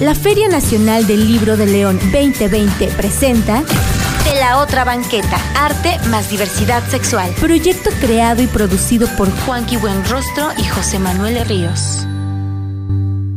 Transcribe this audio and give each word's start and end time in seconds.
La 0.00 0.14
Feria 0.14 0.48
Nacional 0.48 1.06
del 1.06 1.28
Libro 1.28 1.58
de 1.58 1.66
León 1.66 1.98
2020 1.98 2.88
presenta 2.96 3.62
De 4.24 4.40
la 4.40 4.56
otra 4.62 4.82
banqueta, 4.82 5.36
arte 5.54 5.98
más 6.08 6.30
diversidad 6.30 6.82
sexual. 6.84 7.30
Proyecto 7.38 7.90
creado 8.00 8.40
y 8.40 8.46
producido 8.46 9.06
por 9.18 9.30
Juanqui 9.30 9.76
Buenrostro 9.76 10.48
y 10.56 10.64
José 10.64 10.98
Manuel 10.98 11.44
Ríos. 11.46 12.06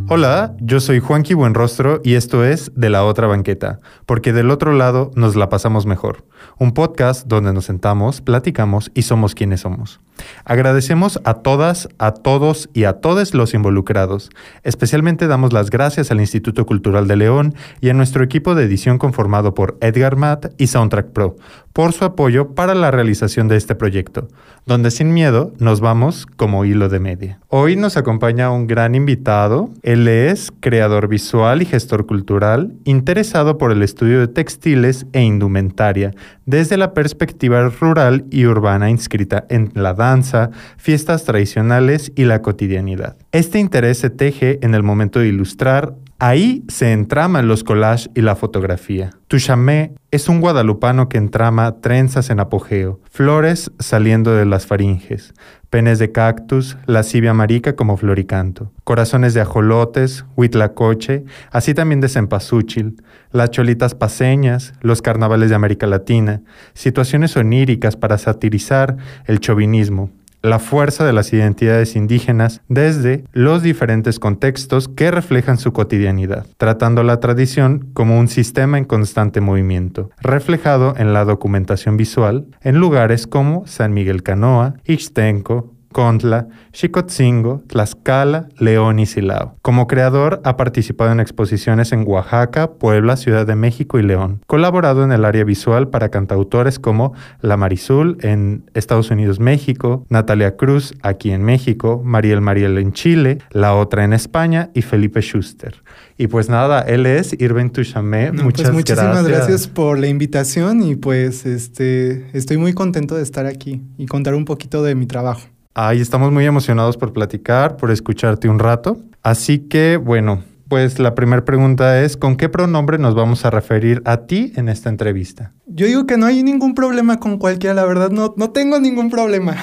Hola, 0.07 0.55
yo 0.61 0.79
soy 0.79 1.01
Juanqui 1.01 1.33
Buenrostro 1.33 1.99
y 2.01 2.13
esto 2.13 2.45
es 2.45 2.71
De 2.75 2.89
la 2.89 3.03
otra 3.03 3.27
banqueta, 3.27 3.81
porque 4.05 4.31
del 4.31 4.49
otro 4.49 4.71
lado 4.71 5.11
nos 5.15 5.35
la 5.35 5.49
pasamos 5.49 5.85
mejor. 5.85 6.23
Un 6.59 6.73
podcast 6.73 7.27
donde 7.27 7.51
nos 7.51 7.65
sentamos, 7.65 8.21
platicamos 8.21 8.89
y 8.93 9.01
somos 9.01 9.35
quienes 9.35 9.59
somos. 9.59 9.99
Agradecemos 10.45 11.19
a 11.23 11.35
todas, 11.35 11.89
a 11.97 12.11
todos 12.13 12.69
y 12.73 12.83
a 12.83 12.93
todos 12.93 13.33
los 13.33 13.53
involucrados. 13.53 14.29
Especialmente 14.63 15.27
damos 15.27 15.53
las 15.53 15.69
gracias 15.69 16.11
al 16.11 16.19
Instituto 16.19 16.65
Cultural 16.65 17.07
de 17.07 17.15
León 17.15 17.55
y 17.81 17.89
a 17.89 17.93
nuestro 17.93 18.23
equipo 18.23 18.55
de 18.55 18.65
edición 18.65 18.97
conformado 18.97 19.53
por 19.53 19.77
Edgar 19.81 20.15
Matt 20.15 20.53
y 20.57 20.67
Soundtrack 20.67 21.07
Pro 21.07 21.35
por 21.73 21.91
su 21.91 22.05
apoyo 22.05 22.53
para 22.53 22.75
la 22.75 22.91
realización 22.91 23.47
de 23.47 23.57
este 23.57 23.73
proyecto, 23.73 24.27
donde 24.67 24.91
sin 24.91 25.11
miedo 25.11 25.53
nos 25.57 25.81
vamos 25.81 26.27
como 26.27 26.65
hilo 26.65 26.87
de 26.87 26.99
media. 26.99 27.39
Hoy 27.49 27.75
nos 27.75 27.97
acompaña 27.97 28.51
un 28.51 28.67
gran 28.67 28.93
invitado. 28.93 29.71
Él 29.81 30.07
es 30.07 30.51
creador 30.59 31.07
visual 31.07 31.63
y 31.63 31.65
gestor 31.65 32.05
cultural, 32.05 32.73
interesado 32.85 33.57
por 33.57 33.71
el 33.71 33.81
estudio 33.81 34.19
de 34.19 34.27
textiles 34.27 35.07
e 35.13 35.23
indumentaria 35.23 36.11
desde 36.45 36.77
la 36.77 36.93
perspectiva 36.93 37.69
rural 37.69 38.25
y 38.29 38.45
urbana 38.45 38.89
inscrita 38.89 39.45
en 39.49 39.71
la 39.73 39.93
danza, 40.03 40.49
fiestas 40.77 41.23
tradicionales 41.23 42.11
y 42.15 42.25
la 42.25 42.41
cotidianidad. 42.41 43.17
Este 43.31 43.59
interés 43.59 43.97
se 43.99 44.09
teje 44.09 44.59
en 44.61 44.75
el 44.75 44.83
momento 44.83 45.19
de 45.19 45.27
ilustrar, 45.27 45.95
ahí 46.19 46.63
se 46.67 46.91
entraman 46.91 47.47
los 47.47 47.63
collages 47.63 48.09
y 48.15 48.21
la 48.21 48.35
fotografía. 48.35 49.11
Tuchamé 49.27 49.93
es 50.11 50.29
un 50.29 50.41
guadalupano 50.41 51.09
que 51.09 51.17
entrama 51.17 51.81
trenzas 51.81 52.29
en 52.29 52.39
apogeo, 52.39 52.99
flores 53.09 53.71
saliendo 53.79 54.33
de 54.33 54.45
las 54.45 54.67
faringes, 54.67 55.33
penes 55.73 55.97
de 55.97 56.11
cactus, 56.11 56.77
lascivia 56.85 57.33
marica 57.33 57.75
como 57.75 57.97
floricanto, 57.97 58.71
corazones 58.83 59.33
de 59.33 59.41
ajolotes, 59.41 60.23
huitlacoche, 60.35 61.23
así 61.49 61.73
también 61.73 61.99
de 61.99 62.09
cempasúchil, 62.09 63.01
las 63.31 63.49
cholitas 63.49 63.95
paseñas, 63.95 64.75
los 64.81 65.01
carnavales 65.01 65.49
de 65.49 65.55
América 65.55 65.87
Latina, 65.87 66.43
situaciones 66.75 67.35
oníricas 67.37 67.95
para 67.95 68.19
satirizar 68.19 68.97
el 69.25 69.39
chauvinismo, 69.39 70.11
la 70.43 70.59
fuerza 70.59 71.05
de 71.05 71.13
las 71.13 71.31
identidades 71.31 71.95
indígenas 71.95 72.61
desde 72.67 73.23
los 73.31 73.63
diferentes 73.63 74.19
contextos 74.19 74.89
que 74.89 75.09
reflejan 75.09 75.57
su 75.57 75.71
cotidianidad, 75.71 76.45
tratando 76.57 77.01
la 77.03 77.21
tradición 77.21 77.89
como 77.93 78.19
un 78.19 78.27
sistema 78.27 78.77
en 78.77 78.83
constante 78.83 79.39
movimiento, 79.39 80.11
reflejado 80.19 80.95
en 80.97 81.13
la 81.13 81.23
documentación 81.23 81.95
visual 81.95 82.47
en 82.61 82.77
lugares 82.77 83.25
como 83.25 83.65
San 83.65 83.93
Miguel 83.93 84.21
Canoa, 84.21 84.75
Ixtenco, 84.85 85.73
Contla, 85.93 86.47
Xicotzingo, 86.73 87.63
Tlaxcala, 87.67 88.49
León 88.57 88.99
y 88.99 89.05
Silao. 89.05 89.55
Como 89.61 89.87
creador 89.87 90.41
ha 90.43 90.57
participado 90.57 91.13
en 91.13 91.21
exposiciones 91.21 91.93
en 91.93 92.03
Oaxaca, 92.05 92.73
Puebla, 92.73 93.15
Ciudad 93.15 93.47
de 93.47 93.55
México 93.55 93.99
y 93.99 94.03
León. 94.03 94.41
Colaborado 94.47 95.05
en 95.05 95.13
el 95.13 95.23
área 95.23 95.45
visual 95.45 95.87
para 95.87 96.09
cantautores 96.09 96.79
como 96.79 97.13
La 97.39 97.55
Marizul 97.55 98.17
en 98.21 98.69
Estados 98.73 99.09
Unidos, 99.11 99.39
México, 99.39 100.05
Natalia 100.09 100.57
Cruz 100.57 100.93
aquí 101.01 101.31
en 101.31 101.43
México, 101.43 102.01
Mariel 102.03 102.41
Mariel 102.41 102.77
en 102.77 102.91
Chile, 102.91 103.37
La 103.51 103.75
Otra 103.75 104.03
en 104.03 104.11
España 104.11 104.69
y 104.73 104.81
Felipe 104.81 105.21
Schuster. 105.21 105.83
Y 106.17 106.27
pues 106.27 106.49
nada, 106.49 106.81
él 106.81 107.05
es 107.05 107.33
Irving 107.39 107.69
Tuchamé. 107.69 108.31
No, 108.31 108.43
Muchas 108.43 108.65
pues 108.67 108.73
muchísimas 108.73 109.23
gracias. 109.23 109.47
gracias 109.47 109.67
por 109.67 109.99
la 109.99 110.07
invitación 110.07 110.81
y 110.83 110.95
pues 110.95 111.45
este 111.45 112.27
estoy 112.33 112.57
muy 112.57 112.73
contento 112.73 113.15
de 113.15 113.23
estar 113.23 113.45
aquí 113.45 113.81
y 113.97 114.05
contar 114.05 114.35
un 114.35 114.45
poquito 114.45 114.83
de 114.83 114.95
mi 114.95 115.05
trabajo. 115.05 115.52
Ay, 115.75 116.01
estamos 116.01 116.31
muy 116.31 116.45
emocionados 116.45 116.97
por 116.97 117.13
platicar, 117.13 117.77
por 117.77 117.89
escucharte 117.89 118.47
un 118.47 118.59
rato. 118.59 118.99
Así 119.23 119.57
que, 119.57 119.97
bueno, 119.97 120.43
pues 120.67 120.99
la 120.99 121.15
primera 121.15 121.43
pregunta 121.45 122.03
es, 122.03 122.15
¿con 122.15 122.35
qué 122.35 122.47
pronombre 122.47 122.99
nos 122.99 123.15
vamos 123.15 123.43
a 123.43 123.49
referir 123.49 124.01
a 124.05 124.27
ti 124.27 124.53
en 124.55 124.69
esta 124.69 124.89
entrevista? 124.89 125.51
Yo 125.65 125.87
digo 125.87 126.05
que 126.05 126.15
no 126.15 126.27
hay 126.27 126.43
ningún 126.43 126.75
problema 126.75 127.19
con 127.19 127.39
cualquiera, 127.39 127.73
la 127.73 127.85
verdad, 127.85 128.11
no, 128.11 128.35
no 128.37 128.51
tengo 128.51 128.79
ningún 128.79 129.09
problema. 129.09 129.55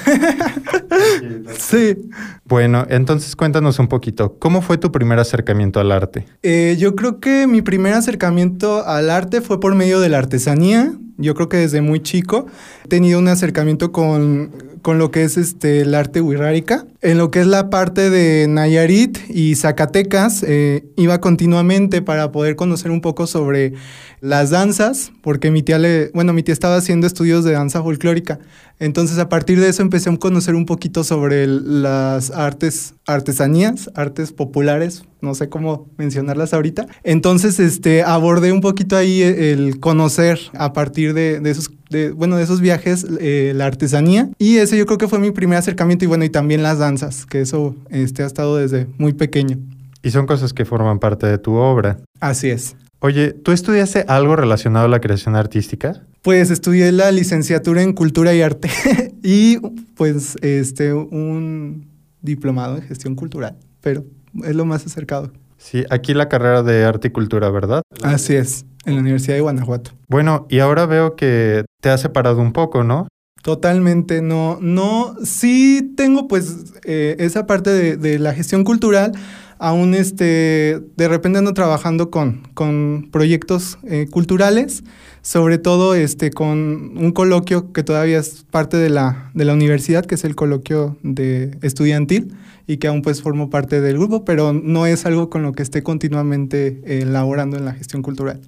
sí. 1.59 1.97
Bueno, 2.45 2.87
entonces 2.89 3.37
cuéntanos 3.37 3.79
un 3.79 3.87
poquito, 3.87 4.37
¿cómo 4.41 4.63
fue 4.63 4.79
tu 4.79 4.91
primer 4.91 5.21
acercamiento 5.21 5.79
al 5.79 5.93
arte? 5.93 6.27
Eh, 6.43 6.77
yo 6.77 6.97
creo 6.97 7.21
que 7.21 7.47
mi 7.47 7.63
primer 7.63 7.95
acercamiento 7.95 8.85
al 8.85 9.11
arte 9.11 9.43
fue 9.43 9.61
por 9.61 9.77
medio 9.77 10.01
de 10.01 10.09
la 10.09 10.19
artesanía. 10.19 10.93
Yo 11.19 11.35
creo 11.35 11.49
que 11.49 11.59
desde 11.59 11.83
muy 11.83 12.01
chico 12.01 12.47
he 12.85 12.89
tenido 12.89 13.19
un 13.19 13.29
acercamiento 13.29 13.93
con, 13.93 14.70
con 14.83 14.99
lo 14.99 15.11
que 15.11 15.25
es 15.25 15.37
este, 15.37 15.83
el 15.83 15.95
arte 15.95 16.21
wixárika. 16.21 16.87
En 17.03 17.19
lo 17.19 17.31
que 17.31 17.41
es 17.41 17.47
la 17.47 17.71
parte 17.71 18.11
de 18.11 18.47
Nayarit 18.49 19.19
y 19.29 19.55
Zacatecas, 19.55 20.43
eh, 20.47 20.85
iba 20.97 21.21
continuamente 21.21 22.03
para 22.03 22.33
poder 22.33 22.57
conocer 22.57 22.91
un 22.91 23.01
poco 23.01 23.27
sobre 23.27 23.73
las 24.21 24.51
danzas, 24.51 25.13
porque 25.23 25.51
mi 25.51 25.63
tía 25.63 25.79
le, 25.79 26.11
bueno, 26.13 26.33
mi 26.33 26.43
tía 26.43 26.53
estaba 26.53 26.77
haciendo 26.77 27.07
estudios 27.07 27.45
de 27.45 27.53
danza 27.53 27.83
folclórica. 27.83 28.39
Entonces, 28.79 29.19
a 29.19 29.29
partir 29.29 29.61
de 29.61 29.69
eso 29.69 29.83
empecé 29.83 30.11
a 30.11 30.17
conocer 30.17 30.55
un 30.55 30.67
poquito 30.67 31.05
sobre 31.05 31.47
las 31.47 32.31
artes, 32.31 32.95
artesanías, 33.07 33.91
artes 33.95 34.33
populares, 34.33 35.05
no 35.21 35.35
sé 35.35 35.49
cómo 35.49 35.91
mencionarlas 35.99 36.55
ahorita. 36.55 36.87
Entonces, 37.03 37.61
este, 37.61 38.03
abordé 38.03 38.53
un 38.53 38.61
poquito 38.63 38.97
ahí 38.97 39.21
el 39.23 39.81
conocer 39.81 40.39
a 40.55 40.73
partir 40.73 41.13
de, 41.13 41.41
de 41.41 41.51
esos, 41.51 41.71
de, 41.91 42.11
bueno, 42.11 42.37
de 42.37 42.45
esos 42.45 42.61
viajes 42.61 43.07
eh, 43.21 43.53
la 43.55 43.67
artesanía. 43.67 44.31
Y 44.39 44.57
ese 44.71 44.79
yo 44.79 44.87
creo 44.87 44.99
que 44.99 45.09
fue 45.09 45.19
mi 45.19 45.33
primer 45.33 45.59
acercamiento 45.59 46.05
y 46.05 46.09
bueno, 46.09 46.25
y 46.25 46.31
también 46.31 46.63
las 46.63 46.79
danzas, 46.79 47.27
que 47.27 47.41
eso 47.41 47.75
este, 47.91 48.23
ha 48.23 48.27
estado 48.27 48.57
desde 48.57 48.87
muy 48.99 49.13
pequeño. 49.13 49.59
Y 50.03 50.13
son 50.13 50.27
cosas 50.27 50.53
que 50.53 50.65
forman 50.65 50.99
parte 50.99 51.27
de 51.27 51.39
tu 51.39 51.55
obra. 51.55 51.99
Así 52.21 52.49
es. 52.49 52.77
Oye, 53.01 53.33
¿tú 53.33 53.53
estudiaste 53.53 54.05
algo 54.09 54.37
relacionado 54.37 54.87
a 54.87 54.89
la 54.89 55.01
creación 55.01 55.35
artística? 55.35 56.03
Pues 56.23 56.51
estudié 56.51 56.93
la 56.93 57.11
licenciatura 57.11 57.83
en 57.83 57.95
Cultura 57.95 58.35
y 58.35 58.43
Arte 58.43 58.71
y 59.23 59.59
pues 59.97 60.37
este 60.43 60.93
un 60.93 61.89
diplomado 62.21 62.77
en 62.77 62.83
gestión 62.83 63.15
cultural, 63.15 63.57
pero 63.81 64.05
es 64.45 64.55
lo 64.55 64.67
más 64.67 64.87
acercado. 64.87 65.33
Sí, 65.57 65.85
aquí 65.91 66.15
la 66.15 66.29
carrera 66.29 66.63
de 66.63 66.85
arte 66.85 67.09
y 67.09 67.11
cultura, 67.11 67.51
¿verdad? 67.51 67.83
Así 68.03 68.35
es, 68.35 68.65
en 68.85 68.95
la 68.95 69.01
Universidad 69.01 69.35
de 69.35 69.43
Guanajuato. 69.43 69.93
Bueno, 70.09 70.47
y 70.49 70.59
ahora 70.61 70.87
veo 70.87 71.17
que 71.17 71.65
te 71.83 71.91
has 71.91 72.01
separado 72.01 72.41
un 72.41 72.53
poco, 72.53 72.85
¿no? 72.85 73.09
Totalmente, 73.43 74.21
no, 74.21 74.59
no, 74.61 75.17
sí 75.25 75.95
tengo 75.97 76.29
pues 76.29 76.75
eh, 76.85 77.17
esa 77.21 77.47
parte 77.47 77.71
de, 77.71 77.97
de, 77.97 78.19
la 78.19 78.35
gestión 78.35 78.65
cultural, 78.65 79.13
aún 79.59 79.95
este, 79.95 80.83
de 80.97 81.09
repente 81.09 81.39
ando 81.39 81.55
trabajando 81.55 82.11
con, 82.11 82.43
con 82.53 83.09
proyectos 83.11 83.79
eh, 83.85 84.09
culturales, 84.11 84.85
sobre 85.23 85.57
todo 85.57 85.95
este, 85.95 86.31
con 86.31 86.99
un 86.99 87.13
coloquio 87.13 87.73
que 87.73 87.83
todavía 87.83 88.19
es 88.19 88.45
parte 88.51 88.77
de 88.77 88.91
la, 88.91 89.31
de 89.33 89.47
la 89.47 89.55
universidad, 89.55 90.05
que 90.05 90.17
es 90.17 90.25
el 90.25 90.35
coloquio 90.35 90.99
de 91.03 91.57
estudiantil, 91.63 92.35
y 92.67 92.77
que 92.77 92.89
aún 92.89 93.01
pues 93.01 93.23
formo 93.23 93.49
parte 93.49 93.81
del 93.81 93.97
grupo, 93.97 94.25
pero 94.25 94.53
no 94.53 94.85
es 94.85 95.07
algo 95.07 95.31
con 95.31 95.43
lo 95.43 95.53
que 95.53 95.63
esté 95.63 95.83
continuamente 95.83 96.83
eh, 96.85 97.01
elaborando 97.03 97.57
en 97.57 97.65
la 97.65 97.73
gestión 97.73 98.03
cultural. 98.03 98.41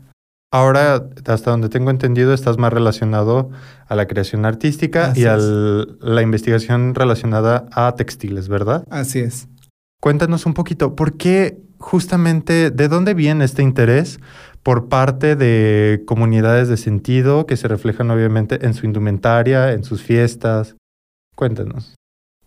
Ahora, 0.53 1.09
hasta 1.27 1.51
donde 1.51 1.71
tengo 1.71 1.91
entendido, 1.91 2.35
estás 2.35 2.59
más 2.59 2.71
relacionado 2.71 3.49
a 3.89 3.95
la 3.95 4.07
creación 4.07 4.45
artística 4.45 5.07
Así 5.07 5.23
y 5.23 5.25
a 5.25 5.39
la 5.39 6.21
investigación 6.21 6.95
relacionada 6.95 7.67
a 7.73 7.95
textiles, 7.97 8.49
¿verdad? 8.49 8.85
Así 8.91 9.21
es. 9.21 9.49
Cuéntanos 9.99 10.45
un 10.45 10.53
poquito, 10.53 10.95
¿por 10.95 11.17
qué 11.17 11.59
justamente, 11.79 12.71
de 12.71 12.89
dónde 12.89 13.15
viene 13.15 13.47
este 13.47 13.63
interés 13.63 14.21
por 14.63 14.91
parte 14.91 15.37
de 15.37 16.03
comunidades 16.07 16.69
de 16.69 16.77
sentido 16.77 17.47
que 17.47 17.57
se 17.57 17.67
reflejan 17.67 18.11
obviamente 18.11 18.67
en 18.67 18.75
su 18.75 18.85
indumentaria, 18.85 19.73
en 19.73 19.85
sus 19.85 20.03
fiestas? 20.03 20.77
Cuéntanos. 21.35 21.95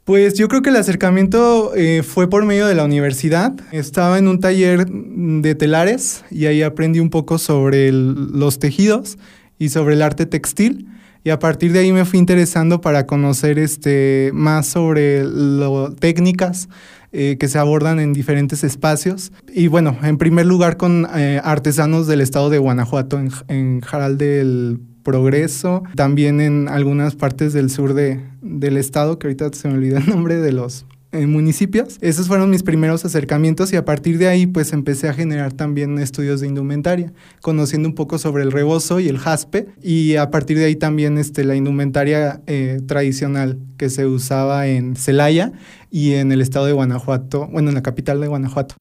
Pues 0.06 0.36
yo 0.36 0.48
creo 0.50 0.62
que 0.62 0.69
el 0.69 0.75
acercamiento 0.75 1.74
eh, 1.75 2.04
fue 2.04 2.30
por 2.30 2.46
medio 2.46 2.68
de 2.68 2.75
la 2.75 2.86
universidad. 2.86 3.56
Estaba 3.72 4.19
en 4.19 4.28
un 4.28 4.40
taller 4.40 4.86
de 4.86 5.56
telares 5.56 6.24
y 6.30 6.46
ahí 6.46 6.62
aprendí 6.62 7.00
un 7.00 7.10
poco 7.10 7.40
sobre 7.40 7.92
los 7.92 8.60
tejidos 8.60 9.18
y 9.57 9.69
sobre 9.69 9.96
el 9.96 10.04
arte 10.04 10.28
textil. 10.28 10.88
Y 11.24 11.31
a 11.31 11.40
partir 11.40 11.72
de 11.72 11.80
ahí 11.80 11.92
me 11.92 12.06
fui 12.06 12.19
interesando 12.19 12.81
para 12.81 13.07
conocer 13.07 13.57
este, 13.57 14.30
más 14.31 14.68
sobre 14.68 15.24
lo, 15.24 15.92
técnicas 15.96 16.69
eh, 17.12 17.38
que 17.40 17.48
se 17.48 17.58
abordan 17.58 18.00
en 18.00 18.13
diferentes 18.13 18.63
espacios. 18.63 19.31
Y 19.51 19.69
bueno, 19.69 19.98
en 20.04 20.19
primer 20.19 20.46
lugar 20.46 20.78
con 20.78 21.08
eh, 21.16 21.42
artesanos 21.44 22.06
del 22.06 22.22
estado 22.22 22.51
de 22.51 22.60
Guanajuato, 22.60 23.18
en, 23.18 23.31
en 23.48 23.81
Jaral 23.81 24.19
del 24.19 24.81
Progreso, 25.06 25.84
también 25.96 26.42
en 26.42 26.68
algunas 26.68 27.16
partes 27.16 27.54
del 27.54 27.69
sur 27.69 27.94
de, 27.94 28.19
del 28.42 28.75
estado, 28.75 29.19
que 29.19 29.28
ahorita 29.28 29.52
se 29.54 29.68
me 29.68 29.75
olvida 29.75 30.00
el 30.00 30.10
nombre 30.10 30.38
de 30.38 30.52
los 30.52 30.88
en 31.15 31.31
municipios. 31.31 31.97
Esos 32.01 32.27
fueron 32.27 32.50
mis 32.50 32.63
primeros 32.63 33.06
acercamientos 33.06 33.73
y 33.73 33.75
a 33.75 33.85
partir 33.85 34.17
de 34.17 34.27
ahí 34.27 34.47
pues 34.47 34.73
empecé 34.73 35.07
a 35.09 35.13
generar 35.13 35.53
también 35.53 35.97
estudios 36.00 36.41
de 36.41 36.47
indumentaria, 36.47 37.13
conociendo 37.41 37.89
un 37.89 37.95
poco 37.95 38.17
sobre 38.17 38.44
el 38.44 38.51
rebozo 38.51 39.00
y 39.00 39.07
el 39.07 39.17
jaspe 39.17 39.67
y 39.81 40.15
a 40.15 40.31
partir 40.31 40.57
de 40.57 40.65
ahí 40.65 40.75
también 40.75 41.17
este, 41.17 41.44
la 41.44 41.56
indumentaria 41.56 42.41
eh, 42.47 42.81
tradicional 42.85 43.59
que 43.77 43.89
se 43.89 44.06
usaba 44.06 44.67
en 44.67 44.95
Celaya 44.95 45.51
y 45.91 46.15
en 46.15 46.31
el 46.31 46.41
estado 46.41 46.65
de 46.65 46.73
Guanajuato, 46.73 47.47
bueno, 47.47 47.69
en 47.69 47.75
la 47.75 47.83
capital 47.83 48.19
de 48.19 48.27
Guanajuato. 48.27 48.75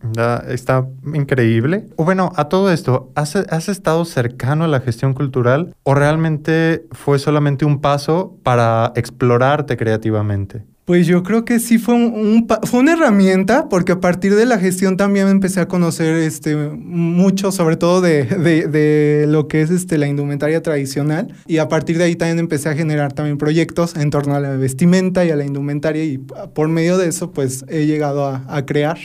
está 0.48 0.86
increíble. 1.14 1.86
O 1.96 2.04
bueno, 2.04 2.32
a 2.36 2.48
todo 2.48 2.72
esto, 2.72 3.12
¿has, 3.14 3.36
¿has 3.36 3.68
estado 3.68 4.04
cercano 4.04 4.64
a 4.64 4.68
la 4.68 4.80
gestión 4.80 5.14
cultural 5.14 5.74
o 5.84 5.94
realmente 5.94 6.86
fue 6.90 7.18
solamente 7.18 7.64
un 7.64 7.80
paso 7.80 8.36
para 8.42 8.92
explorarte 8.96 9.76
creativamente? 9.76 10.64
Pues 10.84 11.06
yo 11.06 11.22
creo 11.22 11.46
que 11.46 11.60
sí 11.60 11.78
fue, 11.78 11.94
un, 11.94 12.46
fue 12.64 12.80
una 12.80 12.92
herramienta, 12.92 13.70
porque 13.70 13.92
a 13.92 14.00
partir 14.00 14.34
de 14.34 14.44
la 14.44 14.58
gestión 14.58 14.98
también 14.98 15.28
empecé 15.28 15.60
a 15.60 15.66
conocer 15.66 16.14
este, 16.16 16.54
mucho, 16.56 17.52
sobre 17.52 17.76
todo 17.76 18.02
de, 18.02 18.24
de, 18.24 19.24
lo 19.26 19.48
que 19.48 19.62
es 19.62 19.70
este, 19.70 19.96
la 19.96 20.08
indumentaria 20.08 20.62
tradicional. 20.62 21.34
Y 21.46 21.56
a 21.56 21.68
partir 21.68 21.96
de 21.96 22.04
ahí 22.04 22.16
también 22.16 22.38
empecé 22.38 22.68
a 22.68 22.74
generar 22.74 23.14
también 23.14 23.38
proyectos 23.38 23.96
en 23.96 24.10
torno 24.10 24.34
a 24.34 24.40
la 24.40 24.50
vestimenta 24.50 25.24
y 25.24 25.30
a 25.30 25.36
la 25.36 25.46
indumentaria. 25.46 26.04
Y 26.04 26.18
por 26.18 26.68
medio 26.68 26.98
de 26.98 27.08
eso, 27.08 27.30
pues 27.30 27.64
he 27.68 27.86
llegado 27.86 28.26
a, 28.26 28.44
a 28.46 28.66
crear 28.66 28.98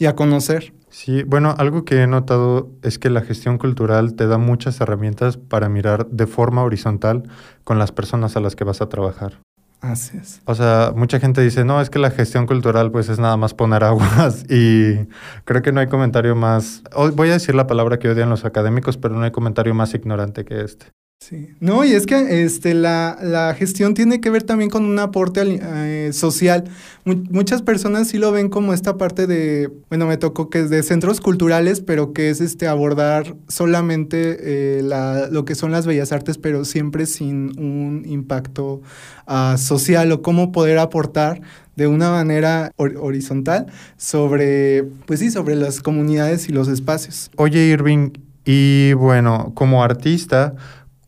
y 0.00 0.06
a 0.06 0.16
conocer. 0.16 0.72
Sí, 0.90 1.22
bueno, 1.22 1.54
algo 1.56 1.84
que 1.84 2.02
he 2.02 2.06
notado 2.08 2.68
es 2.82 2.98
que 2.98 3.10
la 3.10 3.22
gestión 3.22 3.58
cultural 3.58 4.14
te 4.14 4.26
da 4.26 4.38
muchas 4.38 4.80
herramientas 4.80 5.36
para 5.36 5.68
mirar 5.68 6.08
de 6.08 6.26
forma 6.26 6.64
horizontal 6.64 7.22
con 7.62 7.78
las 7.78 7.92
personas 7.92 8.36
a 8.36 8.40
las 8.40 8.56
que 8.56 8.64
vas 8.64 8.82
a 8.82 8.88
trabajar. 8.88 9.38
Así 9.82 10.16
es. 10.16 10.40
O 10.44 10.54
sea, 10.54 10.92
mucha 10.94 11.18
gente 11.18 11.40
dice, 11.40 11.64
no, 11.64 11.80
es 11.80 11.90
que 11.90 11.98
la 11.98 12.12
gestión 12.12 12.46
cultural 12.46 12.92
pues 12.92 13.08
es 13.08 13.18
nada 13.18 13.36
más 13.36 13.52
poner 13.52 13.82
aguas 13.82 14.44
y 14.48 15.08
creo 15.44 15.60
que 15.60 15.72
no 15.72 15.80
hay 15.80 15.88
comentario 15.88 16.36
más, 16.36 16.84
voy 17.14 17.30
a 17.30 17.32
decir 17.32 17.56
la 17.56 17.66
palabra 17.66 17.98
que 17.98 18.08
odian 18.08 18.30
los 18.30 18.44
académicos, 18.44 18.96
pero 18.96 19.16
no 19.16 19.24
hay 19.24 19.32
comentario 19.32 19.74
más 19.74 19.92
ignorante 19.94 20.44
que 20.44 20.60
este. 20.60 20.86
Sí. 21.28 21.50
No, 21.60 21.84
y 21.84 21.92
es 21.92 22.04
que 22.04 22.42
este, 22.42 22.74
la, 22.74 23.16
la 23.22 23.54
gestión 23.54 23.94
tiene 23.94 24.20
que 24.20 24.28
ver 24.28 24.42
también 24.42 24.70
con 24.70 24.84
un 24.84 24.98
aporte 24.98 25.40
eh, 25.46 26.12
social. 26.12 26.64
muchas 27.04 27.62
personas 27.62 28.08
sí 28.08 28.18
lo 28.18 28.32
ven 28.32 28.48
como 28.48 28.74
esta 28.74 28.96
parte 28.96 29.28
de, 29.28 29.70
bueno, 29.88 30.08
me 30.08 30.16
tocó 30.16 30.50
que 30.50 30.62
es 30.62 30.68
de 30.68 30.82
centros 30.82 31.20
culturales, 31.20 31.80
pero 31.80 32.12
que 32.12 32.30
es 32.30 32.40
este 32.40 32.66
abordar 32.66 33.36
solamente 33.46 34.38
eh, 34.40 34.82
la, 34.82 35.28
lo 35.30 35.44
que 35.44 35.54
son 35.54 35.70
las 35.70 35.86
bellas 35.86 36.10
artes, 36.10 36.38
pero 36.38 36.64
siempre 36.64 37.06
sin 37.06 37.56
un 37.56 38.02
impacto 38.04 38.82
uh, 39.28 39.56
social 39.58 40.10
o 40.10 40.22
cómo 40.22 40.50
poder 40.50 40.78
aportar 40.78 41.40
de 41.76 41.86
una 41.86 42.10
manera 42.10 42.72
horizontal 42.76 43.66
sobre, 43.96 44.82
pues 45.06 45.20
sí, 45.20 45.30
sobre 45.30 45.54
las 45.54 45.82
comunidades 45.82 46.48
y 46.48 46.52
los 46.52 46.66
espacios. 46.66 47.30
Oye, 47.36 47.66
Irving, 47.66 48.10
y 48.44 48.92
bueno, 48.94 49.52
como 49.54 49.84
artista, 49.84 50.54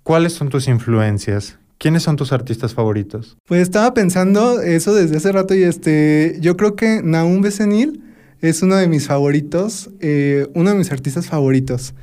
¿Cuáles 0.05 0.35
son 0.35 0.51
tus 0.51 0.69
influencias? 0.69 1.59
¿Quiénes 1.79 2.03
son 2.03 2.17
tus 2.17 2.31
artistas 2.31 2.75
favoritos? 2.75 3.39
Pues 3.47 3.63
estaba 3.63 3.95
pensando 3.95 4.61
eso 4.61 4.95
desde 4.95 5.17
hace 5.17 5.33
rato 5.33 5.55
y 5.55 5.63
este, 5.63 6.37
yo 6.41 6.59
creo 6.59 6.77
que 6.77 7.01
Naum 7.03 7.41
Becenil 7.41 8.03
es 8.43 8.63
uno 8.63 8.77
de 8.77 8.87
mis 8.87 9.07
favoritos, 9.07 9.89
eh, 10.01 10.47
uno 10.55 10.71
de 10.71 10.77
mis 10.77 10.93
artistas 10.93 11.27
favoritos. 11.27 11.95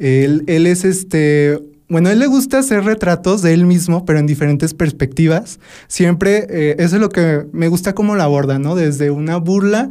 Él, 0.00 0.42
él 0.48 0.66
es 0.66 0.84
este, 0.84 1.60
bueno, 1.88 2.10
él 2.10 2.18
le 2.18 2.26
gusta 2.26 2.58
hacer 2.58 2.82
retratos 2.82 3.40
de 3.42 3.52
él 3.52 3.66
mismo, 3.66 4.04
pero 4.04 4.18
en 4.18 4.26
diferentes 4.26 4.74
perspectivas. 4.74 5.60
Siempre, 5.86 6.46
eh, 6.48 6.76
eso 6.80 6.96
es 6.96 7.00
lo 7.00 7.10
que 7.10 7.46
me 7.52 7.68
gusta 7.68 7.94
cómo 7.94 8.16
lo 8.16 8.22
aborda, 8.24 8.58
¿no? 8.58 8.74
Desde 8.74 9.10
una 9.10 9.36
burla 9.36 9.90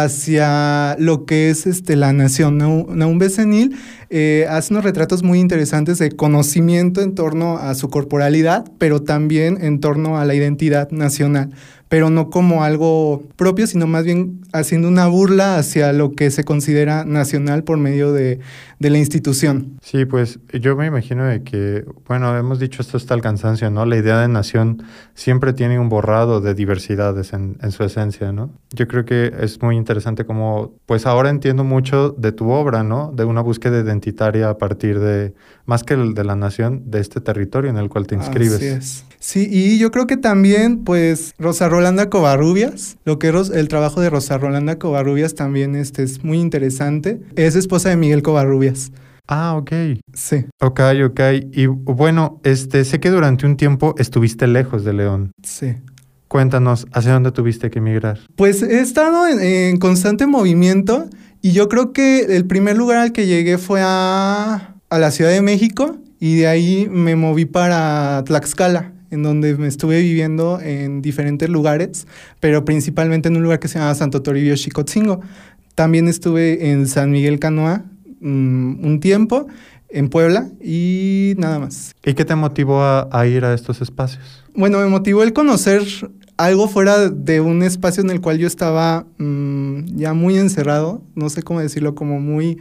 hacia 0.00 0.96
lo 0.98 1.26
que 1.26 1.50
es 1.50 1.66
este, 1.66 1.96
la 1.96 2.12
nación. 2.12 2.58
Naum 2.58 3.18
Becenil 3.18 3.76
eh, 4.10 4.46
hace 4.48 4.72
unos 4.72 4.84
retratos 4.84 5.22
muy 5.22 5.38
interesantes 5.38 5.98
de 5.98 6.10
conocimiento 6.10 7.00
en 7.00 7.14
torno 7.14 7.58
a 7.58 7.74
su 7.74 7.88
corporalidad, 7.90 8.64
pero 8.78 9.02
también 9.02 9.58
en 9.60 9.80
torno 9.80 10.18
a 10.18 10.24
la 10.24 10.34
identidad 10.34 10.90
nacional 10.90 11.50
pero 11.92 12.08
no 12.08 12.30
como 12.30 12.64
algo 12.64 13.22
propio, 13.36 13.66
sino 13.66 13.86
más 13.86 14.02
bien 14.06 14.40
haciendo 14.54 14.88
una 14.88 15.08
burla 15.08 15.58
hacia 15.58 15.92
lo 15.92 16.12
que 16.12 16.30
se 16.30 16.42
considera 16.42 17.04
nacional 17.04 17.64
por 17.64 17.76
medio 17.76 18.14
de, 18.14 18.40
la 18.80 18.96
institución. 18.96 19.78
Sí, 19.82 20.06
pues 20.06 20.40
yo 20.58 20.74
me 20.74 20.86
imagino 20.86 21.26
de 21.26 21.42
que, 21.42 21.84
bueno, 22.08 22.34
hemos 22.36 22.58
dicho 22.58 22.80
esto 22.80 22.96
hasta 22.96 23.14
el 23.14 23.20
cansancio, 23.20 23.70
¿no? 23.70 23.84
La 23.84 23.96
idea 23.96 24.18
de 24.20 24.26
nación 24.26 24.82
siempre 25.14 25.52
tiene 25.52 25.78
un 25.78 25.90
borrado 25.90 26.40
de 26.40 26.54
diversidades 26.54 27.34
en, 27.34 27.58
en 27.62 27.70
su 27.70 27.84
esencia, 27.84 28.32
¿no? 28.32 28.50
Yo 28.70 28.88
creo 28.88 29.04
que 29.04 29.30
es 29.38 29.60
muy 29.60 29.76
interesante 29.76 30.24
como, 30.24 30.72
pues 30.86 31.04
ahora 31.04 31.28
entiendo 31.28 31.62
mucho 31.62 32.10
de 32.10 32.32
tu 32.32 32.50
obra, 32.50 32.82
¿no? 32.82 33.12
De 33.14 33.24
una 33.24 33.42
búsqueda 33.42 33.78
identitaria 33.78 34.48
a 34.48 34.56
partir 34.56 34.98
de, 34.98 35.34
más 35.66 35.84
que 35.84 35.94
el 35.94 36.14
de 36.14 36.24
la 36.24 36.36
nación, 36.36 36.82
de 36.86 37.00
este 37.00 37.20
territorio 37.20 37.70
en 37.70 37.76
el 37.76 37.88
cual 37.88 38.06
te 38.06 38.14
inscribes. 38.14 38.54
Así 38.54 38.66
es. 38.66 39.04
Sí, 39.18 39.48
y 39.50 39.78
yo 39.78 39.90
creo 39.90 40.06
que 40.06 40.16
también, 40.16 40.84
pues, 40.84 41.34
Rosa 41.38 41.68
Rolanda 41.68 42.10
Covarrubias, 42.10 42.96
lo 43.04 43.18
que 43.18 43.28
es 43.28 43.50
el 43.50 43.68
trabajo 43.68 44.00
de 44.00 44.10
Rosa 44.10 44.36
Rolanda 44.38 44.78
Covarrubias 44.78 45.34
también 45.34 45.76
este, 45.76 46.02
es 46.02 46.24
muy 46.24 46.40
interesante. 46.40 47.20
Es 47.36 47.54
esposa 47.54 47.90
de 47.90 47.96
Miguel 47.96 48.22
Covarrubias. 48.22 48.90
Ah, 49.28 49.54
ok. 49.56 49.72
Sí. 50.12 50.44
Ok, 50.60 50.80
ok. 51.06 51.20
Y 51.52 51.66
bueno, 51.66 52.40
este, 52.42 52.84
sé 52.84 53.00
que 53.00 53.10
durante 53.10 53.46
un 53.46 53.56
tiempo 53.56 53.94
estuviste 53.98 54.46
lejos 54.46 54.84
de 54.84 54.92
León. 54.92 55.32
Sí. 55.42 55.76
Cuéntanos, 56.26 56.86
¿hacia 56.92 57.12
dónde 57.12 57.30
tuviste 57.30 57.70
que 57.70 57.78
emigrar? 57.78 58.18
Pues 58.36 58.62
he 58.62 58.80
estado 58.80 59.28
en, 59.28 59.40
en, 59.40 59.78
constante 59.78 60.26
movimiento 60.26 61.08
y 61.42 61.52
yo 61.52 61.68
creo 61.68 61.92
que 61.92 62.36
el 62.36 62.46
primer 62.46 62.76
lugar 62.76 62.98
al 62.98 63.12
que 63.12 63.26
llegué 63.26 63.58
fue 63.58 63.82
a, 63.84 64.76
a 64.92 64.98
la 64.98 65.10
Ciudad 65.10 65.30
de 65.30 65.40
México 65.40 65.96
y 66.20 66.36
de 66.36 66.46
ahí 66.46 66.86
me 66.90 67.16
moví 67.16 67.46
para 67.46 68.22
Tlaxcala 68.26 68.92
en 69.10 69.22
donde 69.22 69.56
me 69.56 69.66
estuve 69.66 70.02
viviendo 70.02 70.60
en 70.60 71.00
diferentes 71.00 71.48
lugares, 71.48 72.06
pero 72.40 72.66
principalmente 72.66 73.28
en 73.28 73.36
un 73.36 73.42
lugar 73.42 73.58
que 73.58 73.68
se 73.68 73.78
llama 73.78 73.94
Santo 73.94 74.20
Toribio 74.20 74.54
Xicotzingo. 74.54 75.20
También 75.74 76.08
estuve 76.08 76.70
en 76.70 76.86
San 76.86 77.10
Miguel 77.10 77.38
Canoa 77.38 77.84
mm, 78.20 78.84
un 78.84 79.00
tiempo, 79.00 79.46
en 79.88 80.10
Puebla 80.10 80.50
y 80.62 81.34
nada 81.38 81.58
más. 81.58 81.94
¿Y 82.04 82.12
qué 82.12 82.26
te 82.26 82.34
motivó 82.34 82.82
a, 82.82 83.26
ir 83.26 83.46
a 83.46 83.54
estos 83.54 83.80
espacios? 83.80 84.44
Bueno, 84.54 84.78
me 84.78 84.86
motivó 84.86 85.22
el 85.22 85.32
conocer 85.32 85.82
algo 86.36 86.68
fuera 86.68 87.08
de 87.08 87.40
un 87.40 87.62
espacio 87.62 88.02
en 88.02 88.10
el 88.10 88.20
cual 88.20 88.36
yo 88.36 88.46
estaba 88.46 89.06
mm, 89.16 89.96
ya 89.96 90.12
muy 90.12 90.36
encerrado, 90.36 91.02
no 91.14 91.30
sé 91.30 91.42
cómo 91.42 91.60
decirlo, 91.60 91.94
como 91.94 92.20
muy 92.20 92.58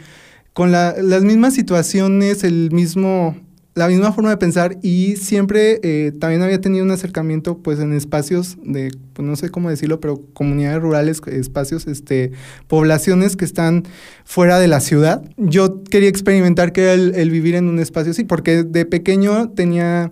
con 0.53 0.72
las 0.72 1.24
mismas 1.24 1.53
situaciones, 1.53 2.43
el 2.43 2.72
mismo 2.72 3.36
la 3.74 3.88
misma 3.88 4.12
forma 4.12 4.31
de 4.31 4.38
pensar 4.38 4.77
y 4.81 5.15
siempre 5.15 5.79
eh, 5.84 6.12
también 6.20 6.41
había 6.41 6.60
tenido 6.60 6.84
un 6.84 6.91
acercamiento 6.91 7.60
pues 7.60 7.79
en 7.79 7.93
espacios 7.93 8.58
de, 8.63 8.91
pues 9.13 9.25
no 9.25 9.36
sé 9.38 9.50
cómo 9.50 9.70
decirlo, 9.70 10.01
pero 10.01 10.22
comunidades 10.34 10.81
rurales, 10.81 11.22
espacios, 11.27 11.88
este, 11.88 12.31
poblaciones 12.67 13.38
que 13.38 13.46
están 13.46 13.84
fuera 14.25 14.60
de 14.60 14.67
la 14.67 14.81
ciudad. 14.81 15.24
Yo 15.38 15.84
quería 15.86 16.10
experimentar 16.10 16.74
qué 16.74 16.84
era 16.84 16.93
el, 16.93 17.31
vivir 17.31 17.55
en 17.55 17.70
un 17.70 17.79
espacio 17.79 18.12
así, 18.12 18.25
porque 18.25 18.63
de 18.63 18.86
pequeño 18.86 19.51
tenía 19.51 20.12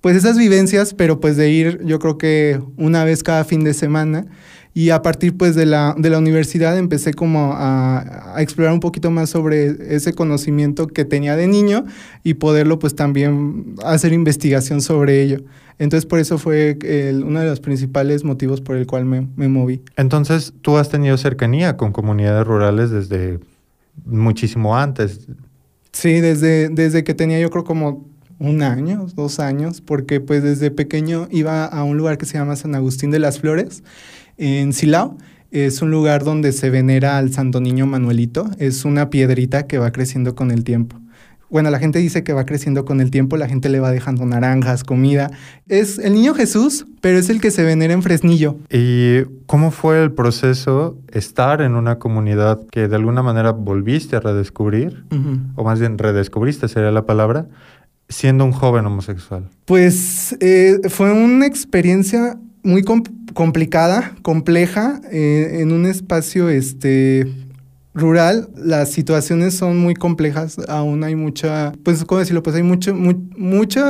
pues 0.00 0.16
esas 0.16 0.38
vivencias, 0.38 0.94
pero 0.94 1.20
pues 1.20 1.36
de 1.36 1.50
ir 1.50 1.80
yo 1.84 1.98
creo 1.98 2.16
que 2.16 2.60
una 2.78 3.04
vez 3.04 3.22
cada 3.22 3.44
fin 3.44 3.62
de 3.62 3.74
semana 3.74 4.26
y 4.76 4.90
a 4.90 5.00
partir 5.00 5.34
pues 5.38 5.54
de 5.54 5.64
la, 5.64 5.94
de 5.96 6.10
la 6.10 6.18
universidad 6.18 6.76
empecé 6.76 7.14
como 7.14 7.52
a, 7.54 8.34
explorar 8.36 8.74
un 8.74 8.80
poquito 8.80 9.10
más 9.10 9.30
sobre 9.30 9.96
ese 9.96 10.12
conocimiento 10.12 10.86
que 10.86 11.06
tenía 11.06 11.34
de 11.34 11.46
niño 11.46 11.86
y 12.22 12.34
poderlo 12.34 12.78
pues 12.78 12.94
también 12.94 13.74
hacer 13.82 14.12
investigación 14.12 14.82
sobre 14.82 15.22
ello. 15.22 15.38
Entonces 15.78 16.04
por 16.04 16.18
eso 16.18 16.36
fue 16.36 16.76
uno 17.24 17.40
de 17.40 17.46
los 17.46 17.60
principales 17.60 18.22
motivos 18.22 18.60
por 18.60 18.76
el 18.76 18.86
cual 18.86 19.06
me, 19.06 19.26
me 19.34 19.48
moví. 19.48 19.80
Entonces 19.96 20.52
tú 20.60 20.76
has 20.76 20.90
tenido 20.90 21.16
cercanía 21.16 21.78
con 21.78 21.90
comunidades 21.90 22.46
rurales 22.46 22.90
desde 22.90 23.40
muchísimo 24.04 24.76
antes. 24.76 25.26
Sí, 25.92 26.20
desde, 26.20 26.68
desde 26.68 27.02
que 27.02 27.14
tenía 27.14 27.40
yo 27.40 27.48
creo 27.48 27.64
como 27.64 28.04
un 28.38 28.62
año, 28.62 29.06
dos 29.14 29.40
años, 29.40 29.80
porque 29.80 30.20
pues 30.20 30.42
desde 30.42 30.70
pequeño 30.70 31.28
iba 31.30 31.64
a 31.64 31.82
un 31.82 31.96
lugar 31.96 32.18
que 32.18 32.26
se 32.26 32.36
llama 32.36 32.56
San 32.56 32.74
Agustín 32.74 33.10
de 33.10 33.20
las 33.20 33.38
Flores 33.38 33.82
en 34.38 34.72
Silao. 34.72 35.16
Es 35.50 35.80
un 35.80 35.90
lugar 35.90 36.24
donde 36.24 36.52
se 36.52 36.70
venera 36.70 37.18
al 37.18 37.32
Santo 37.32 37.60
Niño 37.60 37.86
Manuelito. 37.86 38.50
Es 38.58 38.84
una 38.84 39.10
piedrita 39.10 39.66
que 39.66 39.78
va 39.78 39.92
creciendo 39.92 40.34
con 40.34 40.50
el 40.50 40.64
tiempo. 40.64 40.96
Bueno, 41.48 41.70
la 41.70 41.78
gente 41.78 42.00
dice 42.00 42.24
que 42.24 42.32
va 42.32 42.44
creciendo 42.44 42.84
con 42.84 43.00
el 43.00 43.12
tiempo, 43.12 43.36
la 43.36 43.48
gente 43.48 43.68
le 43.68 43.78
va 43.78 43.92
dejando 43.92 44.26
naranjas, 44.26 44.82
comida. 44.82 45.30
Es 45.68 45.98
el 45.98 46.14
niño 46.14 46.34
Jesús, 46.34 46.86
pero 47.00 47.18
es 47.18 47.30
el 47.30 47.40
que 47.40 47.52
se 47.52 47.62
venera 47.62 47.94
en 47.94 48.02
Fresnillo. 48.02 48.56
¿Y 48.68 49.22
cómo 49.46 49.70
fue 49.70 50.02
el 50.02 50.10
proceso 50.10 50.98
estar 51.12 51.62
en 51.62 51.76
una 51.76 52.00
comunidad 52.00 52.60
que 52.72 52.88
de 52.88 52.96
alguna 52.96 53.22
manera 53.22 53.52
volviste 53.52 54.16
a 54.16 54.20
redescubrir? 54.20 55.04
O 55.54 55.62
más 55.62 55.78
bien 55.78 55.98
redescubriste 55.98 56.66
sería 56.66 56.90
la 56.90 57.06
palabra, 57.06 57.46
siendo 58.08 58.44
un 58.44 58.52
joven 58.52 58.84
homosexual. 58.84 59.48
Pues 59.66 60.36
eh, 60.40 60.80
fue 60.88 61.12
una 61.12 61.46
experiencia 61.46 62.38
muy 62.66 62.82
complicada, 63.32 64.14
compleja, 64.22 65.00
eh, 65.12 65.58
en 65.60 65.72
un 65.72 65.86
espacio 65.86 66.48
este, 66.48 67.26
rural 67.94 68.48
las 68.56 68.90
situaciones 68.90 69.54
son 69.54 69.78
muy 69.78 69.94
complejas, 69.94 70.58
aún 70.68 71.04
hay 71.04 71.14
mucha, 71.14 71.72
pues, 71.84 72.04
¿cómo 72.04 72.18
decirlo? 72.18 72.42
Pues 72.42 72.56
hay 72.56 72.64
mucho, 72.64 72.94
mucho 72.94 73.82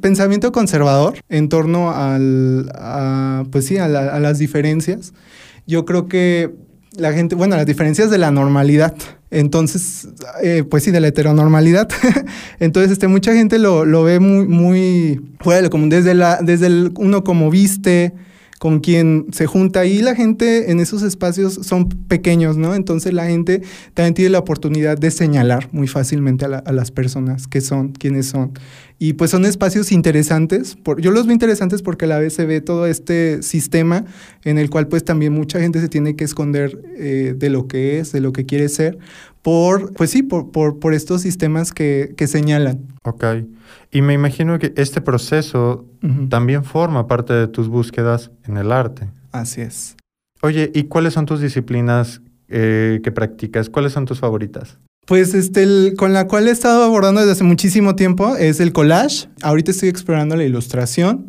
pensamiento 0.00 0.52
conservador 0.52 1.14
en 1.28 1.48
torno 1.48 1.90
al, 1.90 2.70
a, 2.74 3.44
pues 3.50 3.64
sí, 3.66 3.78
a, 3.78 3.88
las 3.88 4.38
diferencias. 4.38 5.14
Yo 5.66 5.86
creo 5.86 6.06
que 6.06 6.54
la 6.96 7.12
gente, 7.12 7.34
bueno, 7.34 7.56
las 7.56 7.66
diferencias 7.66 8.10
de 8.10 8.18
la 8.18 8.30
normalidad. 8.30 8.94
Entonces, 9.30 10.08
eh, 10.42 10.64
pues 10.68 10.84
sí, 10.84 10.90
de 10.90 11.00
la 11.00 11.08
heteronormalidad. 11.08 11.88
Entonces, 12.60 12.92
este, 12.92 13.08
mucha 13.08 13.34
gente 13.34 13.58
lo, 13.58 13.84
lo 13.84 14.04
ve 14.04 14.20
muy, 14.20 14.46
muy 14.46 15.20
fuera 15.40 15.56
de 15.56 15.62
lo 15.64 15.70
común, 15.70 15.88
desde, 15.88 16.14
la, 16.14 16.38
desde 16.40 16.66
el, 16.66 16.92
uno 16.96 17.24
como 17.24 17.50
viste, 17.50 18.14
con 18.64 18.80
quien 18.80 19.26
se 19.30 19.44
junta 19.44 19.84
y 19.84 20.00
la 20.00 20.14
gente 20.14 20.70
en 20.70 20.80
esos 20.80 21.02
espacios 21.02 21.52
son 21.52 21.86
pequeños, 21.86 22.56
¿no? 22.56 22.74
Entonces 22.74 23.12
la 23.12 23.26
gente 23.26 23.60
también 23.92 24.14
tiene 24.14 24.30
la 24.30 24.38
oportunidad 24.38 24.96
de 24.96 25.10
señalar 25.10 25.68
muy 25.70 25.86
fácilmente 25.86 26.46
a, 26.46 26.72
las 26.72 26.90
personas 26.90 27.46
que 27.46 27.60
son, 27.60 27.92
quiénes 27.92 28.24
son. 28.24 28.52
Y 28.98 29.12
pues 29.12 29.32
son 29.32 29.44
espacios 29.44 29.92
interesantes, 29.92 30.76
por, 30.76 30.98
yo 31.02 31.10
los 31.10 31.26
veo 31.26 31.34
interesantes 31.34 31.82
porque 31.82 32.06
a 32.06 32.08
la 32.08 32.18
vez 32.18 32.32
se 32.32 32.46
ve 32.46 32.62
todo 32.62 32.86
este 32.86 33.42
sistema 33.42 34.06
en 34.44 34.56
el 34.56 34.70
cual 34.70 34.88
pues 34.88 35.04
también 35.04 35.34
mucha 35.34 35.60
gente 35.60 35.78
se 35.82 35.90
tiene 35.90 36.16
que 36.16 36.24
esconder 36.24 36.80
eh, 36.96 37.34
de 37.36 37.50
lo 37.50 37.68
que 37.68 37.98
es, 37.98 38.12
de 38.12 38.22
lo 38.22 38.32
que 38.32 38.46
quiere 38.46 38.70
ser, 38.70 38.96
por, 39.44 39.92
pues 39.92 40.08
sí, 40.08 40.22
por, 40.22 40.50
por, 40.50 40.78
por 40.78 40.94
estos 40.94 41.20
sistemas 41.20 41.70
que, 41.70 42.14
que 42.16 42.26
señalan. 42.26 42.86
Ok. 43.02 43.24
Y 43.92 44.00
me 44.00 44.14
imagino 44.14 44.58
que 44.58 44.72
este 44.76 45.02
proceso 45.02 45.84
también 46.30 46.64
forma 46.64 47.06
parte 47.06 47.34
de 47.34 47.46
tus 47.46 47.68
búsquedas 47.68 48.30
en 48.48 48.56
el 48.56 48.72
arte. 48.72 49.10
Así 49.32 49.60
es. 49.60 49.96
Oye, 50.40 50.72
¿y 50.74 50.84
cuáles 50.84 51.12
son 51.12 51.26
tus 51.26 51.42
disciplinas 51.42 52.22
eh, 52.48 53.00
que 53.04 53.12
practicas? 53.12 53.68
¿Cuáles 53.68 53.92
son 53.92 54.06
tus 54.06 54.18
favoritas? 54.18 54.78
Pues 55.06 55.34
este, 55.34 55.92
con 55.94 56.14
la 56.14 56.26
cual 56.26 56.48
he 56.48 56.50
estado 56.50 56.82
abordando 56.82 57.20
desde 57.20 57.32
hace 57.32 57.44
muchísimo 57.44 57.94
tiempo 57.96 58.36
es 58.36 58.60
el 58.60 58.72
collage. 58.72 59.28
Ahorita 59.42 59.72
estoy 59.72 59.90
explorando 59.90 60.36
la 60.36 60.44
ilustración 60.44 61.26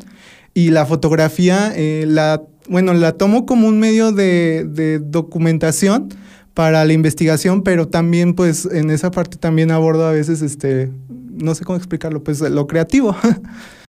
y 0.54 0.70
la 0.70 0.86
fotografía. 0.86 1.70
Eh, 1.76 2.06
la, 2.08 2.42
bueno, 2.70 2.94
la 2.94 3.12
tomo 3.12 3.44
como 3.44 3.68
un 3.68 3.78
medio 3.78 4.12
de, 4.12 4.66
de 4.66 5.00
documentación 5.00 6.08
para 6.56 6.86
la 6.86 6.94
investigación, 6.94 7.60
pero 7.60 7.86
también 7.86 8.32
pues 8.32 8.64
en 8.64 8.88
esa 8.88 9.10
parte 9.10 9.36
también 9.36 9.70
abordo 9.70 10.06
a 10.06 10.12
veces 10.12 10.40
este 10.40 10.90
no 11.08 11.54
sé 11.54 11.66
cómo 11.66 11.76
explicarlo, 11.76 12.24
pues 12.24 12.40
lo 12.40 12.66
creativo. 12.66 13.14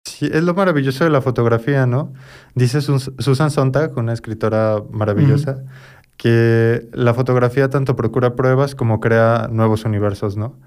Sí, 0.07 0.29
es 0.31 0.43
lo 0.43 0.53
maravilloso 0.53 1.03
de 1.03 1.09
la 1.09 1.19
fotografía, 1.19 1.87
¿no? 1.87 2.13
Dice 2.53 2.79
Susan 2.79 3.49
Sontag, 3.49 3.97
una 3.97 4.13
escritora 4.13 4.77
maravillosa, 4.91 5.63
que 6.15 6.87
la 6.93 7.15
fotografía 7.15 7.71
tanto 7.71 7.95
procura 7.95 8.35
pruebas 8.35 8.75
como 8.75 8.99
crea 8.99 9.49
nuevos 9.51 9.83
universos, 9.83 10.37
¿no? 10.37 10.59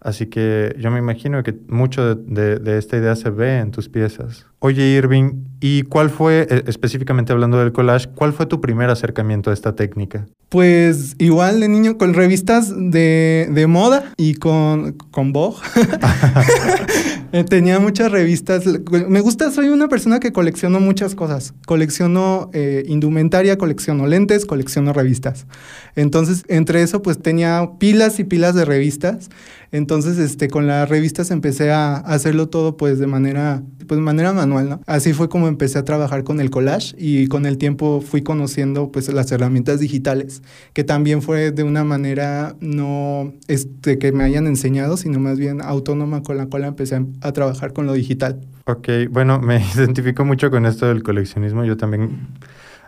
Así 0.00 0.26
que 0.26 0.76
yo 0.78 0.92
me 0.92 1.00
imagino 1.00 1.42
que 1.42 1.58
mucho 1.66 2.14
de, 2.14 2.78
esta 2.78 2.96
idea 2.96 3.16
se 3.16 3.30
ve 3.30 3.58
en 3.58 3.72
tus 3.72 3.88
piezas. 3.88 4.46
Oye, 4.66 4.82
Irving, 4.96 5.44
¿y 5.60 5.82
cuál 5.82 6.08
fue, 6.08 6.46
e, 6.48 6.64
específicamente 6.68 7.34
hablando 7.34 7.58
del 7.58 7.70
collage, 7.72 8.08
cuál 8.14 8.32
fue 8.32 8.46
tu 8.46 8.62
primer 8.62 8.88
acercamiento 8.88 9.50
a 9.50 9.52
esta 9.52 9.76
técnica? 9.76 10.24
Pues 10.48 11.16
igual 11.18 11.60
de 11.60 11.68
niño 11.68 11.98
con 11.98 12.14
revistas 12.14 12.72
de, 12.74 13.66
moda 13.68 14.14
y 14.16 14.36
con, 14.36 14.92
con 15.10 15.34
Vogue. 15.34 15.58
Eh, 17.34 17.42
tenía 17.42 17.80
muchas 17.80 18.12
revistas. 18.12 18.64
Me 19.08 19.20
gusta, 19.20 19.50
soy 19.50 19.68
una 19.68 19.88
persona 19.88 20.20
que 20.20 20.32
colecciono 20.32 20.78
muchas 20.78 21.16
cosas. 21.16 21.52
Colecciono 21.66 22.48
eh, 22.52 22.84
indumentaria, 22.86 23.58
colecciono 23.58 24.06
lentes, 24.06 24.46
colecciono 24.46 24.92
revistas. 24.92 25.48
Entonces, 25.96 26.44
entre 26.46 26.82
eso, 26.82 27.02
pues 27.02 27.20
tenía 27.20 27.70
pilas 27.80 28.20
y 28.20 28.24
pilas 28.24 28.54
de 28.54 28.64
revistas. 28.64 29.30
Entonces, 29.72 30.18
este, 30.18 30.46
con 30.46 30.68
las 30.68 30.88
revistas 30.88 31.32
empecé 31.32 31.72
a 31.72 31.96
hacerlo 31.96 32.48
todo 32.48 32.76
pues 32.76 33.00
de 33.00 33.08
manera, 33.08 33.64
pues 33.88 33.98
de 33.98 34.04
manera 34.04 34.32
manual, 34.32 34.53
Así 34.86 35.12
fue 35.12 35.28
como 35.28 35.48
empecé 35.48 35.78
a 35.78 35.84
trabajar 35.84 36.24
con 36.24 36.40
el 36.40 36.50
collage 36.50 36.94
y 36.98 37.26
con 37.28 37.46
el 37.46 37.58
tiempo 37.58 38.00
fui 38.00 38.22
conociendo 38.22 38.90
pues 38.90 39.12
las 39.12 39.30
herramientas 39.32 39.80
digitales, 39.80 40.42
que 40.72 40.84
también 40.84 41.22
fue 41.22 41.50
de 41.50 41.62
una 41.62 41.84
manera 41.84 42.56
no 42.60 43.32
este, 43.48 43.98
que 43.98 44.12
me 44.12 44.24
hayan 44.24 44.46
enseñado, 44.46 44.96
sino 44.96 45.18
más 45.20 45.38
bien 45.38 45.60
autónoma 45.62 46.22
con 46.22 46.36
la 46.36 46.46
cual 46.46 46.64
empecé 46.64 47.04
a, 47.20 47.32
trabajar 47.32 47.72
con 47.72 47.86
lo 47.86 47.92
digital. 47.94 48.40
Ok, 48.66 48.88
bueno, 49.10 49.40
me 49.40 49.62
identifico 49.74 50.24
mucho 50.24 50.50
con 50.50 50.66
esto 50.66 50.86
del 50.86 51.02
coleccionismo, 51.02 51.64
yo 51.64 51.76
también... 51.76 52.28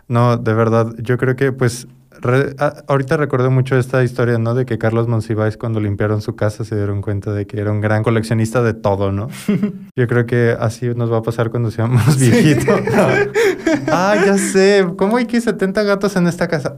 No, 0.09 0.37
de 0.37 0.53
verdad, 0.53 0.93
yo 0.99 1.17
creo 1.17 1.35
que 1.35 1.51
pues 1.51 1.85
ahorita 2.87 3.17
recuerdo 3.17 3.51
mucho 3.51 3.77
esta 3.77 4.03
historia, 4.03 4.37
¿no? 4.37 4.53
De 4.53 4.65
que 4.65 4.77
Carlos 4.77 5.07
Monsiváis 5.07 5.57
cuando 5.57 5.79
limpiaron 5.79 6.21
su 6.21 6.35
casa 6.35 6.63
se 6.63 6.75
dieron 6.75 7.01
cuenta 7.01 7.33
de 7.33 7.45
que 7.47 7.59
era 7.59 7.71
un 7.71 7.81
gran 7.81 8.03
coleccionista 8.03 8.61
de 8.63 8.73
todo, 8.73 9.11
¿no? 9.11 9.29
Yo 9.95 10.07
creo 10.07 10.25
que 10.25 10.55
así 10.59 10.87
nos 10.95 11.11
va 11.11 11.17
a 11.17 11.21
pasar 11.21 11.49
cuando 11.49 11.71
seamos 11.71 12.17
viejitos. 12.19 12.79
ah, 13.87 14.15
ya 14.25 14.37
sé. 14.37 14.85
¿Cómo 14.97 15.17
hay 15.17 15.25
que 15.25 15.41
70 15.41 15.83
gatos 15.83 16.15
en 16.15 16.27
esta 16.27 16.47
casa? 16.47 16.77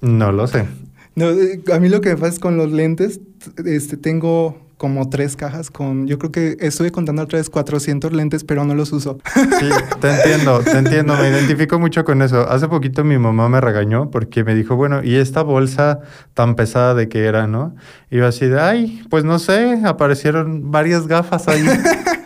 No 0.00 0.32
lo 0.32 0.46
sé. 0.46 0.66
No, 1.14 1.30
eh, 1.30 1.60
a 1.72 1.78
mí 1.78 1.88
lo 1.88 2.00
que 2.00 2.10
me 2.10 2.16
pasa 2.16 2.34
es 2.34 2.38
con 2.38 2.56
los 2.56 2.70
lentes, 2.70 3.20
este, 3.64 3.96
tengo 3.96 4.69
como 4.80 5.10
tres 5.10 5.36
cajas 5.36 5.70
con, 5.70 6.06
yo 6.06 6.18
creo 6.18 6.32
que 6.32 6.56
estuve 6.58 6.90
contando 6.90 7.20
otra 7.20 7.38
vez 7.38 7.50
400 7.50 8.14
lentes, 8.14 8.44
pero 8.44 8.64
no 8.64 8.74
los 8.74 8.90
uso. 8.94 9.18
Sí, 9.34 9.68
te 10.00 10.08
entiendo, 10.08 10.60
te 10.60 10.78
entiendo, 10.78 11.14
me 11.18 11.28
identifico 11.28 11.78
mucho 11.78 12.02
con 12.02 12.22
eso. 12.22 12.48
Hace 12.48 12.66
poquito 12.66 13.04
mi 13.04 13.18
mamá 13.18 13.50
me 13.50 13.60
regañó 13.60 14.10
porque 14.10 14.42
me 14.42 14.54
dijo, 14.54 14.76
bueno, 14.76 15.04
¿y 15.04 15.16
esta 15.16 15.42
bolsa 15.42 16.00
tan 16.32 16.54
pesada 16.54 16.94
de 16.94 17.10
qué 17.10 17.26
era, 17.26 17.46
no? 17.46 17.74
Y 18.10 18.16
yo 18.16 18.26
así 18.26 18.46
de, 18.46 18.58
ay, 18.58 19.02
pues 19.10 19.22
no 19.22 19.38
sé, 19.38 19.82
aparecieron 19.84 20.70
varias 20.70 21.06
gafas 21.06 21.46
ahí. 21.48 21.62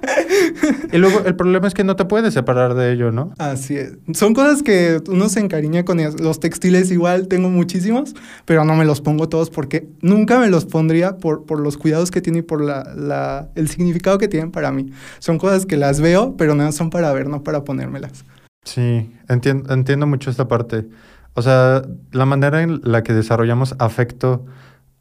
y 0.92 0.98
luego 0.98 1.20
el 1.24 1.36
problema 1.36 1.66
es 1.66 1.74
que 1.74 1.84
no 1.84 1.96
te 1.96 2.04
puedes 2.04 2.34
separar 2.34 2.74
de 2.74 2.92
ello, 2.92 3.10
¿no? 3.10 3.32
Así 3.38 3.76
es. 3.76 3.96
Son 4.12 4.34
cosas 4.34 4.62
que 4.62 5.00
uno 5.08 5.28
se 5.28 5.40
encariña 5.40 5.84
con 5.84 6.00
ellas. 6.00 6.20
Los 6.20 6.40
textiles 6.40 6.90
igual 6.90 7.28
tengo 7.28 7.50
muchísimos, 7.50 8.14
pero 8.44 8.64
no 8.64 8.74
me 8.74 8.84
los 8.84 9.00
pongo 9.00 9.28
todos 9.28 9.50
porque 9.50 9.88
nunca 10.00 10.38
me 10.38 10.48
los 10.48 10.64
pondría 10.64 11.16
por, 11.16 11.44
por 11.44 11.60
los 11.60 11.76
cuidados 11.76 12.10
que 12.10 12.20
tiene 12.20 12.38
y 12.38 12.42
por 12.42 12.60
la, 12.60 13.48
el 13.54 13.68
significado 13.68 14.18
que 14.18 14.28
tienen 14.28 14.50
para 14.50 14.72
mí. 14.72 14.90
Son 15.18 15.38
cosas 15.38 15.66
que 15.66 15.76
las 15.76 16.00
veo, 16.00 16.36
pero 16.36 16.54
no 16.54 16.70
son 16.72 16.90
para 16.90 17.12
ver, 17.12 17.28
no 17.28 17.42
para 17.42 17.64
ponérmelas. 17.64 18.24
Sí, 18.64 19.10
entiendo, 19.28 19.72
entiendo 19.72 20.06
mucho 20.06 20.30
esta 20.30 20.48
parte. 20.48 20.86
O 21.34 21.42
sea, 21.42 21.82
la 22.12 22.26
manera 22.26 22.62
en 22.62 22.80
la 22.84 23.02
que 23.02 23.12
desarrollamos 23.12 23.74
afecto 23.78 24.46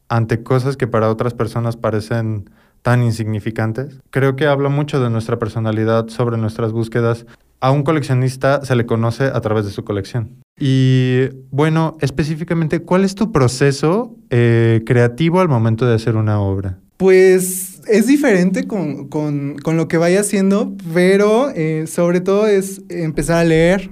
ante 0.09 0.43
cosas 0.43 0.77
que 0.77 0.87
para 0.87 1.09
otras 1.09 1.33
personas 1.33 1.77
parecen 1.77 2.49
tan 2.83 3.01
insignificantes. 3.01 3.99
Creo 4.11 4.35
que 4.35 4.45
habla 4.45 4.69
mucho 4.69 5.01
de 5.01 5.09
nuestra 5.09 5.39
personalidad 5.39 6.09
sobre 6.09 6.37
nuestras 6.37 6.71
búsquedas. 6.71 7.25
A 7.59 7.71
un 7.71 7.83
coleccionista 7.83 8.63
se 8.63 8.75
le 8.75 8.85
conoce 8.85 9.23
a 9.23 9.41
través 9.41 9.65
de 9.65 9.71
su 9.71 9.83
colección. 9.83 10.43
Y 10.59 11.29
bueno, 11.49 11.97
específicamente, 12.01 12.81
¿cuál 12.81 13.05
es 13.05 13.15
tu 13.15 13.31
proceso 13.31 14.15
eh, 14.29 14.81
creativo 14.85 15.39
al 15.39 15.49
momento 15.49 15.85
de 15.85 15.95
hacer 15.95 16.15
una 16.17 16.39
obra? 16.39 16.79
Pues 16.97 17.81
es 17.87 18.07
diferente 18.07 18.67
con, 18.67 19.57
lo 19.65 19.87
que 19.87 19.97
vaya 19.97 20.19
haciendo, 20.19 20.73
pero 20.93 21.49
eh, 21.49 21.87
sobre 21.87 22.21
todo 22.21 22.47
es 22.47 22.81
empezar 22.89 23.37
a 23.37 23.43
leer, 23.43 23.89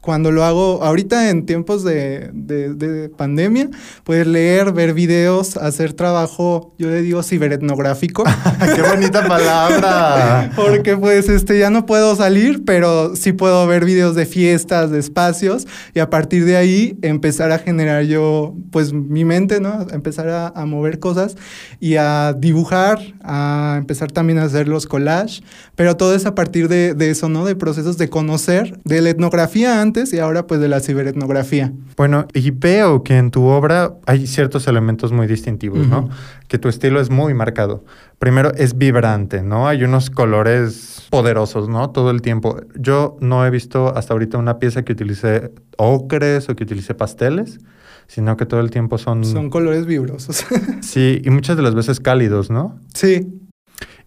cuando 0.00 0.32
lo 0.32 0.44
hago 0.44 0.82
ahorita 0.82 1.28
en 1.28 1.44
tiempos 1.44 1.84
de, 1.84 2.30
de, 2.32 3.10
pandemia, 3.10 3.68
puedes 4.02 4.26
leer, 4.26 4.72
ver 4.72 4.94
videos, 4.94 5.58
hacer 5.58 5.92
trabajo, 5.92 6.74
yo 6.78 6.88
le 6.88 7.02
digo 7.02 7.22
ciberetnográfico. 7.22 8.24
¡Qué 8.74 8.82
bonita 8.82 9.28
palabra! 9.28 10.52
Porque 10.56 10.96
pues 10.96 11.28
este 11.28 11.58
ya 11.58 11.68
no 11.68 11.84
puedo 11.84 12.16
salir, 12.16 12.64
pero 12.64 13.14
sí 13.14 13.32
puedo 13.32 13.66
ver 13.66 13.84
videos 13.84 14.14
de 14.14 14.24
fiestas, 14.24 14.90
de 14.90 14.98
espacios, 14.98 15.66
y 15.94 15.98
a 15.98 16.08
partir 16.08 16.46
de 16.46 16.56
ahí 16.56 16.98
empezar 17.02 17.52
a 17.52 17.58
generar 17.58 18.04
yo, 18.04 18.54
pues 18.70 18.94
mi 18.94 19.26
mente, 19.26 19.60
¿no? 19.60 19.86
Empezar 19.90 20.28
a, 20.28 20.48
a 20.48 20.64
mover 20.64 20.98
cosas 20.98 21.36
y 21.78 21.96
a 21.96 22.32
dibujar, 22.32 22.98
a 23.22 23.76
empezar 23.78 24.10
también 24.12 24.38
a 24.38 24.44
hacer 24.44 24.66
los 24.66 24.86
collages, 24.86 25.42
pero 25.76 25.96
todo 25.98 26.14
es 26.14 26.24
a 26.24 26.34
partir 26.34 26.68
de, 26.68 26.94
de 26.94 27.10
eso, 27.10 27.28
¿no? 27.28 27.44
De 27.44 27.54
procesos 27.54 27.98
de 27.98 28.08
conocer, 28.08 28.80
de 28.84 29.02
la 29.02 29.10
etnografía 29.10 29.82
y 30.12 30.18
ahora 30.18 30.46
pues 30.46 30.60
de 30.60 30.68
la 30.68 30.80
ciberetnografía. 30.80 31.72
Bueno, 31.96 32.26
y 32.32 32.50
veo 32.50 33.02
que 33.02 33.18
en 33.18 33.30
tu 33.30 33.44
obra 33.44 33.94
hay 34.06 34.26
ciertos 34.26 34.66
elementos 34.68 35.12
muy 35.12 35.26
distintivos, 35.26 35.86
¿no? 35.86 36.08
Que 36.48 36.58
tu 36.58 36.68
estilo 36.68 37.00
es 37.00 37.10
muy 37.10 37.34
marcado. 37.34 37.84
Primero 38.18 38.52
es 38.54 38.78
vibrante, 38.78 39.42
¿no? 39.42 39.66
Hay 39.68 39.82
unos 39.82 40.10
colores 40.10 41.06
poderosos, 41.10 41.68
¿no? 41.68 41.90
Todo 41.90 42.10
el 42.10 42.22
tiempo. 42.22 42.60
Yo 42.76 43.16
no 43.20 43.44
he 43.44 43.50
visto 43.50 43.94
hasta 43.96 44.12
ahorita 44.14 44.38
una 44.38 44.58
pieza 44.58 44.82
que 44.82 44.92
utilice 44.92 45.52
ocres 45.76 46.48
o 46.48 46.56
que 46.56 46.64
utilice 46.64 46.94
pasteles, 46.94 47.58
sino 48.06 48.36
que 48.36 48.46
todo 48.46 48.60
el 48.60 48.70
tiempo 48.70 48.98
son... 48.98 49.24
Son 49.24 49.50
colores 49.50 49.86
vibrosos. 49.86 50.44
sí, 50.82 51.20
y 51.24 51.30
muchas 51.30 51.56
de 51.56 51.62
las 51.62 51.74
veces 51.74 52.00
cálidos, 52.00 52.50
¿no? 52.50 52.78
Sí. 52.94 53.26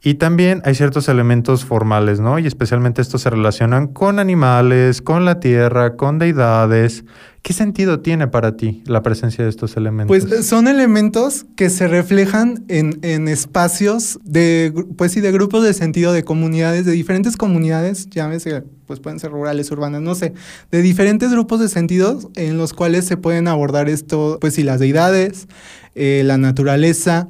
Y 0.06 0.16
también 0.16 0.62
hay 0.66 0.76
ciertos 0.76 1.08
elementos 1.08 1.64
formales, 1.64 2.20
¿no? 2.20 2.38
Y 2.38 2.46
especialmente 2.46 3.02
estos 3.02 3.22
se 3.22 3.30
relacionan 3.30 3.88
con 3.88 4.20
animales, 4.20 5.02
con 5.02 5.24
la 5.24 5.40
tierra, 5.40 5.96
con 5.96 6.20
deidades. 6.20 7.06
¿Qué 7.42 7.54
sentido 7.54 8.02
tiene 8.02 8.28
para 8.28 8.58
ti 8.58 8.84
la 8.86 9.02
presencia 9.02 9.46
de 9.46 9.50
estos 9.50 9.78
elementos? 9.78 10.10
Pues 10.10 10.30
eh, 10.30 10.44
son 10.44 10.68
elementos 10.68 11.46
que 11.56 11.70
se 11.70 11.88
reflejan 11.88 12.66
en, 12.68 13.00
en 13.02 13.30
espacios 13.30 14.20
de, 14.26 14.74
pues 14.98 15.14
sí, 15.14 15.22
de 15.22 15.32
grupos 15.32 15.64
de 15.64 15.74
sentido, 15.74 16.12
de 16.12 16.26
comunidades, 16.26 16.86
de 16.86 16.92
diferentes 16.92 17.38
comunidades, 17.38 18.10
llámese, 18.10 18.64
pues 18.86 19.00
pueden 19.00 19.22
ser 19.22 19.32
rurales, 19.32 19.72
urbanas, 19.72 20.02
no 20.02 20.16
sé, 20.16 20.34
de 20.70 20.82
diferentes 20.82 21.32
grupos 21.32 21.62
de 21.62 21.70
sentidos 21.70 22.28
en 22.36 22.58
los 22.58 22.74
cuales 22.74 23.06
se 23.06 23.16
pueden 23.16 23.48
abordar 23.48 23.88
esto, 23.88 24.38
pues 24.42 24.54
sí, 24.56 24.64
las 24.64 24.82
deidades, 24.82 25.48
eh, 25.96 26.24
la 26.26 26.38
naturaleza, 26.38 27.30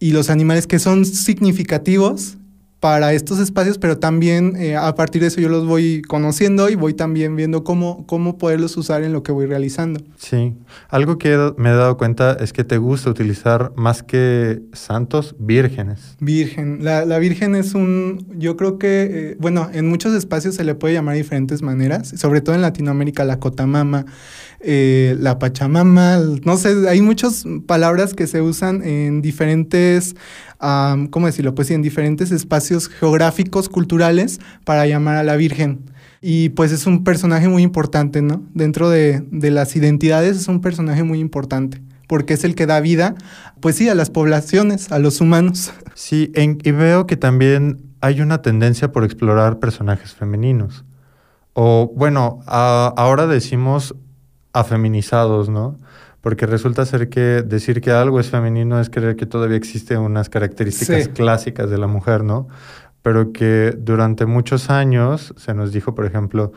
y 0.00 0.12
los 0.12 0.30
animales 0.30 0.66
que 0.66 0.78
son 0.78 1.04
significativos 1.04 2.37
para 2.80 3.12
estos 3.12 3.40
espacios, 3.40 3.76
pero 3.76 3.98
también 3.98 4.54
eh, 4.56 4.76
a 4.76 4.94
partir 4.94 5.20
de 5.22 5.28
eso 5.28 5.40
yo 5.40 5.48
los 5.48 5.66
voy 5.66 6.02
conociendo 6.02 6.68
y 6.68 6.76
voy 6.76 6.94
también 6.94 7.34
viendo 7.34 7.64
cómo, 7.64 8.06
cómo 8.06 8.38
poderlos 8.38 8.76
usar 8.76 9.02
en 9.02 9.12
lo 9.12 9.24
que 9.24 9.32
voy 9.32 9.46
realizando. 9.46 10.00
Sí, 10.16 10.54
algo 10.88 11.18
que 11.18 11.36
me 11.56 11.70
he 11.70 11.72
dado 11.72 11.96
cuenta 11.96 12.36
es 12.38 12.52
que 12.52 12.62
te 12.62 12.78
gusta 12.78 13.10
utilizar 13.10 13.72
más 13.74 14.04
que 14.04 14.62
santos, 14.72 15.34
vírgenes. 15.40 16.16
Virgen, 16.20 16.84
la, 16.84 17.04
la 17.04 17.18
virgen 17.18 17.56
es 17.56 17.74
un, 17.74 18.26
yo 18.36 18.56
creo 18.56 18.78
que, 18.78 19.08
eh, 19.10 19.36
bueno, 19.40 19.68
en 19.72 19.88
muchos 19.88 20.14
espacios 20.14 20.54
se 20.54 20.62
le 20.62 20.76
puede 20.76 20.94
llamar 20.94 21.14
de 21.14 21.22
diferentes 21.22 21.62
maneras, 21.62 22.14
sobre 22.16 22.40
todo 22.42 22.54
en 22.54 22.62
Latinoamérica, 22.62 23.24
la 23.24 23.40
cotamama, 23.40 24.06
eh, 24.60 25.16
la 25.20 25.38
Pachamama, 25.38 26.18
no 26.44 26.56
sé, 26.56 26.88
hay 26.88 27.00
muchas 27.00 27.44
palabras 27.66 28.14
que 28.14 28.26
se 28.26 28.42
usan 28.42 28.82
en 28.82 29.22
diferentes, 29.22 30.16
¿cómo 30.58 31.26
decirlo? 31.26 31.54
Pues 31.54 31.70
en 31.70 31.82
diferentes 31.82 32.30
espacios 32.30 32.88
geográficos, 32.88 33.68
culturales, 33.68 34.40
para 34.64 34.86
llamar 34.86 35.16
a 35.16 35.22
la 35.22 35.36
Virgen. 35.36 35.90
Y 36.20 36.50
pues 36.50 36.72
es 36.72 36.86
un 36.86 37.04
personaje 37.04 37.48
muy 37.48 37.62
importante, 37.62 38.22
¿no? 38.22 38.42
Dentro 38.54 38.90
de, 38.90 39.24
las 39.30 39.76
identidades 39.76 40.36
es 40.36 40.48
un 40.48 40.60
personaje 40.60 41.02
muy 41.04 41.20
importante 41.20 41.80
porque 42.08 42.32
es 42.32 42.42
el 42.42 42.54
que 42.54 42.64
da 42.64 42.80
vida, 42.80 43.14
pues 43.60 43.76
sí, 43.76 43.90
a 43.90 43.94
las 43.94 44.08
poblaciones, 44.08 44.90
a 44.92 44.98
los 44.98 45.20
humanos. 45.20 45.72
Sí, 45.94 46.32
y 46.36 46.70
veo 46.70 47.08
que 47.08 47.16
también 47.16 47.82
hay 48.00 48.20
una 48.20 48.40
tendencia 48.40 48.92
por 48.92 49.02
explorar 49.02 49.58
personajes 49.58 50.14
femeninos. 50.14 50.84
O 51.54 51.92
bueno, 51.92 52.38
ahora 52.46 53.26
decimos 53.26 53.96
afeminizados, 54.52 55.48
¿no? 55.48 55.76
Porque 56.20 56.46
resulta 56.46 56.84
ser 56.84 57.08
que 57.08 57.42
decir 57.42 57.80
que 57.80 57.92
algo 57.92 58.18
es 58.18 58.28
femenino 58.28 58.80
es 58.80 58.90
creer 58.90 59.16
que 59.16 59.26
todavía 59.26 59.56
existen 59.56 59.98
unas 59.98 60.28
características 60.28 61.08
clásicas 61.08 61.70
de 61.70 61.78
la 61.78 61.86
mujer, 61.86 62.24
¿no? 62.24 62.48
Pero 63.02 63.32
que 63.32 63.74
durante 63.78 64.26
muchos 64.26 64.70
años 64.70 65.32
se 65.36 65.54
nos 65.54 65.72
dijo, 65.72 65.94
por 65.94 66.04
ejemplo, 66.04 66.52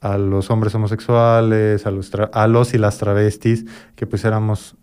a 0.00 0.16
los 0.16 0.50
hombres 0.50 0.74
homosexuales, 0.74 1.86
a 1.86 1.90
los, 1.90 2.10
a 2.32 2.46
los 2.46 2.74
y 2.74 2.78
las 2.78 2.98
travestis, 2.98 3.66
que 3.96 4.06
pues 4.06 4.24
éramos, 4.24 4.76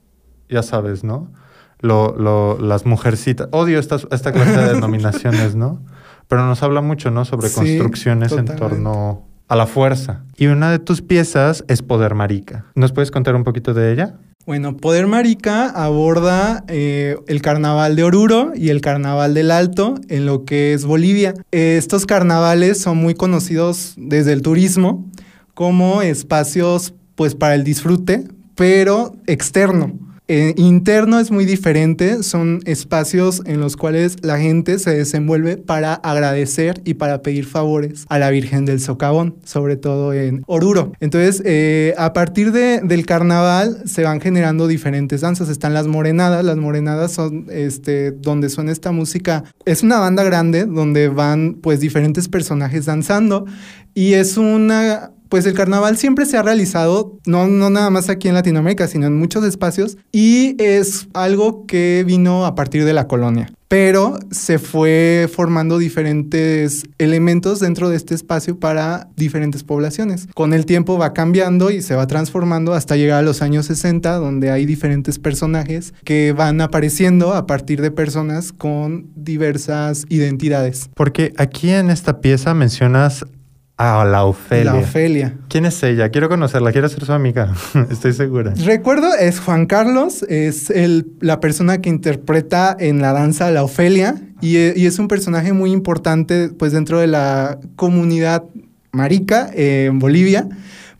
ya 0.49 0.61
sabes, 0.61 1.03
¿no? 1.03 1.31
Lo, 1.79 2.15
lo, 2.17 2.59
las 2.59 2.85
mujercitas. 2.85 3.47
Odio 3.51 3.79
esta, 3.79 3.97
esta 4.11 4.31
clase 4.31 4.57
de 4.57 4.73
denominaciones, 4.73 5.55
¿no? 5.55 5.81
Pero 6.27 6.45
nos 6.45 6.61
habla 6.63 6.81
mucho, 6.81 7.11
¿no? 7.11 7.23
Sobre 7.23 7.49
construcciones 7.49 8.33
en 8.33 8.45
torno 8.45 9.25
a 9.47 9.55
la 9.55 9.65
fuerza. 9.65 10.23
Y 10.37 10.47
una 10.47 10.71
de 10.71 10.79
tus 10.79 11.01
piezas 11.01 11.63
es 11.67 11.81
Poder 11.81 12.15
Marica. 12.15 12.65
¿Nos 12.75 12.91
puedes 12.91 13.11
contar 13.11 13.35
un 13.35 13.43
poquito 13.43 13.73
de 13.73 13.93
ella? 13.93 14.15
Bueno, 14.45 14.77
Poder 14.77 15.07
Marica 15.07 15.69
aborda 15.69 16.63
eh, 16.69 17.17
el 17.27 17.41
carnaval 17.41 17.97
de 17.97 18.03
Oruro 18.03 18.53
y 18.55 18.69
el 18.69 18.79
carnaval 18.79 19.33
del 19.33 19.51
Alto 19.51 19.95
en 20.07 20.25
lo 20.25 20.45
que 20.45 20.73
es 20.73 20.85
Bolivia. 20.85 21.33
estos 21.51 22.05
carnavales 22.05 22.79
son 22.79 22.97
muy 22.97 23.13
conocidos 23.13 23.93
desde 23.97 24.31
el 24.31 24.41
turismo 24.41 25.05
como 25.53 26.01
espacios 26.01 26.93
pues 27.15 27.35
para 27.35 27.55
el 27.55 27.63
disfrute, 27.63 28.25
pero 28.55 29.13
externo. 29.25 29.91
Eh, 30.29 30.53
interno 30.57 31.19
es 31.19 31.31
muy 31.31 31.45
diferente, 31.45 32.21
son 32.21 32.59
espacios 32.65 33.41
en 33.45 33.61
los 33.61 33.77
cuales 33.77 34.17
la 34.21 34.37
gente 34.37 34.77
se 34.77 34.93
desenvuelve 34.93 35.55
para 35.55 35.93
agradecer 35.93 36.81
y 36.83 36.95
para 36.95 37.21
pedir 37.21 37.45
favores 37.45 38.05
a 38.09 38.19
la 38.19 38.29
Virgen 38.29 38.65
del 38.65 38.81
Socavón, 38.81 39.37
sobre 39.45 39.77
todo 39.77 40.11
en 40.11 40.43
Oruro. 40.45 40.91
Entonces, 40.99 41.41
eh, 41.45 41.93
a 41.97 42.11
partir 42.11 42.51
de, 42.51 42.81
del 42.83 43.05
carnaval 43.05 43.83
se 43.85 44.03
van 44.03 44.19
generando 44.19 44.67
diferentes 44.67 45.21
danzas. 45.21 45.47
Están 45.47 45.73
las 45.73 45.87
morenadas, 45.87 46.43
las 46.43 46.57
morenadas 46.57 47.13
son 47.13 47.45
este, 47.49 48.11
donde 48.11 48.49
suena 48.49 48.73
esta 48.73 48.91
música. 48.91 49.45
Es 49.65 49.81
una 49.81 49.99
banda 49.99 50.23
grande 50.23 50.65
donde 50.65 51.07
van 51.07 51.57
pues 51.61 51.79
diferentes 51.79 52.27
personajes 52.27 52.85
danzando 52.85 53.45
y 53.93 54.13
es 54.13 54.37
una 54.37 55.11
pues 55.29 55.45
el 55.45 55.53
carnaval 55.53 55.97
siempre 55.97 56.25
se 56.25 56.37
ha 56.37 56.43
realizado, 56.43 57.17
no, 57.25 57.47
no 57.47 57.69
nada 57.69 57.89
más 57.89 58.09
aquí 58.09 58.27
en 58.27 58.33
Latinoamérica, 58.33 58.87
sino 58.87 59.07
en 59.07 59.17
muchos 59.17 59.43
espacios, 59.43 59.97
y 60.11 60.55
es 60.61 61.07
algo 61.13 61.65
que 61.65 62.03
vino 62.05 62.45
a 62.45 62.55
partir 62.55 62.85
de 62.85 62.93
la 62.93 63.07
colonia. 63.07 63.51
Pero 63.67 64.17
se 64.31 64.59
fue 64.59 65.29
formando 65.33 65.77
diferentes 65.77 66.83
elementos 66.99 67.59
dentro 67.59 67.89
de 67.89 67.97
este 67.97 68.15
espacio 68.15 68.57
para 68.57 69.09
diferentes 69.17 69.63
poblaciones. 69.63 70.27
Con 70.33 70.53
el 70.53 70.65
tiempo 70.65 70.97
va 70.97 71.11
cambiando 71.11 71.69
y 71.69 71.81
se 71.81 71.95
va 71.95 72.07
transformando 72.07 72.73
hasta 72.73 72.95
llegar 72.95 73.19
a 73.19 73.23
los 73.23 73.41
años 73.41 73.65
60, 73.65 74.15
donde 74.15 74.51
hay 74.51 74.65
diferentes 74.65 75.19
personajes 75.19 75.93
que 76.05 76.31
van 76.31 76.61
apareciendo 76.61 77.33
a 77.33 77.45
partir 77.45 77.81
de 77.81 77.91
personas 77.91 78.53
con 78.53 79.11
diversas 79.15 80.05
identidades. 80.07 80.89
Porque 80.95 81.33
aquí 81.35 81.69
en 81.69 81.89
esta 81.89 82.21
pieza 82.21 82.53
mencionas 82.53 83.25
a 83.77 84.03
la 84.05 84.25
Ofelia. 84.25 84.73
La 84.73 84.79
Ofelia. 84.79 85.33
¿Quién 85.49 85.65
es 85.65 85.81
ella? 85.83 86.09
Quiero 86.09 86.29
conocerla, 86.29 86.71
quiero 86.71 86.89
ser 86.89 87.05
su 87.05 87.13
amiga, 87.13 87.53
estoy 87.91 88.13
segura. 88.13 88.53
Recuerdo, 88.65 89.13
es 89.13 89.39
Juan 89.39 89.67
Carlos, 89.67 90.23
es 90.23 90.69
el, 90.71 91.11
la 91.21 91.39
persona 91.39 91.79
que 91.79 91.89
interpreta 91.89 92.75
en 92.79 93.01
la 93.01 93.13
danza 93.13 93.51
la 93.51 93.63
Ofelia 93.63 94.15
y, 94.41 94.57
y, 94.57 94.85
es 94.85 94.99
un 94.99 95.07
personaje 95.07 95.53
muy 95.53 95.71
importante 95.71 96.49
pues 96.49 96.71
dentro 96.71 96.99
de 96.99 97.07
la 97.07 97.59
comunidad 97.75 98.43
marica 98.91 99.49
en 99.53 99.99
Bolivia 99.99 100.47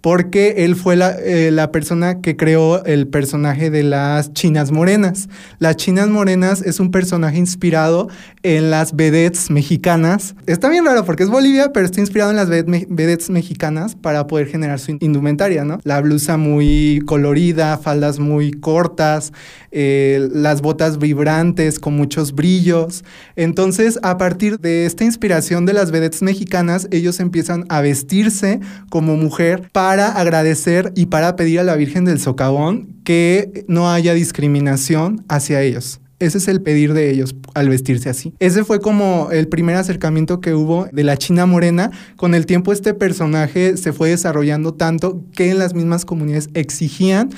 porque 0.02 0.56
él 0.60 0.76
fue 0.76 0.98
eh, 1.24 1.52
la, 1.52 1.72
persona 1.72 2.22
que 2.22 2.36
creó 2.36 2.84
el 2.86 3.08
personaje 3.08 3.70
de 3.70 3.84
las 3.84 4.34
chinas 4.34 4.72
morenas. 4.72 5.30
Las 5.60 5.76
chinas 5.76 6.08
morenas 6.08 6.62
es 6.62 6.80
un 6.80 6.92
personaje 6.92 7.38
inspirado 7.38 8.08
en 8.44 8.70
las 8.70 8.96
vedettes 8.96 9.50
mexicanas. 9.50 10.36
Está 10.46 10.70
bien 10.70 10.86
raro 10.86 11.04
porque 11.06 11.24
es 11.24 11.30
Bolivia, 11.30 11.74
pero 11.74 11.86
está 11.86 12.00
inspirado 12.00 12.32
en 12.32 12.38
las 12.38 12.50
vedettes 12.50 13.30
mexicanas 13.30 13.96
para 13.96 14.28
poder 14.28 14.48
generar 14.48 14.80
su 14.80 14.98
indumentaria, 15.00 15.64
¿no? 15.64 15.80
La 15.84 16.00
blusa 16.02 16.38
muy 16.38 17.02
colorida, 17.06 17.78
faldas 17.78 18.20
muy 18.20 18.52
cortas, 18.52 19.34
eh, 19.72 20.30
las 20.32 20.62
botas 20.62 20.98
vibrantes 20.98 21.80
con 21.80 21.96
muchos 21.96 22.34
brillos. 22.34 23.04
Entonces, 23.36 24.00
a 24.04 24.18
partir 24.18 24.60
de 24.60 24.86
esta 24.86 25.04
inspiración 25.04 25.66
de 25.66 25.74
las 25.74 25.92
vedettes 25.92 26.22
mexicanas, 26.22 26.88
ellos 26.92 27.20
empiezan 27.20 27.66
a 27.70 27.82
vestirse 27.82 28.60
como 28.90 29.16
mujer 29.16 29.70
para 29.88 30.10
agradecer 30.20 30.92
y 30.98 31.06
para 31.06 31.38
pedir 31.38 31.62
a 31.62 31.64
la 31.64 31.78
Virgen 31.78 32.04
del 32.04 32.20
Socavón 32.20 32.90
que 33.06 33.64
no 33.70 33.90
haya 33.90 34.14
discriminación 34.14 35.24
hacia 35.30 35.62
ellos. 35.62 36.02
Ese 36.20 36.40
es 36.40 36.50
el 36.50 36.62
pedir 36.62 36.92
de 36.94 37.10
ellos 37.10 37.38
al 37.54 37.70
vestirse 37.70 38.10
así. 38.10 38.34
Ese 38.40 38.66
fue 38.66 38.82
como 38.82 39.30
el 39.32 39.48
primer 39.48 39.78
acercamiento 39.78 40.42
que 40.42 40.54
hubo 40.54 40.90
de 40.92 41.06
la 41.06 41.16
China 41.16 41.46
morena. 41.46 41.92
Con 42.18 42.36
el 42.36 42.46
tiempo 42.46 42.74
este 42.74 42.94
personaje 42.96 43.78
se 43.78 43.94
fue 43.94 44.10
desarrollando 44.10 44.74
tanto 44.74 45.24
que 45.34 45.52
en 45.52 45.58
las 45.58 45.74
mismas 45.74 46.04
comunidades 46.04 46.50
exigían 46.54 47.30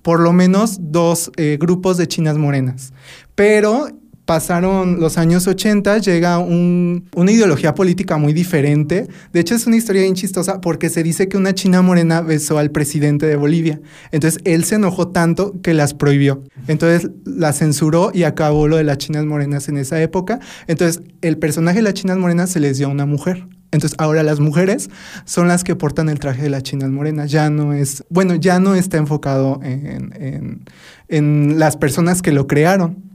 por 0.00 0.20
lo 0.20 0.32
menos 0.32 0.78
dos 0.80 1.30
eh, 1.36 1.58
grupos 1.60 1.98
de 1.98 2.08
chinas 2.08 2.38
morenas. 2.38 2.94
Pero 3.34 3.88
pasaron 4.28 5.00
los 5.00 5.16
años 5.16 5.46
80, 5.46 5.96
llega 6.00 6.36
una 6.36 7.32
ideología 7.32 7.74
política 7.74 8.18
muy 8.18 8.34
diferente. 8.34 9.08
De 9.32 9.40
hecho, 9.40 9.54
es 9.54 9.66
una 9.66 9.76
historia 9.76 10.02
bien 10.02 10.12
chistosa 10.12 10.60
porque 10.60 10.90
se 10.90 11.02
dice 11.02 11.28
que 11.28 11.38
una 11.38 11.54
china 11.54 11.80
morena 11.80 12.20
besó 12.20 12.58
al 12.58 12.70
presidente 12.70 13.24
de 13.24 13.36
Bolivia. 13.36 13.80
Entonces, 14.12 14.42
él 14.44 14.64
se 14.64 14.74
enojó 14.74 15.08
tanto 15.08 15.58
que 15.62 15.72
las 15.72 15.94
prohibió. 15.94 16.44
Entonces, 16.66 17.10
las 17.24 17.56
censuró 17.56 18.10
y 18.12 18.24
acabó 18.24 18.68
lo 18.68 18.76
de 18.76 18.84
las 18.84 18.98
chinas 18.98 19.24
morenas 19.24 19.66
en 19.70 19.78
esa 19.78 19.98
época. 20.02 20.40
Entonces, 20.66 21.02
el 21.22 21.38
personaje 21.38 21.76
de 21.76 21.84
las 21.84 21.94
chinas 21.94 22.18
morenas 22.18 22.50
se 22.50 22.60
les 22.60 22.76
dio 22.76 22.88
a 22.88 22.90
una 22.90 23.06
mujer. 23.06 23.46
Entonces 23.70 23.98
ahora 23.98 24.22
las 24.22 24.40
mujeres 24.40 24.88
son 25.26 25.46
las 25.46 25.62
que 25.62 25.76
portan 25.76 26.08
el 26.08 26.18
traje 26.18 26.42
de 26.42 26.48
las 26.48 26.62
chinas 26.62 26.88
morenas. 26.88 27.30
Ya 27.30 27.50
no 27.50 27.74
es, 27.74 28.02
bueno, 28.08 28.34
ya 28.34 28.60
no 28.60 28.74
está 28.74 28.96
enfocado 28.96 29.60
en, 29.62 30.64
en 31.08 31.58
las 31.58 31.76
personas 31.76 32.22
que 32.22 32.32
lo 32.32 32.46
crearon. 32.46 33.07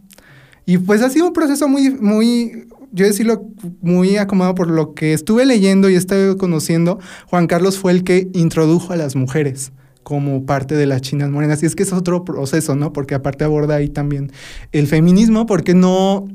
Y 0.65 0.77
pues 0.77 1.01
ha 1.01 1.09
sido 1.09 1.27
un 1.27 1.33
proceso 1.33 1.67
muy, 1.67 1.89
muy, 1.89 2.67
yo 2.91 3.05
decirlo, 3.05 3.45
muy 3.81 4.17
acomodado 4.17 4.55
por 4.55 4.69
lo 4.69 4.93
que 4.93 5.13
estuve 5.13 5.45
leyendo 5.45 5.89
y 5.89 5.95
estuve 5.95 6.37
conociendo. 6.37 6.99
Juan 7.27 7.47
Carlos 7.47 7.77
fue 7.77 7.91
el 7.91 8.03
que 8.03 8.29
introdujo 8.33 8.93
a 8.93 8.95
las 8.95 9.15
mujeres 9.15 9.71
como 10.03 10.45
parte 10.45 10.75
de 10.75 10.85
las 10.85 11.01
chinas 11.01 11.29
morenas. 11.29 11.63
Y 11.63 11.65
es 11.65 11.75
que 11.75 11.83
es 11.83 11.93
otro 11.93 12.23
proceso, 12.25 12.75
¿no? 12.75 12.93
Porque 12.93 13.15
aparte 13.15 13.43
aborda 13.43 13.75
ahí 13.75 13.89
también 13.89 14.31
el 14.71 14.87
feminismo, 14.87 15.45
porque 15.45 15.73
no, 15.73 16.27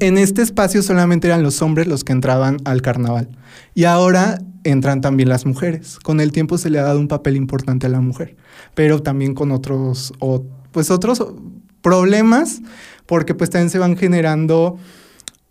En 0.00 0.18
este 0.18 0.42
espacio 0.42 0.82
solamente 0.82 1.28
eran 1.28 1.42
los 1.42 1.62
hombres 1.62 1.86
los 1.86 2.04
que 2.04 2.12
entraban 2.12 2.58
al 2.64 2.82
carnaval. 2.82 3.28
Y 3.74 3.84
ahora 3.84 4.38
entran 4.64 5.00
también 5.00 5.28
las 5.28 5.46
mujeres. 5.46 5.98
Con 5.98 6.20
el 6.20 6.30
tiempo 6.30 6.58
se 6.58 6.70
le 6.70 6.78
ha 6.78 6.82
dado 6.82 7.00
un 7.00 7.08
papel 7.08 7.36
importante 7.36 7.86
a 7.86 7.90
la 7.90 8.00
mujer, 8.00 8.36
pero 8.74 9.02
también 9.02 9.34
con 9.34 9.50
otros, 9.50 10.12
o, 10.18 10.44
pues 10.72 10.90
otros 10.90 11.24
problemas, 11.82 12.60
porque 13.06 13.34
pues 13.34 13.50
también 13.50 13.70
se 13.70 13.78
van 13.78 13.96
generando, 13.96 14.78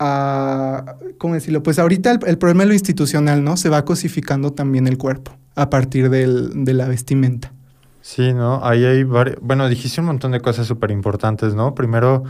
uh, 0.00 1.16
¿cómo 1.18 1.34
decirlo? 1.34 1.62
Pues 1.62 1.78
ahorita 1.78 2.18
el, 2.26 2.38
problema 2.38 2.64
es 2.64 2.68
lo 2.68 2.74
institucional, 2.74 3.44
¿no? 3.44 3.56
Se 3.56 3.68
va 3.68 3.84
cosificando 3.84 4.52
también 4.52 4.86
el 4.86 4.98
cuerpo 4.98 5.32
a 5.54 5.70
partir 5.70 6.10
del, 6.10 6.64
de 6.64 6.74
la 6.74 6.88
vestimenta. 6.88 7.52
Sí, 8.00 8.32
¿no? 8.32 8.64
Ahí 8.64 8.84
hay 8.84 9.04
varios, 9.04 9.36
bueno, 9.40 9.68
dijiste 9.68 10.00
un 10.00 10.08
montón 10.08 10.32
de 10.32 10.40
cosas 10.40 10.66
súper 10.66 10.90
importantes, 10.90 11.54
¿no? 11.54 11.74
Primero, 11.74 12.24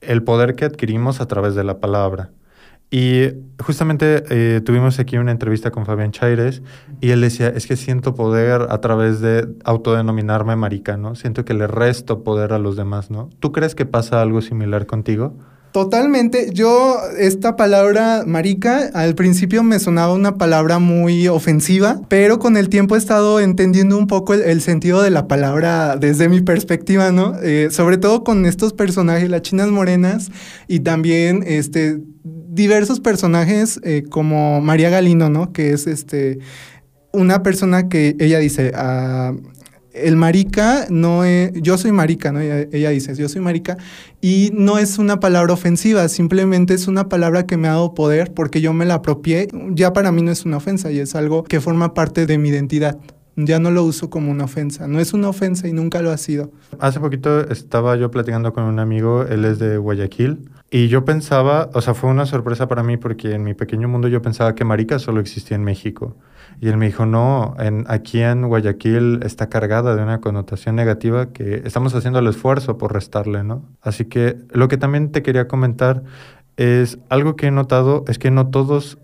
el 0.00 0.22
poder 0.22 0.54
que 0.54 0.64
adquirimos 0.64 1.20
a 1.20 1.26
través 1.26 1.54
de 1.54 1.64
la 1.64 1.78
palabra. 1.78 2.30
Y 2.94 3.30
justamente 3.58 4.22
eh, 4.28 4.60
tuvimos 4.60 4.98
aquí 4.98 5.16
una 5.16 5.30
entrevista 5.30 5.70
con 5.70 5.86
Fabián 5.86 6.12
Chaires 6.12 6.60
y 7.00 7.08
él 7.08 7.22
decía, 7.22 7.48
es 7.48 7.66
que 7.66 7.76
siento 7.76 8.14
poder 8.14 8.66
a 8.68 8.82
través 8.82 9.20
de 9.20 9.48
autodenominarme 9.64 10.56
marica, 10.56 10.98
¿no? 10.98 11.14
Siento 11.14 11.46
que 11.46 11.54
le 11.54 11.66
resto 11.66 12.22
poder 12.22 12.52
a 12.52 12.58
los 12.58 12.76
demás, 12.76 13.10
¿no? 13.10 13.30
¿Tú 13.40 13.50
crees 13.50 13.74
que 13.74 13.86
pasa 13.86 14.20
algo 14.20 14.42
similar 14.42 14.84
contigo? 14.84 15.38
Totalmente. 15.72 16.50
Yo, 16.52 16.98
esta 17.18 17.56
palabra 17.56 18.24
marica, 18.26 18.90
al 18.92 19.14
principio 19.14 19.62
me 19.62 19.78
sonaba 19.78 20.12
una 20.12 20.36
palabra 20.36 20.78
muy 20.78 21.28
ofensiva, 21.28 22.02
pero 22.08 22.38
con 22.38 22.58
el 22.58 22.68
tiempo 22.68 22.94
he 22.94 22.98
estado 22.98 23.40
entendiendo 23.40 23.96
un 23.96 24.06
poco 24.06 24.34
el, 24.34 24.60
sentido 24.60 25.00
de 25.00 25.08
la 25.08 25.28
palabra 25.28 25.96
desde 25.96 26.28
mi 26.28 26.42
perspectiva, 26.42 27.10
¿no? 27.10 27.38
Eh, 27.42 27.68
sobre 27.70 27.96
todo 27.96 28.22
con 28.22 28.44
estos 28.44 28.74
personajes, 28.74 29.30
las 29.30 29.40
chinas 29.40 29.68
morenas 29.68 30.30
y 30.68 30.80
también 30.80 31.42
este 31.46 32.00
diversos 32.22 33.00
personajes 33.00 33.80
eh, 33.82 34.04
como 34.10 34.60
María 34.60 34.90
Galino, 34.90 35.30
¿no? 35.30 35.54
Que 35.54 35.72
es 35.72 35.86
este 35.86 36.38
una 37.12 37.42
persona 37.42 37.88
que 37.88 38.14
ella 38.18 38.38
dice, 38.38 38.72
ah, 38.74 39.32
el 39.94 40.16
marica 40.16 40.86
no 40.90 41.24
es, 41.24 41.52
yo 41.54 41.78
soy 41.78 41.92
marica, 41.92 42.32
¿no? 42.32 42.40
Ella, 42.40 42.90
dice, 42.90 43.14
yo 43.14 43.28
soy 43.28 43.40
marica, 43.40 43.76
y 44.20 44.50
no 44.54 44.78
es 44.78 44.98
una 44.98 45.20
palabra 45.20 45.52
ofensiva, 45.52 46.08
simplemente 46.08 46.74
es 46.74 46.88
una 46.88 47.08
palabra 47.08 47.46
que 47.46 47.56
me 47.56 47.68
ha 47.68 47.72
dado 47.72 47.94
poder 47.94 48.32
porque 48.32 48.60
yo 48.60 48.72
me 48.72 48.84
la 48.84 48.94
apropié, 48.94 49.48
ya 49.70 49.92
para 49.92 50.12
mí 50.12 50.22
no 50.22 50.30
es 50.30 50.44
una 50.44 50.56
ofensa 50.56 50.90
y 50.90 50.98
es 50.98 51.14
algo 51.14 51.44
que 51.44 51.60
forma 51.60 51.94
parte 51.94 52.26
de 52.26 52.38
mi 52.38 52.48
identidad. 52.48 52.98
Ya 53.34 53.58
no 53.58 53.70
lo 53.70 53.82
uso 53.82 54.10
como 54.10 54.30
una 54.30 54.44
ofensa, 54.44 54.86
no 54.86 55.00
es 55.00 55.14
una 55.14 55.30
ofensa 55.30 55.66
y 55.66 55.72
nunca 55.72 56.02
lo 56.02 56.10
ha 56.10 56.18
sido. 56.18 56.52
Hace 56.78 57.00
poquito 57.00 57.48
estaba 57.48 57.96
yo 57.96 58.10
platicando 58.10 58.52
con 58.52 58.64
un 58.64 58.78
amigo, 58.78 59.22
él 59.22 59.46
es 59.46 59.58
de 59.58 59.78
Guayaquil, 59.78 60.50
y 60.70 60.88
yo 60.88 61.06
pensaba, 61.06 61.70
o 61.72 61.80
sea, 61.80 61.94
fue 61.94 62.10
una 62.10 62.26
sorpresa 62.26 62.68
para 62.68 62.82
mí 62.82 62.98
porque 62.98 63.32
en 63.32 63.42
mi 63.42 63.54
pequeño 63.54 63.88
mundo 63.88 64.08
yo 64.08 64.20
pensaba 64.20 64.54
que 64.54 64.64
marica 64.66 64.98
solo 64.98 65.20
existía 65.20 65.54
en 65.54 65.64
México. 65.64 66.14
Y 66.62 66.68
él 66.68 66.76
me 66.76 66.86
dijo, 66.86 67.06
no, 67.06 67.56
en, 67.58 67.86
aquí 67.88 68.20
en 68.20 68.46
Guayaquil 68.46 69.18
está 69.24 69.48
cargada 69.48 69.96
de 69.96 70.02
una 70.04 70.20
connotación 70.20 70.76
negativa 70.76 71.32
que 71.32 71.60
estamos 71.64 71.92
haciendo 71.92 72.20
el 72.20 72.28
esfuerzo 72.28 72.78
por 72.78 72.92
restarle, 72.92 73.42
¿no? 73.42 73.64
Así 73.80 74.04
que 74.04 74.36
lo 74.52 74.68
que 74.68 74.76
también 74.76 75.10
te 75.10 75.24
quería 75.24 75.48
comentar 75.48 76.04
es 76.56 77.00
algo 77.08 77.34
que 77.34 77.48
he 77.48 77.50
notado 77.50 78.04
es 78.06 78.20
que 78.20 78.30
no 78.30 78.50
todos 78.50 78.98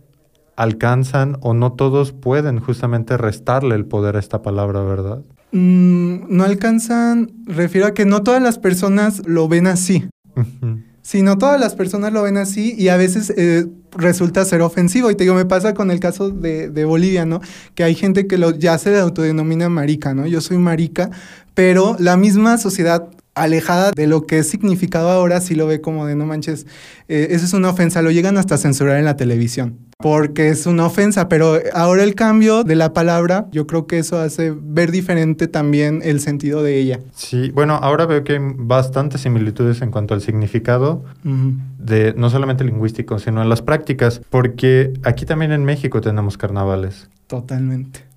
alcanzan 0.54 1.36
o 1.40 1.52
no 1.52 1.72
todos 1.72 2.12
pueden 2.12 2.60
justamente 2.60 3.16
restarle 3.16 3.74
el 3.74 3.86
poder 3.86 4.14
a 4.14 4.20
esta 4.20 4.40
palabra, 4.40 4.82
¿verdad? 4.82 5.24
Mm, 5.50 6.28
no 6.28 6.44
alcanzan, 6.44 7.32
refiero 7.44 7.88
a 7.88 7.92
que 7.92 8.06
no 8.06 8.22
todas 8.22 8.40
las 8.40 8.60
personas 8.60 9.26
lo 9.26 9.48
ven 9.48 9.66
así. 9.66 10.08
Si 10.36 10.87
no 11.22 11.38
todas 11.38 11.58
las 11.58 11.74
personas 11.74 12.12
lo 12.12 12.22
ven 12.22 12.36
así 12.36 12.74
y 12.76 12.88
a 12.88 12.98
veces 12.98 13.32
eh, 13.34 13.66
resulta 13.92 14.44
ser 14.44 14.60
ofensivo. 14.60 15.10
Y 15.10 15.14
te 15.14 15.24
digo, 15.24 15.34
me 15.34 15.46
pasa 15.46 15.72
con 15.72 15.90
el 15.90 16.00
caso 16.00 16.28
de, 16.28 16.84
Bolivia, 16.84 17.24
¿no? 17.24 17.40
Que 17.74 17.82
hay 17.82 17.94
gente 17.94 18.26
que 18.26 18.36
lo, 18.36 18.50
ya 18.50 18.76
se 18.76 18.98
autodenomina 18.98 19.70
marica, 19.70 20.12
¿no? 20.12 20.26
Yo 20.26 20.42
soy 20.42 20.58
marica, 20.58 21.10
pero 21.54 21.96
la 21.98 22.18
misma 22.18 22.58
sociedad 22.58 23.08
alejada 23.42 23.92
de 23.94 24.06
lo 24.06 24.26
que 24.26 24.38
es 24.38 24.48
significado 24.48 25.10
ahora 25.10 25.40
sí 25.40 25.54
lo 25.54 25.66
ve 25.66 25.80
como 25.80 26.06
de 26.06 26.16
no 26.16 26.26
manches, 26.26 26.66
eh, 27.08 27.28
eso 27.30 27.44
es 27.44 27.52
una 27.52 27.70
ofensa, 27.70 28.02
lo 28.02 28.10
llegan 28.10 28.38
hasta 28.38 28.58
censurar 28.58 28.98
en 28.98 29.04
la 29.04 29.16
televisión 29.16 29.88
porque 30.00 30.48
es 30.48 30.66
una 30.66 30.86
ofensa, 30.86 31.28
pero 31.28 31.58
ahora 31.74 32.04
el 32.04 32.14
cambio 32.14 32.62
de 32.62 32.76
la 32.76 32.92
palabra, 32.92 33.48
yo 33.50 33.66
creo 33.66 33.88
que 33.88 33.98
eso 33.98 34.16
hace 34.20 34.54
ver 34.56 34.92
diferente 34.92 35.48
también 35.48 36.02
el 36.04 36.20
sentido 36.20 36.62
de 36.62 36.78
ella. 36.78 37.00
Sí, 37.14 37.50
bueno, 37.50 37.74
ahora 37.82 38.06
veo 38.06 38.22
que 38.22 38.34
hay 38.34 38.38
bastantes 38.40 39.22
similitudes 39.22 39.82
en 39.82 39.90
cuanto 39.90 40.14
al 40.14 40.20
significado 40.20 41.04
de 41.24 42.14
no 42.16 42.30
solamente 42.30 42.62
lingüístico, 42.62 43.18
sino 43.18 43.42
en 43.42 43.48
las 43.48 43.60
prácticas, 43.60 44.20
porque 44.30 44.92
aquí 45.02 45.26
también 45.26 45.50
en 45.50 45.64
México 45.64 46.00
tenemos 46.00 46.38
carnavales. 46.38 47.08
Totalmente. 47.26 48.07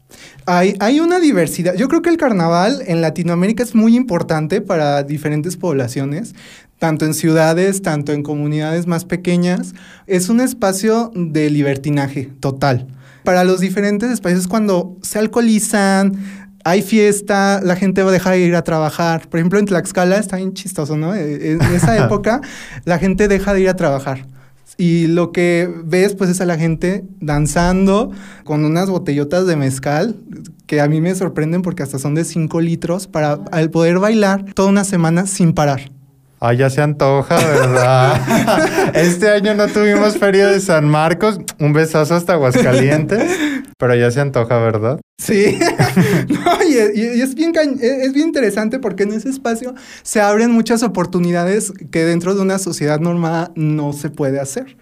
Hay, 0.46 0.76
hay, 0.80 1.00
una 1.00 1.20
diversidad. 1.20 1.76
Yo 1.76 1.88
creo 1.88 2.02
que 2.02 2.10
el 2.10 2.18
carnaval 2.18 2.82
en 2.88 3.02
Latinoamérica 3.02 3.64
es 3.64 3.76
muy 3.76 3.96
importante 3.96 4.62
para 4.62 5.04
diferentes 5.04 5.58
poblaciones 5.58 6.34
tanto 6.82 7.06
en 7.06 7.14
ciudades, 7.14 7.84
tanto 7.84 8.12
en 8.12 8.24
comunidades 8.24 8.88
más 8.88 9.06
pequeñas, 9.06 9.76
es 10.08 10.30
un 10.30 10.42
espacio 10.42 11.12
de 11.14 11.52
libertinaje 11.52 12.32
total. 12.40 12.88
Para 13.24 13.44
los 13.44 13.60
diferentes 13.60 14.10
espacios, 14.10 14.48
cuando 14.48 14.98
se 15.04 15.20
alcoholizan, 15.20 16.16
hay 16.64 16.82
fiesta, 16.82 17.62
la 17.64 17.76
gente 17.76 18.02
va 18.02 18.10
a 18.10 18.12
dejar 18.12 18.34
de 18.34 18.40
ir 18.40 18.56
a 18.56 18.64
trabajar. 18.64 19.30
Por 19.30 19.40
ejemplo, 19.40 19.60
en 19.60 19.66
Tlaxcala 19.66 20.18
está 20.18 20.38
bien 20.38 20.54
chistoso, 20.54 20.98
¿no? 20.98 21.14
E, 21.14 21.52
en 21.52 21.62
esa 21.62 21.96
época, 22.04 22.42
la 22.84 22.98
gente 22.98 23.28
deja 23.28 23.54
de 23.54 23.62
ir 23.62 23.70
a 23.70 23.76
trabajar. 23.76 24.26
Y 24.82 25.06
lo 25.06 25.32
que 25.32 25.72
ves, 25.86 26.16
pues, 26.16 26.32
es 26.32 26.42
a 26.42 26.46
la 26.48 26.58
gente 26.58 27.06
danzando 27.20 28.10
con 28.44 28.66
unas 28.66 28.90
botellotas 28.90 29.46
de 29.46 29.56
mezcal 29.56 30.16
que 30.66 30.82
a 30.82 30.88
mí 30.88 31.02
me 31.02 31.14
sorprenden 31.14 31.62
porque 31.62 31.84
hasta 31.84 32.00
son 32.00 32.16
de 32.16 32.26
5 32.26 32.60
litros 32.62 33.06
para 33.06 33.46
poder 33.70 34.00
bailar 34.00 34.44
toda 34.56 34.70
una 34.70 34.84
semana 34.84 35.28
sin 35.28 35.54
parar. 35.54 35.92
Ah, 36.44 36.54
ya 36.54 36.72
se 36.72 36.82
antoja, 36.82 37.36
¿verdad? 37.36 38.92
este 38.96 39.30
año 39.30 39.54
no 39.54 39.68
tuvimos 39.68 40.18
feria 40.18 40.48
de 40.48 40.60
San 40.60 40.90
Marcos. 40.90 41.40
Un 41.60 41.72
besazo 41.72 42.16
hasta 42.16 42.34
Aguascalientes. 42.34 43.38
Pero 43.78 43.94
ya 43.94 44.10
se 44.10 44.22
antoja, 44.22 44.58
¿verdad? 44.58 45.00
Sí. 45.20 45.60
y, 46.68 46.78
es, 46.78 47.36
bien, 47.36 47.54
es 47.80 48.14
bien 48.14 48.28
interesante 48.28 48.80
porque 48.80 49.04
en 49.04 49.14
ese 49.14 49.30
espacio 49.30 49.76
se 50.02 50.20
abren 50.20 50.50
muchas 50.50 50.82
oportunidades 50.82 51.74
que 51.92 52.06
dentro 52.06 52.34
de 52.34 52.42
una 52.42 52.58
sociedad 52.58 53.00
normal 53.00 53.52
no 53.56 53.94
se 53.94 54.10
puede 54.10 54.40
hacer. 54.40 54.78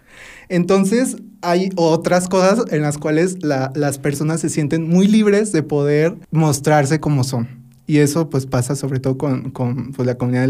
Entonces, 0.48 1.18
hay 1.42 1.72
otras 1.76 2.30
cosas 2.30 2.72
en 2.72 2.84
las 2.84 2.98
cuales 2.98 3.38
las 3.44 3.98
personas 4.00 4.40
se 4.40 4.48
sienten 4.48 4.88
muy 4.88 5.08
libres 5.08 5.52
de 5.52 5.62
poder 5.62 6.16
mostrarse 6.32 7.02
como 7.02 7.26
son. 7.26 7.50
Y 7.86 7.98
eso 7.98 8.30
pues 8.30 8.46
pasa 8.46 8.78
sobre 8.78 9.02
todo 9.02 9.18
con, 9.18 9.52
con 9.52 9.92
pues, 9.92 10.06
la 10.06 10.16
comunidad 10.16 10.48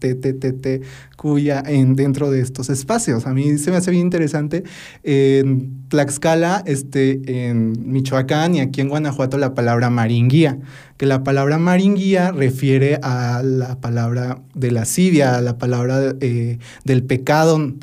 LGBTTT 0.00 0.84
cuya 1.16 1.62
en, 1.66 1.96
dentro 1.96 2.30
de 2.30 2.40
estos 2.40 2.70
espacios. 2.70 3.26
A 3.26 3.34
mí 3.34 3.58
se 3.58 3.70
me 3.70 3.76
hace 3.76 3.90
bien 3.90 4.04
interesante 4.04 4.62
en 5.02 5.88
Tlaxcala, 5.88 6.62
este, 6.64 7.48
en 7.48 7.74
Michoacán 7.92 8.54
y 8.54 8.60
aquí 8.60 8.80
en 8.80 8.88
Guanajuato 8.88 9.36
la 9.36 9.52
palabra 9.52 9.90
maringuía, 9.90 10.58
que 10.96 11.06
la 11.06 11.24
palabra 11.24 11.58
maringuía 11.58 12.30
refiere 12.30 13.00
a 13.02 13.42
la 13.42 13.80
palabra 13.80 14.42
de 14.54 14.70
lascivia, 14.70 15.36
a 15.36 15.40
la 15.40 15.58
palabra 15.58 16.14
eh, 16.20 16.58
del 16.84 17.02
pecado 17.02 17.74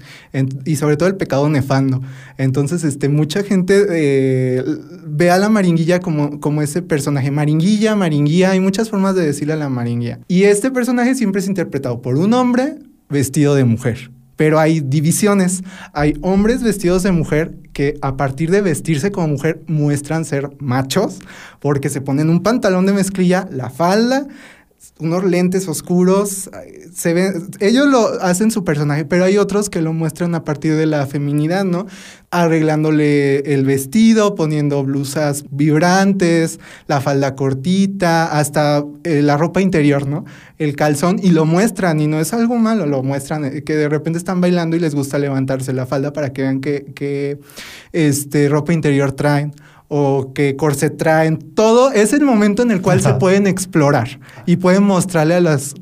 y 0.65 0.75
sobre 0.77 0.95
todo 0.95 1.09
el 1.09 1.15
pecado 1.15 1.49
nefando. 1.49 2.01
Entonces, 2.37 2.83
este, 2.83 3.07
mucha 3.07 3.43
gente 3.43 3.85
eh, 3.89 4.63
ve 5.05 5.31
a 5.31 5.37
la 5.37 5.49
maringuilla 5.49 5.99
como, 5.99 6.39
como 6.39 6.61
ese 6.61 6.81
personaje. 6.81 7.31
Maringuilla, 7.31 7.95
maringuía, 7.95 8.51
hay 8.51 8.59
muchas 8.59 8.89
formas 8.89 9.15
de 9.15 9.25
decirle 9.25 9.53
a 9.53 9.57
la 9.57 9.69
maringuilla. 9.69 10.19
Y 10.27 10.43
este 10.43 10.71
personaje 10.71 11.15
siempre 11.15 11.39
es 11.39 11.47
interpretado 11.47 12.01
por 12.05 12.17
un 12.17 12.35
hombre 12.35 12.75
vestido 13.09 13.55
de 13.55 13.63
mujer. 13.63 14.11
Pero 14.35 14.59
hay 14.59 14.79
divisiones. 14.79 15.63
Hay 15.91 16.13
hombres 16.21 16.61
vestidos 16.61 17.01
de 17.01 17.11
mujer 17.11 17.57
que 17.73 17.97
a 18.03 18.15
partir 18.15 18.51
de 18.51 18.61
vestirse 18.61 19.11
como 19.11 19.29
mujer 19.29 19.63
muestran 19.65 20.23
ser 20.23 20.51
machos 20.59 21.17
porque 21.59 21.89
se 21.89 22.01
ponen 22.01 22.29
un 22.29 22.43
pantalón 22.43 22.85
de 22.85 22.93
mezclilla, 22.93 23.47
la 23.51 23.71
falda, 23.71 24.27
unos 24.99 25.23
lentes 25.23 25.67
oscuros. 25.67 26.49
Se 26.93 27.13
ven, 27.13 27.49
ellos 27.59 27.87
lo 27.87 28.21
hacen 28.21 28.51
su 28.51 28.63
personaje, 28.63 29.05
pero 29.05 29.25
hay 29.25 29.37
otros 29.37 29.69
que 29.69 29.81
lo 29.81 29.93
muestran 29.93 30.35
a 30.35 30.43
partir 30.43 30.75
de 30.75 30.85
la 30.85 31.05
feminidad, 31.07 31.63
¿no? 31.63 31.87
arreglándole 32.35 33.53
el 33.53 33.63
vestido, 33.63 34.35
poniendo 34.35 34.83
blusas 34.83 35.45
vibrantes, 35.51 36.59
la 36.87 36.99
falda 36.99 37.33
cortita, 37.35 38.25
hasta 38.25 38.83
eh, 39.05 39.21
la 39.21 39.37
ropa 39.37 39.61
interior, 39.61 40.05
¿no? 40.05 40.25
El 40.57 40.75
calzón 40.75 41.17
y 41.21 41.29
lo 41.29 41.45
muestran 41.45 42.01
y 42.01 42.07
no 42.07 42.19
es 42.19 42.33
algo 42.33 42.57
malo, 42.57 42.85
lo 42.87 43.03
muestran, 43.03 43.45
eh, 43.45 43.63
que 43.63 43.75
de 43.75 43.87
repente 43.87 44.19
están 44.19 44.41
bailando 44.41 44.75
y 44.75 44.79
les 44.79 44.95
gusta 44.95 45.17
levantarse 45.17 45.71
la 45.71 45.85
falda 45.85 46.11
para 46.11 46.33
que 46.33 46.41
vean 46.41 46.59
que, 46.59 47.39
este, 47.93 48.49
ropa 48.49 48.73
interior 48.73 49.13
traen 49.13 49.53
o 49.97 50.33
que 50.33 50.57
corset 50.57 50.97
traen. 50.97 51.37
Todo 51.37 51.89
es 51.93 52.11
el 52.11 52.25
momento 52.25 52.61
en 52.61 52.71
el 52.71 52.81
cual 52.81 52.99
se 52.99 53.13
pueden 53.13 53.47
explorar 53.47 54.19
y 54.45 54.57
pueden 54.57 54.83
mostrarle 54.83 55.35
a 55.35 55.39
las 55.39 55.73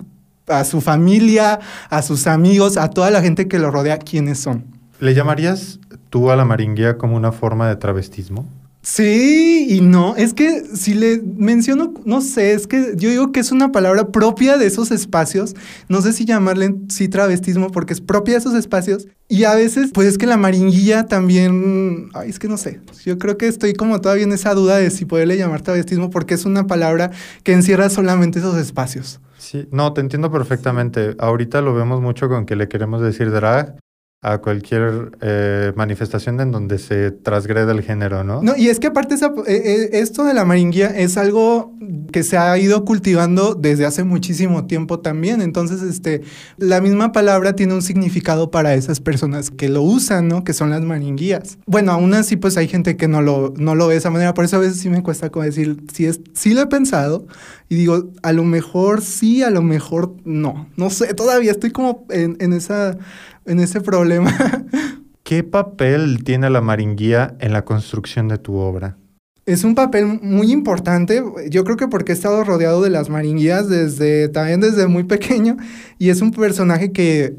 a 0.48 0.66
su 0.66 0.82
familia, 0.82 1.60
a 1.90 2.02
sus 2.04 2.28
amigos, 2.28 2.78
a 2.78 2.90
toda 2.90 3.10
la 3.10 3.24
gente 3.24 3.48
que 3.48 3.58
lo 3.58 3.72
rodea, 3.72 3.98
quiénes 3.98 4.40
son. 4.40 4.66
¿Le 5.00 5.16
llamarías 5.16 5.80
tú 6.12 6.30
a 6.30 6.36
la 6.36 6.46
maringuía 6.46 7.00
como 7.00 7.16
una 7.16 7.32
forma 7.32 7.68
de 7.68 7.76
travestismo? 7.76 8.46
Sí 8.84 9.66
y 9.70 9.80
no. 9.80 10.18
Es 10.18 10.34
que 10.34 10.66
si 10.76 10.94
le 10.94 11.22
menciono, 11.22 11.94
no 12.04 12.20
sé, 12.20 12.52
es 12.52 12.68
que 12.68 12.96
yo 12.98 13.10
digo 13.10 13.32
que 13.32 13.40
es 13.40 13.54
una 13.54 13.72
palabra 13.72 14.10
propia 14.10 14.58
de 14.58 14.66
esos 14.66 14.92
espacios. 14.92 15.56
No 15.88 16.02
sé 16.02 16.12
si 16.12 16.26
llamarle 16.26 16.76
sí 16.90 17.08
travestismo 17.08 17.72
porque 17.72 17.94
es 17.94 18.02
propia 18.02 18.34
de 18.34 18.40
esos 18.40 18.56
espacios. 18.56 19.08
Y 19.30 19.46
a 19.46 19.56
veces, 19.56 19.92
pues 19.94 20.10
es 20.10 20.18
que 20.18 20.26
la 20.26 20.36
maringuilla 20.36 21.06
también, 21.08 22.10
ay, 22.14 22.30
es 22.30 22.40
que 22.40 22.50
no 22.50 22.58
sé. 22.58 22.82
Yo 23.06 23.18
creo 23.18 23.38
que 23.38 23.48
estoy 23.48 23.74
como 23.74 24.02
todavía 24.02 24.26
en 24.26 24.34
esa 24.34 24.54
duda 24.54 24.76
de 24.76 24.92
si 24.92 25.06
poderle 25.06 25.38
llamar 25.38 25.62
travestismo 25.62 26.10
porque 26.10 26.34
es 26.34 26.44
una 26.44 26.68
palabra 26.68 27.10
que 27.44 27.54
encierra 27.54 27.90
solamente 27.90 28.40
esos 28.40 28.58
espacios. 28.58 29.22
Sí, 29.38 29.66
no, 29.72 29.94
te 29.94 30.02
entiendo 30.02 30.30
perfectamente. 30.30 31.16
Ahorita 31.20 31.62
lo 31.62 31.74
vemos 31.74 32.02
mucho 32.02 32.28
con 32.28 32.46
que 32.46 32.58
le 32.58 32.68
queremos 32.68 33.02
decir 33.02 33.32
drag 33.32 33.78
a 34.24 34.38
cualquier 34.38 35.12
eh, 35.20 35.74
manifestación 35.76 36.40
en 36.40 36.52
donde 36.52 36.80
se 36.80 37.12
transgrede 37.12 37.70
el 37.74 37.82
género, 37.82 38.24
¿no? 38.24 38.42
No, 38.42 38.56
y 38.56 38.70
es 38.70 38.80
que 38.80 38.88
aparte 38.88 39.16
esa, 39.16 39.34
eh, 39.46 39.62
eh, 39.66 39.90
esto 39.92 40.24
de 40.24 40.34
la 40.34 40.46
maringuía 40.46 40.88
es 40.88 41.18
algo 41.18 41.74
que 42.14 42.24
se 42.24 42.38
ha 42.38 42.58
ido 42.58 42.86
cultivando 42.86 43.54
desde 43.54 43.86
hace 43.86 44.06
muchísimo 44.06 44.66
tiempo 44.66 45.02
también. 45.02 45.42
Entonces, 45.42 45.82
este, 45.82 46.22
la 46.56 46.80
misma 46.80 47.12
palabra 47.12 47.54
tiene 47.54 47.74
un 47.74 47.82
significado 47.82 48.50
para 48.50 48.76
esas 48.76 49.02
personas 49.02 49.52
que 49.52 49.68
lo 49.68 49.82
usan, 49.82 50.30
¿no? 50.30 50.46
Que 50.46 50.54
son 50.54 50.70
las 50.70 50.82
maringuías. 50.82 51.58
Bueno, 51.66 51.92
aún 51.92 52.14
así, 52.14 52.38
pues 52.38 52.56
hay 52.56 52.70
gente 52.70 52.96
que 52.96 53.10
no 53.10 53.22
lo, 53.22 53.54
no 53.58 53.76
lo 53.76 53.88
ve 53.88 53.96
de 53.96 54.00
esa 54.00 54.10
manera. 54.10 54.34
Por 54.34 54.46
eso 54.46 54.56
a 54.56 54.60
veces 54.60 54.78
sí 54.78 54.88
me 54.90 55.04
cuesta 55.04 55.32
como 55.32 55.44
decir, 55.44 55.84
sí, 55.94 56.06
es, 56.06 56.22
sí 56.34 56.54
lo 56.54 56.62
he 56.62 56.68
pensado 56.68 57.28
y 57.68 57.76
digo, 57.76 58.12
a 58.22 58.32
lo 58.32 58.44
mejor 58.46 59.02
sí, 59.02 59.44
a 59.44 59.50
lo 59.50 59.62
mejor 59.62 60.16
no. 60.24 60.70
No 60.78 60.90
sé, 60.90 61.14
todavía 61.14 61.52
estoy 61.52 61.72
como 61.72 62.06
en, 62.10 62.38
en 62.40 62.54
esa 62.54 62.98
en 63.46 63.60
ese 63.60 63.82
problema. 63.82 64.34
¿Qué 65.24 65.44
papel 65.44 66.24
tiene 66.24 66.50
la 66.50 66.62
maringuía 66.62 67.36
en 67.40 67.54
la 67.54 67.64
construcción 67.64 68.28
de 68.28 68.38
tu 68.38 68.56
obra? 68.56 68.98
Es 69.46 69.64
un 69.64 69.76
papel 69.76 70.20
muy 70.22 70.52
importante, 70.52 71.22
yo 71.50 71.64
creo 71.66 71.76
que 71.76 71.88
porque 71.88 72.14
he 72.14 72.16
estado 72.16 72.44
rodeado 72.44 72.82
de 72.82 72.90
las 72.90 73.10
maringuías 73.10 73.68
desde, 73.68 74.30
también 74.30 74.62
desde 74.62 74.88
muy 74.88 75.04
pequeño, 75.04 75.58
y 76.00 76.10
es 76.10 76.22
un 76.22 76.32
personaje 76.32 76.94
que 76.94 77.36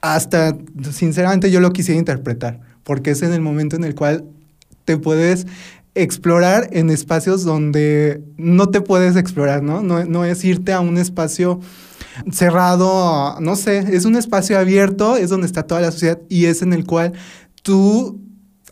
hasta, 0.00 0.56
sinceramente, 0.90 1.50
yo 1.50 1.60
lo 1.60 1.72
quisiera 1.72 1.98
interpretar, 1.98 2.60
porque 2.82 3.12
es 3.12 3.22
en 3.22 3.32
el 3.32 3.40
momento 3.40 3.76
en 3.76 3.84
el 3.84 3.94
cual 3.94 4.24
te 4.84 4.98
puedes 4.98 5.46
explorar 5.94 6.68
en 6.72 6.90
espacios 6.90 7.44
donde 7.44 8.20
no 8.36 8.68
te 8.68 8.80
puedes 8.80 9.16
explorar, 9.16 9.62
¿no? 9.62 9.80
No, 9.80 10.04
no 10.04 10.24
es 10.24 10.44
irte 10.44 10.72
a 10.72 10.80
un 10.80 10.98
espacio 10.98 11.60
cerrado, 12.30 13.38
no 13.40 13.56
sé, 13.56 13.78
es 13.96 14.04
un 14.04 14.16
espacio 14.16 14.58
abierto, 14.58 15.16
es 15.16 15.30
donde 15.30 15.46
está 15.46 15.64
toda 15.64 15.80
la 15.80 15.90
sociedad 15.90 16.18
y 16.28 16.46
es 16.46 16.62
en 16.62 16.72
el 16.72 16.84
cual 16.84 17.12
tú 17.62 18.20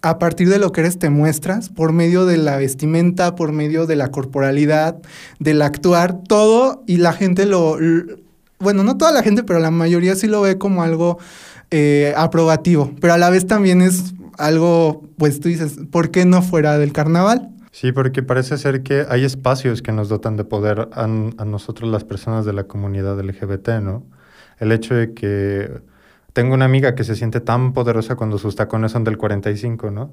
a 0.03 0.19
partir 0.19 0.49
de 0.49 0.59
lo 0.59 0.73
que 0.73 0.81
eres 0.81 0.99
te 0.99 1.11
muestras 1.11 1.69
por 1.69 1.93
medio 1.93 2.27
de 2.27 2.37
la 2.37 2.57
vestimenta, 2.57 3.37
por 3.37 3.53
medio 3.53 3.87
de 3.87 3.97
la 3.97 4.11
corporalidad, 4.11 5.01
del 5.39 5.63
actuar, 5.63 6.23
todo 6.25 6.83
y 6.87 6.97
la 6.97 7.13
gente 7.13 7.47
lo, 7.47 7.79
bueno, 8.59 8.83
no 8.83 8.97
toda 8.97 9.13
la 9.13 9.23
gente, 9.23 9.45
pero 9.45 9.61
la 9.61 9.71
mayoría 9.71 10.17
sí 10.17 10.27
lo 10.27 10.41
ve 10.41 10.59
como 10.59 10.83
algo 10.83 11.19
eh, 11.71 12.13
aprobativo, 12.17 12.93
pero 13.01 13.15
a 13.15 13.19
la 13.19 13.31
vez 13.31 13.47
también 13.47 13.81
es 13.81 14.15
algo, 14.39 15.09
pues 15.19 15.39
tú 15.39 15.49
dices, 15.49 15.79
¿por 15.91 16.11
qué 16.11 16.25
no 16.25 16.43
fuera 16.43 16.79
del 16.79 16.93
carnaval? 16.93 17.52
Sí, 17.73 17.91
porque 17.91 18.23
parece 18.23 18.59
ser 18.59 18.83
que 18.83 19.07
hay 19.09 19.25
espacios 19.25 19.81
que 19.81 19.93
nos 19.93 20.11
dotan 20.11 20.37
de 20.37 20.45
poder 20.45 20.91
a, 20.93 21.07
nosotros 21.07 21.91
las 21.91 22.05
personas 22.05 22.45
de 22.45 22.53
la 22.53 22.65
comunidad 22.65 23.19
LGBT, 23.19 23.81
¿no? 23.81 24.05
El 24.59 24.73
hecho 24.73 24.95
de 24.95 25.15
que 25.15 25.81
tengo 26.35 26.55
una 26.55 26.67
amiga 26.67 26.95
que 26.95 27.03
se 27.03 27.17
siente 27.17 27.41
tan 27.41 27.73
poderosa 27.73 28.15
cuando 28.15 28.37
sus 28.37 28.57
tacones 28.57 28.93
son 28.93 29.05
del 29.05 29.17
45, 29.17 29.91
¿no? 29.91 30.13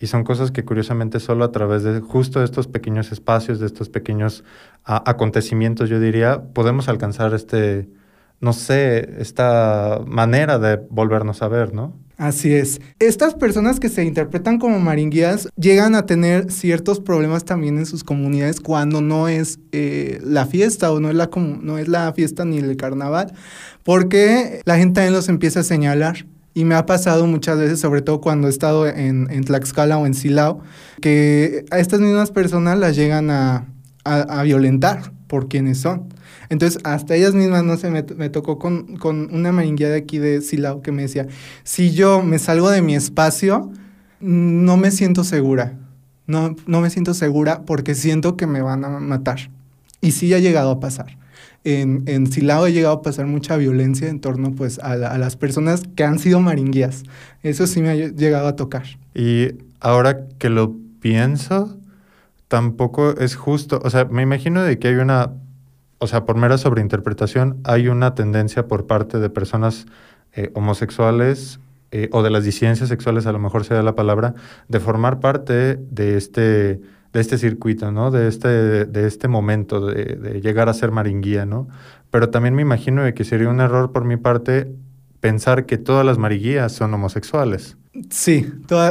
Y 0.00 0.08
son 0.08 0.24
cosas 0.24 0.50
que 0.50 0.64
curiosamente 0.64 1.20
solo 1.20 1.44
a 1.44 1.52
través 1.52 1.84
de 1.84 2.00
justo 2.00 2.42
estos 2.42 2.66
pequeños 2.66 3.12
espacios, 3.12 3.60
de 3.60 3.66
estos 3.66 3.88
pequeños 3.88 4.42
acontecimientos, 4.84 5.88
yo 5.88 6.00
diría, 6.00 6.42
podemos 6.54 6.88
alcanzar 6.88 7.34
este, 7.34 7.88
no 8.40 8.52
sé, 8.52 9.14
esta 9.18 10.00
manera 10.06 10.58
de 10.58 10.76
volvernos 10.90 11.42
a 11.42 11.48
ver, 11.48 11.72
¿no? 11.74 11.94
Así 12.18 12.54
es. 12.54 12.80
Estas 12.98 13.34
personas 13.34 13.78
que 13.78 13.90
se 13.90 14.02
interpretan 14.04 14.58
como 14.58 14.78
maringuías 14.78 15.48
llegan 15.56 15.94
a 15.94 16.06
tener 16.06 16.50
ciertos 16.50 16.98
problemas 16.98 17.44
también 17.44 17.76
en 17.76 17.84
sus 17.84 18.04
comunidades 18.04 18.60
cuando 18.60 19.02
no 19.02 19.28
es 19.28 19.58
eh, 19.72 20.18
la 20.24 20.46
fiesta 20.46 20.90
o 20.92 21.00
no 21.00 21.10
es 21.10 21.14
la, 21.14 21.28
no 21.34 21.76
es 21.76 21.88
la 21.88 22.10
fiesta 22.14 22.46
ni 22.46 22.56
el 22.56 22.76
carnaval, 22.78 23.34
porque 23.82 24.62
la 24.64 24.78
gente 24.78 24.94
también 24.94 25.12
los 25.12 25.28
empieza 25.28 25.60
a 25.60 25.64
señalar. 25.64 26.26
Y 26.54 26.64
me 26.64 26.74
ha 26.74 26.86
pasado 26.86 27.26
muchas 27.26 27.58
veces, 27.58 27.80
sobre 27.80 28.00
todo 28.00 28.22
cuando 28.22 28.46
he 28.46 28.50
estado 28.50 28.86
en, 28.86 29.30
en 29.30 29.44
Tlaxcala 29.44 29.98
o 29.98 30.06
en 30.06 30.14
Silao, 30.14 30.62
que 31.02 31.66
a 31.70 31.78
estas 31.80 32.00
mismas 32.00 32.30
personas 32.30 32.78
las 32.78 32.96
llegan 32.96 33.28
a, 33.28 33.66
a 34.04 34.42
violentar 34.42 35.12
por 35.26 35.48
quienes 35.48 35.80
son. 35.80 36.08
Entonces, 36.48 36.80
hasta 36.84 37.14
ellas 37.14 37.34
mismas, 37.34 37.64
no 37.64 37.76
sé, 37.76 37.90
me, 37.90 38.02
tocó 38.02 38.58
con, 38.58 38.98
una 39.04 39.52
maringuía 39.52 39.88
de 39.88 39.98
aquí 39.98 40.18
de 40.18 40.40
Silao 40.40 40.82
que 40.82 40.92
me 40.92 41.02
decía, 41.02 41.26
si 41.64 41.92
yo 41.92 42.22
me 42.22 42.38
salgo 42.38 42.70
de 42.70 42.82
mi 42.82 42.94
espacio, 42.94 43.70
no 44.20 44.76
me 44.76 44.90
siento 44.90 45.24
segura. 45.24 45.78
No, 46.26 46.56
no 46.66 46.80
me 46.80 46.90
siento 46.90 47.14
segura 47.14 47.62
porque 47.66 47.94
siento 47.94 48.36
que 48.36 48.46
me 48.46 48.60
van 48.60 48.84
a 48.84 48.88
matar. 48.88 49.50
Y 50.00 50.12
sí 50.12 50.32
ha 50.34 50.38
llegado 50.38 50.70
a 50.70 50.80
pasar. 50.80 51.18
En, 51.64 52.04
en 52.06 52.30
Silao 52.30 52.64
ha 52.64 52.70
llegado 52.70 52.94
a 52.94 53.02
pasar 53.02 53.26
mucha 53.26 53.56
violencia 53.56 54.08
en 54.08 54.20
torno 54.20 54.52
pues, 54.52 54.78
a, 54.78 54.92
a 54.92 55.18
las 55.18 55.36
personas 55.36 55.82
que 55.94 56.04
han 56.04 56.18
sido 56.18 56.40
maringuías. 56.40 57.02
Eso 57.42 57.66
sí 57.66 57.80
me 57.80 57.90
ha 57.90 57.94
llegado 57.94 58.46
a 58.48 58.56
tocar. 58.56 58.84
Y 59.14 59.48
ahora 59.80 60.26
que 60.38 60.48
lo 60.48 60.74
pienso, 61.00 61.76
tampoco 62.48 63.16
es 63.18 63.36
justo. 63.36 63.80
O 63.84 63.90
sea, 63.90 64.04
me 64.06 64.22
imagino 64.22 64.62
de 64.62 64.78
que 64.78 64.88
hay 64.88 64.94
una 64.96 65.32
o 65.98 66.06
sea, 66.06 66.24
por 66.24 66.36
mera 66.36 66.58
sobreinterpretación, 66.58 67.58
hay 67.64 67.88
una 67.88 68.14
tendencia 68.14 68.66
por 68.66 68.86
parte 68.86 69.18
de 69.18 69.30
personas 69.30 69.86
eh, 70.32 70.50
homosexuales 70.54 71.58
eh, 71.90 72.08
o 72.12 72.22
de 72.22 72.30
las 72.30 72.44
disidencias 72.44 72.88
sexuales, 72.88 73.26
a 73.26 73.32
lo 73.32 73.38
mejor 73.38 73.64
sea 73.64 73.82
la 73.82 73.94
palabra, 73.94 74.34
de 74.68 74.80
formar 74.80 75.20
parte 75.20 75.76
de 75.76 76.16
este, 76.16 76.80
de 77.12 77.20
este 77.20 77.38
circuito, 77.38 77.92
¿no? 77.92 78.10
De 78.10 78.28
este, 78.28 78.84
de 78.84 79.06
este 79.06 79.28
momento, 79.28 79.86
de, 79.86 80.40
llegar 80.42 80.68
a 80.68 80.74
ser 80.74 80.90
maringuía, 80.90 81.46
¿no? 81.46 81.68
Pero 82.10 82.28
también 82.28 82.54
me 82.54 82.62
imagino 82.62 83.02
que 83.14 83.24
sería 83.24 83.48
un 83.48 83.60
error 83.60 83.92
por 83.92 84.04
mi 84.04 84.16
parte 84.16 84.70
pensar 85.20 85.64
que 85.64 85.78
todas 85.78 86.04
las 86.04 86.18
maringuías 86.18 86.72
son 86.72 86.92
homosexuales. 86.92 87.76
Sí, 88.10 88.46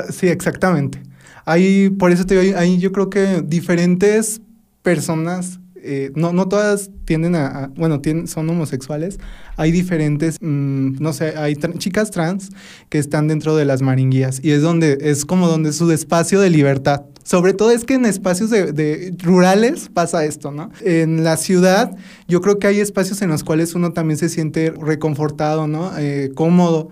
sí, 0.09 0.27
exactamente. 0.27 1.03
Hay, 1.45 1.91
por 1.91 2.11
eso 2.11 2.25
te 2.25 2.39
digo, 2.39 2.57
hay 2.57 2.79
yo 2.79 2.91
creo 2.91 3.09
que 3.09 3.43
diferentes 3.45 4.41
personas 4.81 5.59
eh, 5.85 6.11
no, 6.15 6.33
no 6.33 6.47
todas 6.47 6.89
tienden 7.05 7.35
a, 7.35 7.71
bueno, 7.75 8.01
tienen, 8.01 8.27
son 8.27 8.49
homosexuales. 8.49 9.19
Hay 9.57 9.71
diferentes, 9.71 10.37
mm, 10.41 10.97
no 10.99 11.13
sé, 11.13 11.37
hay 11.37 11.55
chicas 11.55 12.11
trans 12.11 12.49
que 12.89 12.97
están 12.97 13.27
dentro 13.27 13.55
de 13.55 13.65
las 13.65 13.81
maringuías 13.81 14.39
y 14.43 14.51
es 14.51 14.61
donde, 14.61 14.97
es 15.01 15.25
como 15.25 15.47
donde 15.47 15.73
su 15.73 15.91
espacio 15.91 16.41
de 16.41 16.49
libertad. 16.49 17.03
Sobre 17.23 17.53
todo 17.53 17.71
es 17.71 17.85
que 17.85 17.95
en 17.95 18.05
espacios 18.05 18.49
de, 18.51 19.15
rurales 19.23 19.89
pasa 19.91 20.25
esto, 20.25 20.51
¿no? 20.51 20.69
En 20.81 21.23
la 21.23 21.37
ciudad 21.37 21.95
yo 22.27 22.41
creo 22.41 22.59
que 22.59 22.67
hay 22.67 22.79
espacios 22.79 23.21
en 23.21 23.29
los 23.29 23.43
cuales 23.43 23.73
uno 23.73 23.93
también 23.93 24.17
se 24.17 24.29
siente 24.29 24.71
reconfortado, 24.71 25.67
¿no? 25.67 25.91
Eh, 25.97 26.31
cómodo. 26.35 26.89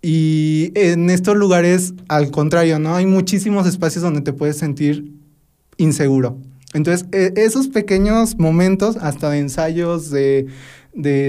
Y 0.00 0.72
en 0.74 1.10
estos 1.10 1.36
lugares, 1.36 1.94
al 2.08 2.30
contrario, 2.30 2.78
¿no? 2.78 2.94
Hay 2.94 3.06
muchísimos 3.06 3.66
espacios 3.66 4.02
donde 4.02 4.20
te 4.20 4.32
puedes 4.32 4.56
sentir 4.56 5.12
inseguro. 5.76 6.38
Entonces, 6.72 7.06
e, 7.12 7.32
esos 7.36 7.68
pequeños 7.68 8.38
momentos, 8.38 8.96
hasta 8.96 9.30
de 9.30 9.38
ensayos, 9.38 10.10
de, 10.10 10.46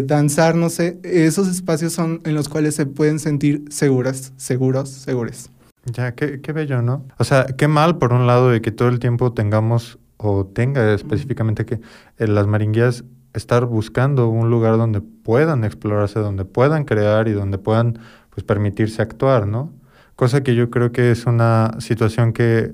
danzar, 0.06 0.56
no 0.56 0.69
sé, 0.69 0.99
esos 1.03 1.47
espacios 1.47 1.93
son 1.93 2.21
en 2.25 2.36
los 2.36 2.49
cuales 2.49 2.75
se 2.75 2.86
pueden 2.86 3.19
sentir 3.19 3.63
seguras, 3.69 4.34
seguros, 4.36 4.89
segures. 4.89 5.49
Ya, 5.86 6.13
qué, 6.13 6.41
qué 6.41 6.51
bello, 6.51 6.82
¿no? 6.82 7.06
O 7.17 7.23
sea, 7.23 7.45
qué 7.45 7.67
mal, 7.67 7.97
por 7.97 8.13
un 8.13 8.27
lado, 8.27 8.49
de 8.49 8.62
que 8.62 8.71
todo 8.71 8.89
el 8.89 8.99
tiempo 8.99 9.34
tengamos, 9.34 9.99
o 10.17 10.45
tenga 10.45 10.93
específicamente 10.93 11.65
que 11.65 11.79
en 12.17 12.36
las 12.36 12.47
maringuías 12.47 13.03
estar 13.34 13.65
buscando 13.65 14.29
un 14.29 14.49
lugar 14.49 14.77
donde 14.77 15.01
puedan 15.01 15.63
explorarse, 15.63 16.19
donde 16.19 16.45
puedan 16.45 16.86
crear 16.86 17.27
y 17.27 17.32
donde 17.32 17.58
puedan 17.58 17.99
pues 18.29 18.43
permitirse 18.43 19.01
actuar, 19.01 19.47
¿no? 19.47 19.73
Cosa 20.15 20.43
que 20.43 20.56
yo 20.56 20.69
creo 20.69 20.91
que 20.91 21.12
es 21.12 21.25
una 21.25 21.75
situación 21.79 22.34
que 22.34 22.73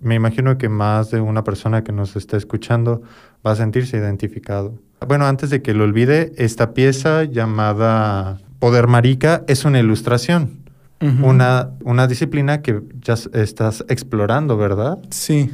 me 0.00 0.14
imagino 0.14 0.58
que 0.58 0.68
más 0.68 1.10
de 1.10 1.20
una 1.20 1.44
persona 1.44 1.84
que 1.84 1.92
nos 1.92 2.16
está 2.16 2.36
escuchando 2.36 3.02
va 3.46 3.52
a 3.52 3.56
sentirse 3.56 3.96
identificado. 3.96 4.74
Bueno, 5.06 5.26
antes 5.26 5.50
de 5.50 5.62
que 5.62 5.74
lo 5.74 5.84
olvide, 5.84 6.32
esta 6.36 6.74
pieza 6.74 7.24
llamada 7.24 8.38
Poder 8.58 8.86
Marica 8.86 9.44
es 9.46 9.64
una 9.64 9.78
ilustración, 9.78 10.60
una, 11.00 11.70
una 11.82 12.06
disciplina 12.06 12.60
que 12.60 12.82
ya 13.00 13.14
estás 13.32 13.84
explorando, 13.88 14.58
¿verdad? 14.58 14.98
Sí. 15.10 15.50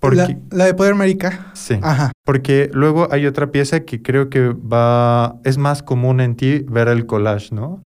Porque, 0.00 0.16
la, 0.16 0.38
la 0.50 0.64
de 0.66 0.74
Poder 0.74 0.94
Marica. 0.94 1.50
sí. 1.54 1.78
Ajá. 1.82 2.12
Porque 2.26 2.70
luego 2.74 3.08
hay 3.10 3.26
otra 3.26 3.50
pieza 3.50 3.80
que 3.80 4.02
creo 4.02 4.28
que 4.28 4.48
va, 4.48 5.36
es 5.44 5.56
más 5.56 5.82
común 5.82 6.20
en 6.20 6.36
ti 6.36 6.58
ver 6.68 6.88
el 6.88 7.06
collage, 7.06 7.54
¿no? 7.54 7.82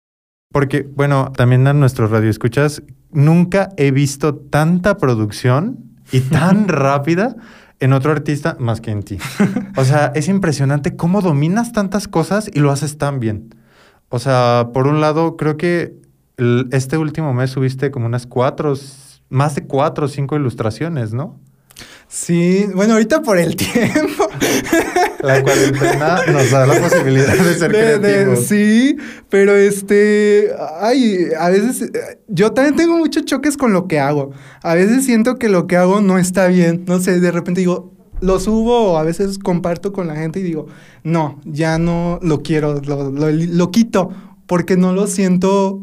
Porque, 0.56 0.84
bueno, 0.89 1.34
también 1.36 1.68
a 1.68 1.74
nuestros 1.74 2.12
radioescuchas, 2.12 2.82
nunca 3.12 3.72
he 3.76 3.91
visto 3.91 4.36
tanta 4.36 4.96
producción 4.96 5.80
y 6.13 6.22
tan 6.22 6.68
rápida 6.70 7.36
en 7.82 7.91
otro 7.91 8.13
artista 8.13 8.56
más 8.58 8.80
que 8.80 8.91
en 8.91 9.04
ti. 9.04 9.18
O 9.76 9.84
sea, 9.84 10.13
es 10.15 10.30
impresionante 10.30 10.96
cómo 10.96 11.20
dominas 11.22 11.74
tantas 11.74 12.08
cosas 12.08 12.50
y 12.54 12.62
lo 12.62 12.72
haces 12.72 12.98
tan 12.98 13.20
bien. 13.20 13.54
O 14.08 14.18
sea, 14.18 14.70
por 14.74 14.88
un 14.88 15.02
lado, 15.02 15.36
creo 15.36 15.58
que 15.58 15.98
el- 16.38 16.70
este 16.72 16.98
último 16.98 17.34
mes 17.34 17.50
subiste 17.50 17.91
como 17.91 18.06
unas 18.06 18.26
cuatro, 18.26 18.76
más 19.28 19.56
de 19.56 19.65
cuatro 19.65 20.06
o 20.06 20.08
cinco 20.08 20.38
ilustraciones, 20.38 21.12
¿no? 21.13 21.38
Sí, 22.08 22.65
bueno, 22.74 22.94
ahorita 22.94 23.22
por 23.24 23.38
el 23.39 23.56
tiempo. 23.58 24.30
La 25.26 25.42
cuarentena 25.44 26.20
nos 26.32 26.52
da 26.52 26.66
la 26.66 26.80
posibilidad 26.80 27.34
de 27.36 27.54
ser 27.56 27.72
De- 27.72 28.00
de- 28.00 28.00
creativos. 28.00 28.46
sí, 28.48 28.98
pero 29.30 29.56
este, 29.56 30.52
ay, 30.82 31.28
a 31.40 31.50
veces 31.50 31.82
eh, 31.94 32.20
yo 32.28 32.52
también 32.52 32.76
tengo 32.76 32.98
muchos 32.98 33.26
choques 33.26 33.58
con 33.58 33.74
lo 33.74 33.88
que 33.88 34.00
hago. 34.00 34.32
A 34.62 34.76
veces 34.76 35.06
siento 35.06 35.38
que 35.38 35.50
lo 35.50 35.68
que 35.68 35.78
hago 35.78 36.02
no 36.02 36.18
está 36.18 36.48
bien. 36.48 36.84
No 36.88 37.00
sé, 37.00 37.20
de 37.20 37.32
repente 37.32 37.62
digo, 37.62 37.92
lo 38.22 38.40
subo 38.40 38.94
o 38.94 38.98
a 38.98 39.04
veces 39.04 39.38
comparto 39.40 39.92
con 39.92 40.08
la 40.08 40.16
gente 40.16 40.40
y 40.40 40.44
digo, 40.44 40.68
no, 41.04 41.40
ya 41.46 41.78
no 41.78 42.20
lo 42.22 42.42
quiero, 42.42 42.82
lo, 42.82 43.12
lo- 43.12 43.32
lo 43.32 43.72
quito 43.72 44.12
porque 44.48 44.78
no 44.78 44.94
lo 44.94 45.08
siento 45.08 45.82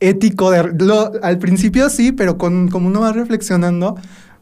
ético. 0.00 0.50
De, 0.50 0.62
lo- 0.84 1.12
al 1.22 1.38
principio 1.38 1.90
sí, 1.90 2.12
pero 2.12 2.38
con, 2.38 2.68
como 2.68 2.88
uno 2.88 3.00
va 3.00 3.12
reflexionando, 3.12 3.96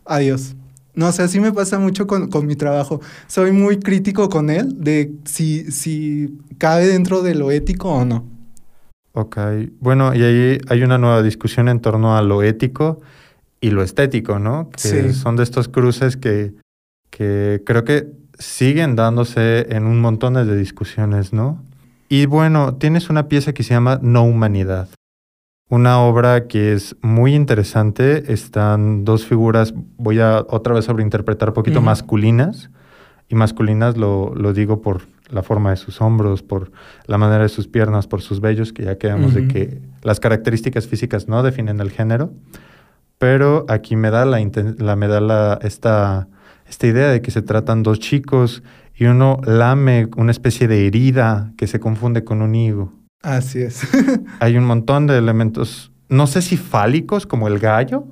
adiós. 0.05 0.55
No 0.97 1.13
sé, 1.13 1.23
así 1.23 1.39
me 1.41 1.53
pasa 1.53 1.79
mucho 1.79 2.07
con, 2.07 2.29
con 2.29 2.47
mi 2.47 2.57
trabajo. 2.57 3.01
Soy 3.29 3.53
muy 3.53 3.79
crítico 3.79 4.29
con 4.29 4.51
él 4.51 4.75
de 4.83 5.13
si, 5.25 5.71
si 5.71 6.39
cabe 6.59 6.87
dentro 6.89 7.23
de 7.23 7.35
lo 7.35 7.51
ético 7.51 7.91
o 7.91 8.05
no. 8.05 8.25
Ok, 9.13 9.39
bueno, 9.81 10.15
y 10.15 10.23
ahí 10.23 10.59
hay 10.69 10.83
una 10.83 10.99
nueva 10.99 11.23
discusión 11.23 11.69
en 11.69 11.81
torno 11.81 12.17
a 12.17 12.23
lo 12.23 12.43
ético 12.43 13.01
y 13.61 13.71
lo 13.71 13.83
estético, 13.83 14.39
¿no? 14.39 14.71
Que 14.71 15.13
Sí. 15.13 15.13
son 15.15 15.37
de 15.37 15.43
estos 15.43 15.69
cruces 15.69 16.17
que, 16.17 16.53
que 17.11 17.63
creo 17.65 17.85
que 17.85 18.09
siguen 18.39 18.97
dándose 18.97 19.67
en 19.75 19.85
un 19.85 20.01
montón 20.01 20.35
de 20.35 20.57
discusiones, 20.57 21.33
¿no? 21.33 21.63
Y 22.09 22.27
bueno, 22.27 22.75
tienes 22.77 23.09
una 23.11 23.29
pieza 23.29 23.53
que 23.53 23.63
se 23.63 23.71
llama 23.75 23.99
No 24.03 24.25
Humanidad. 24.25 24.89
Una 25.69 25.99
obra 26.01 26.47
que 26.47 26.73
es 26.73 26.95
muy 27.03 27.35
interesante. 27.35 28.33
Están 28.33 29.05
dos 29.05 29.27
figuras, 29.27 29.75
voy 29.97 30.21
a 30.21 30.45
otra 30.49 30.75
vez 30.75 30.85
sobreinterpretar 30.85 31.49
un 31.49 31.55
poquito 31.55 31.81
Ujú. 31.81 31.87
masculinas. 31.87 32.71
Y 33.29 33.35
masculinas 33.35 33.97
lo, 33.97 34.33
lo 34.37 34.53
digo 34.53 34.81
por 34.81 35.03
la 35.29 35.43
forma 35.43 35.71
de 35.71 35.77
sus 35.77 36.01
hombros, 36.01 36.45
por 36.45 36.71
la 37.07 37.19
manera 37.19 37.43
de 37.43 37.49
sus 37.49 37.67
piernas, 37.67 38.07
por 38.07 38.23
sus 38.23 38.41
vellos, 38.41 38.73
que 38.73 38.85
ya 38.85 38.97
quedamos 38.99 39.35
de 39.35 39.49
que 39.49 39.81
las 40.03 40.21
características 40.21 40.87
físicas 40.87 41.27
no 41.27 41.43
definen 41.43 41.81
el 41.81 41.91
género. 41.91 42.31
Pero 43.19 43.65
aquí 43.69 43.97
me 43.97 44.11
da, 44.11 44.25
la- 44.25 44.95
me 44.97 45.09
da 45.09 45.21
la, 45.21 45.59
esta, 45.63 46.29
esta 46.69 46.87
idea 46.87 47.09
de 47.09 47.21
que 47.23 47.33
se 47.33 47.43
tratan 47.43 47.83
dos 47.83 47.99
chicos 47.99 48.63
y 48.95 49.07
uno 49.07 49.41
lame 49.45 50.09
una 50.17 50.31
especie 50.31 50.69
de 50.69 50.87
herida 50.87 51.53
que 51.59 51.67
se 51.67 51.81
confunde 51.81 52.23
con 52.23 52.41
un 52.41 52.55
higo. 52.55 52.93
Así 53.27 53.61
es. 53.61 53.83
Hay 54.39 54.57
un 54.57 54.65
montón 54.65 55.09
de 55.09 55.19
elementos, 55.19 55.91
no 56.09 56.29
sé 56.29 56.43
si 56.43 56.57
fálicos 56.57 57.27
como 57.27 57.49
el 57.49 57.59
gallo. 57.59 58.05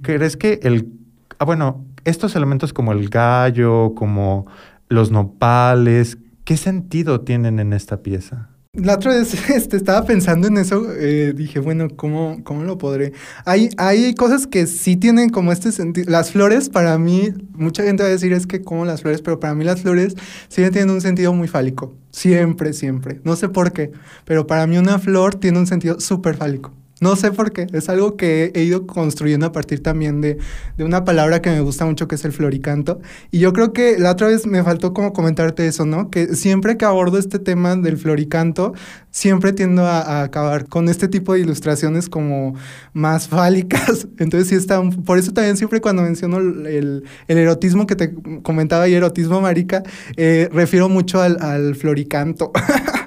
¿Crees 0.00 0.38
que 0.38 0.60
el... 0.62 0.90
Ah, 1.38 1.44
bueno, 1.44 1.84
estos 2.04 2.34
elementos 2.34 2.72
como 2.72 2.92
el 2.92 3.10
gallo, 3.10 3.94
como 3.94 4.46
los 4.88 5.10
nopales, 5.10 6.16
¿qué 6.44 6.56
sentido 6.56 7.20
tienen 7.20 7.58
en 7.58 7.74
esta 7.74 7.98
pieza? 8.02 8.48
La 8.82 8.94
otra 8.94 9.12
vez 9.12 9.34
este, 9.50 9.76
estaba 9.76 10.04
pensando 10.06 10.46
en 10.46 10.56
eso, 10.56 10.92
eh, 10.92 11.32
dije, 11.34 11.58
bueno, 11.58 11.88
¿cómo, 11.94 12.38
¿cómo 12.44 12.62
lo 12.62 12.78
podré? 12.78 13.12
Hay, 13.44 13.70
hay 13.76 14.14
cosas 14.14 14.46
que 14.46 14.66
sí 14.66 14.96
tienen 14.96 15.30
como 15.30 15.50
este 15.50 15.72
sentido. 15.72 16.10
Las 16.10 16.30
flores, 16.30 16.68
para 16.68 16.96
mí, 16.96 17.32
mucha 17.52 17.82
gente 17.82 18.04
va 18.04 18.08
a 18.08 18.12
decir 18.12 18.32
es 18.32 18.46
que 18.46 18.62
como 18.62 18.84
las 18.84 19.02
flores, 19.02 19.20
pero 19.20 19.40
para 19.40 19.54
mí 19.54 19.64
las 19.64 19.82
flores 19.82 20.14
sí 20.48 20.62
tienen 20.70 20.90
un 20.90 21.00
sentido 21.00 21.32
muy 21.32 21.48
fálico. 21.48 21.94
Siempre, 22.10 22.72
siempre. 22.72 23.20
No 23.24 23.36
sé 23.36 23.48
por 23.48 23.72
qué, 23.72 23.90
pero 24.24 24.46
para 24.46 24.66
mí 24.66 24.78
una 24.78 24.98
flor 24.98 25.34
tiene 25.34 25.58
un 25.58 25.66
sentido 25.66 25.98
súper 26.00 26.36
fálico. 26.36 26.72
No 27.00 27.14
sé 27.14 27.30
por 27.30 27.52
qué, 27.52 27.68
es 27.72 27.88
algo 27.88 28.16
que 28.16 28.50
he 28.54 28.62
ido 28.64 28.86
construyendo 28.86 29.46
a 29.46 29.52
partir 29.52 29.82
también 29.82 30.20
de, 30.20 30.38
de 30.76 30.84
una 30.84 31.04
palabra 31.04 31.40
que 31.40 31.50
me 31.50 31.60
gusta 31.60 31.84
mucho 31.84 32.08
que 32.08 32.16
es 32.16 32.24
el 32.24 32.32
floricanto. 32.32 33.00
Y 33.30 33.38
yo 33.38 33.52
creo 33.52 33.72
que 33.72 33.98
la 33.98 34.10
otra 34.10 34.26
vez 34.26 34.46
me 34.46 34.64
faltó 34.64 34.92
como 34.94 35.12
comentarte 35.12 35.66
eso, 35.68 35.86
¿no? 35.86 36.10
Que 36.10 36.34
siempre 36.34 36.76
que 36.76 36.84
abordo 36.84 37.18
este 37.18 37.38
tema 37.38 37.76
del 37.76 37.98
floricanto, 37.98 38.72
siempre 39.10 39.52
tiendo 39.52 39.86
a, 39.86 40.22
acabar 40.24 40.66
con 40.66 40.88
este 40.88 41.06
tipo 41.06 41.34
de 41.34 41.40
ilustraciones 41.40 42.08
como 42.08 42.54
más 42.92 43.28
fálicas. 43.28 44.08
Entonces 44.18 44.48
sí 44.48 44.56
está, 44.56 44.82
por 45.04 45.18
eso 45.18 45.32
también 45.32 45.56
siempre 45.56 45.80
cuando 45.80 46.02
menciono 46.02 46.38
el, 46.38 46.66
el- 46.66 47.04
erotismo 47.28 47.86
que 47.86 47.94
te 47.94 48.12
comentaba 48.42 48.84
ayer, 48.84 48.98
erotismo 48.98 49.40
marica, 49.40 49.82
eh, 50.16 50.48
refiero 50.52 50.88
mucho 50.88 51.22
al, 51.22 51.40
al 51.40 51.76
floricanto. 51.76 52.50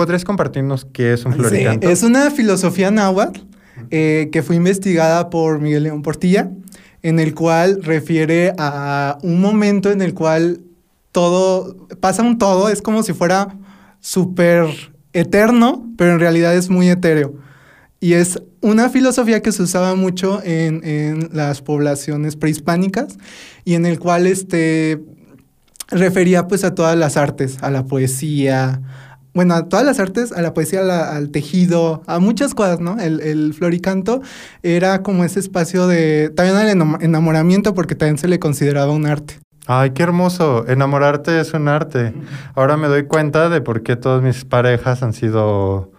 ¿Podrías 0.00 0.24
compartirnos 0.24 0.86
qué 0.86 1.12
es 1.12 1.26
un 1.26 1.34
Sí, 1.34 1.40
floricanto? 1.40 1.90
es 1.90 2.02
una 2.02 2.30
filosofía 2.30 2.90
náhuatl 2.90 3.38
eh, 3.90 4.30
que 4.32 4.42
fue 4.42 4.56
investigada 4.56 5.28
por 5.28 5.60
Miguel 5.60 5.82
León 5.82 6.00
Portilla, 6.00 6.50
en 7.02 7.18
el 7.18 7.34
cual 7.34 7.82
refiere 7.82 8.54
a 8.56 9.18
un 9.22 9.42
momento 9.42 9.90
en 9.90 10.00
el 10.00 10.14
cual 10.14 10.62
todo, 11.12 11.86
pasa 12.00 12.22
un 12.22 12.38
todo, 12.38 12.70
es 12.70 12.80
como 12.80 13.02
si 13.02 13.12
fuera 13.12 13.58
súper 14.00 14.68
eterno, 15.12 15.86
pero 15.98 16.12
en 16.12 16.20
realidad 16.20 16.56
es 16.56 16.70
muy 16.70 16.88
etéreo. 16.88 17.34
Y 18.00 18.14
es 18.14 18.42
una 18.62 18.88
filosofía 18.88 19.42
que 19.42 19.52
se 19.52 19.62
usaba 19.62 19.96
mucho 19.96 20.40
en, 20.42 20.82
en 20.82 21.28
las 21.34 21.60
poblaciones 21.60 22.36
prehispánicas 22.36 23.18
y 23.66 23.74
en 23.74 23.84
el 23.84 23.98
cual 23.98 24.26
este, 24.26 24.98
refería 25.88 26.48
pues 26.48 26.64
a 26.64 26.74
todas 26.74 26.96
las 26.96 27.18
artes, 27.18 27.58
a 27.60 27.70
la 27.70 27.84
poesía, 27.84 28.80
bueno, 29.34 29.54
a 29.54 29.68
todas 29.68 29.84
las 29.86 30.00
artes, 30.00 30.32
a 30.32 30.42
la 30.42 30.54
poesía, 30.54 30.80
a 30.80 30.84
la- 30.84 31.16
al 31.16 31.30
tejido, 31.30 32.02
a 32.06 32.18
muchas 32.18 32.54
cosas, 32.54 32.80
¿no? 32.80 32.98
El, 33.00 33.20
el 33.20 33.54
floricanto 33.54 34.22
era 34.62 35.02
como 35.02 35.24
ese 35.24 35.40
espacio 35.40 35.86
de, 35.86 36.30
también 36.34 36.56
al 36.56 36.68
enamo- 36.68 36.98
enamoramiento 37.00 37.74
porque 37.74 37.94
también 37.94 38.18
se 38.18 38.28
le 38.28 38.38
consideraba 38.38 38.92
un 38.92 39.06
arte. 39.06 39.38
Ay, 39.66 39.90
qué 39.90 40.02
hermoso. 40.02 40.66
Enamorarte 40.66 41.38
es 41.38 41.52
un 41.54 41.68
arte. 41.68 42.12
Ahora 42.56 42.76
me 42.76 42.88
doy 42.88 43.04
cuenta 43.04 43.48
de 43.48 43.60
por 43.60 43.82
qué 43.84 43.94
todas 43.94 44.20
mis 44.20 44.44
parejas 44.44 45.02
han 45.04 45.12
sido, 45.12 45.92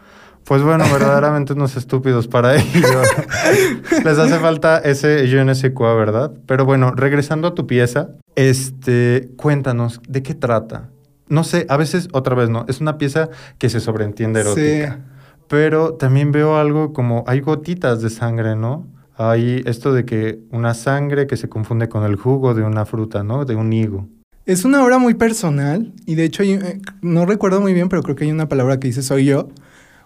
pues 0.44 0.62
bueno, 0.62 0.84
verdaderamente 0.92 1.54
unos 1.54 1.78
estúpidos 1.78 2.28
para 2.28 2.56
ello. 2.58 3.02
Les 4.04 4.18
hace 4.18 4.40
falta 4.40 4.80
ese 4.80 5.24
ne 5.46 5.56
sais 5.56 5.74
quoi, 5.74 5.96
¿verdad? 5.96 6.32
Pero 6.48 6.66
bueno, 6.66 6.92
regresando 6.92 7.48
a 7.48 7.56
tu 7.56 7.66
pieza, 7.66 8.10
este, 8.36 9.30
cuéntanos, 9.38 10.02
¿de 10.10 10.22
qué 10.22 10.34
trata? 10.34 10.90
No 11.32 11.44
sé, 11.44 11.66
a 11.70 11.78
veces, 11.78 12.10
otra 12.12 12.36
vez 12.36 12.50
no, 12.50 12.66
es 12.68 12.82
una 12.82 12.98
pieza 12.98 13.30
que 13.58 13.70
se 13.70 13.80
sobreentiende 13.80 14.42
erótica. 14.42 14.96
Sí. 14.96 15.02
Pero 15.48 15.94
también 15.96 16.32
veo 16.32 16.58
algo 16.58 16.94
como, 16.94 17.24
hay 17.26 17.40
gotitas 17.40 18.02
de 18.02 18.10
sangre, 18.10 18.56
¿no? 18.56 18.86
Hay 19.16 19.62
esto 19.66 19.94
de 19.94 20.04
que 20.06 20.40
una 20.52 20.74
sangre 20.74 21.28
que 21.28 21.38
se 21.38 21.48
confunde 21.50 21.88
con 21.90 22.04
el 22.04 22.16
jugo 22.16 22.54
de 22.54 22.64
una 22.64 22.86
fruta, 22.86 23.24
¿no? 23.24 23.46
De 23.46 23.56
un 23.56 23.72
higo. 23.72 24.08
Es 24.46 24.66
una 24.66 24.84
obra 24.84 24.98
muy 24.98 25.14
personal 25.14 25.94
y 26.06 26.16
de 26.16 26.24
hecho 26.26 26.44
eh, 26.44 26.82
no 27.02 27.26
recuerdo 27.26 27.62
muy 27.62 27.74
bien, 27.74 27.90
pero 27.90 28.02
creo 28.02 28.16
que 28.16 28.24
hay 28.26 28.32
una 28.32 28.50
palabra 28.50 28.80
que 28.80 28.88
dice 28.88 29.02
soy 29.04 29.26
yo 29.26 29.50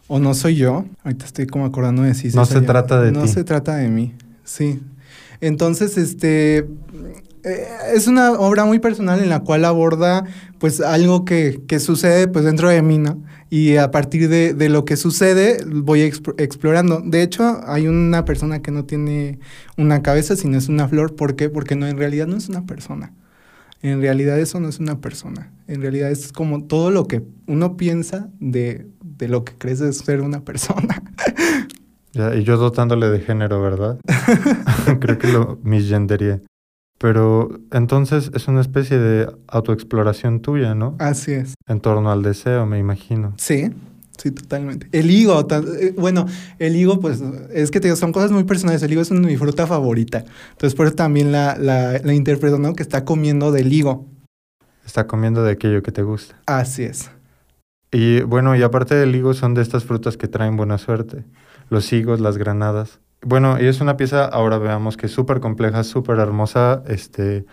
o 0.07 0.19
no 0.19 0.33
soy 0.33 0.55
yo. 0.57 0.85
Ahorita 1.03 1.25
estoy 1.25 1.47
como 1.47 1.65
acordando 1.65 2.01
de 2.03 2.13
si 2.13 2.27
No 2.35 2.45
se 2.45 2.55
yo. 2.55 2.65
trata 2.65 3.01
de 3.01 3.11
No 3.11 3.21
ti. 3.23 3.29
se 3.29 3.43
trata 3.43 3.75
de 3.77 3.87
mí, 3.89 4.13
sí. 4.43 4.81
Entonces, 5.41 5.97
este 5.97 6.67
eh, 7.45 7.67
es 7.93 8.07
una 8.07 8.31
obra 8.33 8.65
muy 8.65 8.79
personal 8.79 9.21
en 9.21 9.29
la 9.29 9.39
cual 9.41 9.63
aborda 9.65 10.25
pues 10.59 10.81
algo 10.81 11.23
que, 11.25 11.61
que 11.67 11.79
sucede 11.79 12.27
pues 12.27 12.43
dentro 12.45 12.69
de 12.69 12.81
mí, 12.81 12.97
¿no? 12.97 13.21
Y 13.49 13.77
a 13.77 13.91
partir 13.91 14.27
de, 14.29 14.53
de 14.53 14.69
lo 14.69 14.83
que 14.83 14.97
sucede 14.97 15.57
voy 15.65 16.01
exp- 16.01 16.33
explorando. 16.41 17.01
De 17.05 17.21
hecho, 17.21 17.61
hay 17.67 17.87
una 17.87 18.25
persona 18.25 18.61
que 18.61 18.71
no 18.71 18.85
tiene 18.85 19.39
una 19.77 20.01
cabeza, 20.01 20.35
sino 20.35 20.57
es 20.57 20.67
una 20.67 20.87
flor. 20.87 21.15
¿Por 21.15 21.35
qué? 21.35 21.49
Porque 21.49 21.75
no, 21.75 21.87
en 21.87 21.97
realidad 21.97 22.27
no 22.27 22.35
es 22.37 22.49
una 22.49 22.65
persona. 22.65 23.13
En 23.81 24.01
realidad 24.01 24.39
eso 24.39 24.59
no 24.59 24.67
es 24.67 24.79
una 24.79 24.99
persona. 24.99 25.51
En 25.67 25.81
realidad 25.81 26.09
es 26.09 26.31
como 26.31 26.63
todo 26.63 26.89
lo 26.89 27.05
que 27.07 27.21
uno 27.45 27.77
piensa 27.77 28.29
de, 28.39 28.87
de 29.03 29.27
lo 29.27 29.43
que 29.43 29.53
crees 29.57 29.79
es 29.81 29.97
ser 29.99 30.21
una 30.21 30.41
persona. 30.43 31.03
Ya, 32.13 32.33
y 32.33 32.45
yo 32.45 32.55
dotándole 32.55 33.09
de 33.09 33.19
género, 33.19 33.61
¿verdad? 33.61 33.99
Creo 35.01 35.17
que 35.17 35.27
lo 35.27 35.59
misgenderié. 35.63 36.39
Pero 36.97 37.59
entonces 37.71 38.31
es 38.33 38.47
una 38.47 38.61
especie 38.61 38.97
de 38.97 39.29
autoexploración 39.47 40.41
tuya, 40.41 40.75
¿no? 40.75 40.95
Así 40.99 41.33
es. 41.33 41.53
En 41.67 41.81
torno 41.81 42.11
al 42.11 42.23
deseo, 42.23 42.65
me 42.65 42.79
imagino. 42.79 43.33
Sí, 43.37 43.71
Sí, 44.17 44.31
totalmente. 44.31 44.87
El 44.91 45.11
higo, 45.11 45.45
eh, 45.49 45.93
bueno, 45.97 46.25
el 46.59 46.75
higo, 46.75 46.99
pues 46.99 47.21
es 47.51 47.71
que 47.71 47.79
te 47.79 47.87
digo, 47.87 47.97
son 47.97 48.13
cosas 48.13 48.31
muy 48.31 48.43
personales. 48.45 48.81
El 48.83 48.93
higo 48.93 49.01
es 49.01 49.11
mi 49.11 49.35
fruta 49.35 49.67
favorita. 49.67 50.23
Entonces, 50.51 50.73
por 50.75 50.87
eso 50.87 50.95
también 50.95 51.31
la, 51.31 51.57
la, 51.57 51.99
la 51.99 52.13
interpreto, 52.13 52.57
¿no? 52.57 52.73
Que 52.73 52.83
está 52.83 53.03
comiendo 53.03 53.51
del 53.51 53.71
higo. 53.71 54.05
Está 54.85 55.07
comiendo 55.07 55.43
de 55.43 55.51
aquello 55.51 55.83
que 55.83 55.91
te 55.91 56.03
gusta. 56.03 56.35
Así 56.45 56.83
es. 56.83 57.09
Y 57.91 58.21
bueno, 58.21 58.55
y 58.55 58.63
aparte 58.63 58.95
del 58.95 59.15
higo, 59.15 59.33
son 59.33 59.53
de 59.53 59.61
estas 59.61 59.83
frutas 59.83 60.17
que 60.17 60.27
traen 60.27 60.57
buena 60.57 60.77
suerte. 60.77 61.23
Los 61.69 61.91
higos, 61.91 62.19
las 62.19 62.37
granadas. 62.37 62.99
Bueno, 63.25 63.59
y 63.59 63.65
es 63.65 63.81
una 63.81 63.97
pieza, 63.97 64.25
ahora 64.25 64.59
veamos 64.59 64.97
que 64.97 65.07
es 65.07 65.11
súper 65.11 65.39
compleja, 65.39 65.83
súper 65.83 66.19
hermosa. 66.19 66.83
Este, 66.85 67.45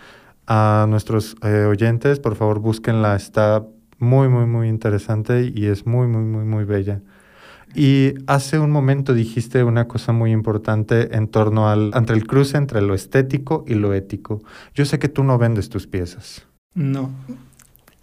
a 0.45 0.85
nuestros 0.87 1.35
eh, 1.41 1.65
oyentes, 1.65 2.19
por 2.19 2.35
favor, 2.35 2.59
búsquenla. 2.59 3.15
Está 3.15 3.65
muy, 3.97 4.29
muy, 4.29 4.45
muy 4.45 4.69
interesante 4.69 5.51
y 5.51 5.65
es 5.65 5.87
muy, 5.87 6.05
muy, 6.05 6.21
muy, 6.21 6.45
muy 6.45 6.63
bella. 6.63 7.01
Y 7.73 8.13
hace 8.27 8.59
un 8.59 8.69
momento 8.69 9.15
dijiste 9.15 9.63
una 9.63 9.87
cosa 9.87 10.11
muy 10.11 10.31
importante 10.31 11.17
en 11.17 11.27
torno 11.27 11.67
al 11.67 11.91
entre 11.95 12.15
el 12.17 12.27
cruce 12.27 12.55
entre 12.57 12.83
lo 12.83 12.93
estético 12.93 13.65
y 13.67 13.73
lo 13.73 13.95
ético. 13.95 14.43
Yo 14.75 14.85
sé 14.85 14.99
que 14.99 15.09
tú 15.09 15.23
no 15.23 15.39
vendes 15.39 15.69
tus 15.69 15.87
piezas. 15.87 16.45
No. 16.75 17.09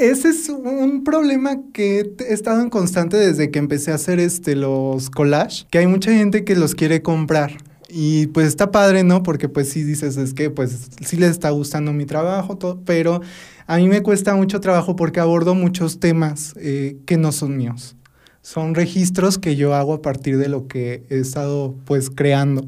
Ese 0.01 0.31
es 0.31 0.49
un 0.49 1.05
problema 1.05 1.59
que 1.75 2.15
he 2.21 2.33
estado 2.33 2.63
en 2.63 2.71
constante 2.71 3.19
desde 3.19 3.51
que 3.51 3.59
empecé 3.59 3.93
a 3.93 3.97
hacer 3.97 4.19
este 4.19 4.57
los 4.57 5.11
collage, 5.11 5.67
que 5.69 5.77
hay 5.77 5.87
mucha 5.87 6.11
gente 6.11 6.43
que 6.43 6.57
los 6.57 6.75
quiere 6.75 7.03
comprar. 7.03 7.59
Y 7.91 8.29
pues 8.29 8.47
está 8.47 8.71
padre, 8.71 9.05
¿no? 9.05 9.23
Porque 9.23 9.51
pues 9.51 9.69
sí 9.69 9.83
dices, 9.83 10.17
es 10.17 10.33
que 10.33 10.49
pues 10.49 10.89
sí 11.05 11.19
les 11.19 11.33
está 11.33 11.51
gustando 11.51 11.93
mi 11.93 12.07
trabajo, 12.07 12.57
todo, 12.57 12.81
pero 12.87 13.21
a 13.67 13.77
mí 13.77 13.89
me 13.89 14.03
cuesta 14.03 14.35
mucho 14.35 14.59
trabajo 14.59 14.97
porque 14.97 15.21
abordo 15.21 15.55
muchos 15.55 16.01
temas 16.01 16.55
eh, 16.57 16.97
que 17.05 17.19
no 17.19 17.31
son 17.31 17.59
míos. 17.59 17.95
Son 18.41 18.75
registros 18.75 19.37
que 19.37 19.55
yo 19.55 19.75
hago 19.75 19.93
a 19.93 20.01
partir 20.01 20.39
de 20.39 20.49
lo 20.49 20.67
que 20.67 21.05
he 21.11 21.19
estado 21.19 21.75
pues 21.85 22.09
creando. 22.09 22.67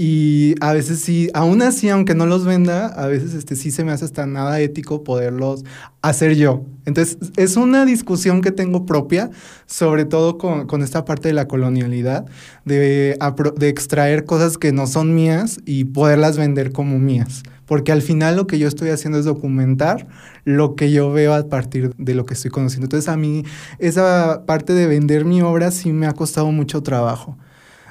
Y 0.00 0.54
a 0.60 0.72
veces 0.74 1.00
sí, 1.00 1.28
aún 1.34 1.60
así, 1.60 1.88
aunque 1.88 2.14
no 2.14 2.24
los 2.24 2.44
venda, 2.44 2.86
a 2.86 3.08
veces 3.08 3.34
este, 3.34 3.56
sí 3.56 3.72
se 3.72 3.82
me 3.82 3.90
hace 3.90 4.04
hasta 4.04 4.26
nada 4.26 4.60
ético 4.60 5.02
poderlos 5.02 5.64
hacer 6.02 6.36
yo. 6.36 6.62
Entonces, 6.84 7.18
es 7.36 7.56
una 7.56 7.84
discusión 7.84 8.40
que 8.40 8.52
tengo 8.52 8.86
propia, 8.86 9.28
sobre 9.66 10.04
todo 10.04 10.38
con, 10.38 10.68
con 10.68 10.84
esta 10.84 11.04
parte 11.04 11.26
de 11.26 11.34
la 11.34 11.48
colonialidad, 11.48 12.26
de, 12.64 13.18
de 13.56 13.68
extraer 13.68 14.24
cosas 14.24 14.56
que 14.56 14.70
no 14.70 14.86
son 14.86 15.16
mías 15.16 15.58
y 15.66 15.86
poderlas 15.86 16.38
vender 16.38 16.70
como 16.70 17.00
mías. 17.00 17.42
Porque 17.66 17.90
al 17.90 18.00
final 18.00 18.36
lo 18.36 18.46
que 18.46 18.60
yo 18.60 18.68
estoy 18.68 18.90
haciendo 18.90 19.18
es 19.18 19.24
documentar 19.24 20.06
lo 20.44 20.76
que 20.76 20.92
yo 20.92 21.10
veo 21.10 21.34
a 21.34 21.48
partir 21.48 21.92
de 21.98 22.14
lo 22.14 22.24
que 22.24 22.34
estoy 22.34 22.52
conociendo. 22.52 22.84
Entonces, 22.84 23.08
a 23.08 23.16
mí 23.16 23.42
esa 23.80 24.44
parte 24.46 24.74
de 24.74 24.86
vender 24.86 25.24
mi 25.24 25.42
obra 25.42 25.72
sí 25.72 25.92
me 25.92 26.06
ha 26.06 26.12
costado 26.12 26.52
mucho 26.52 26.84
trabajo 26.84 27.36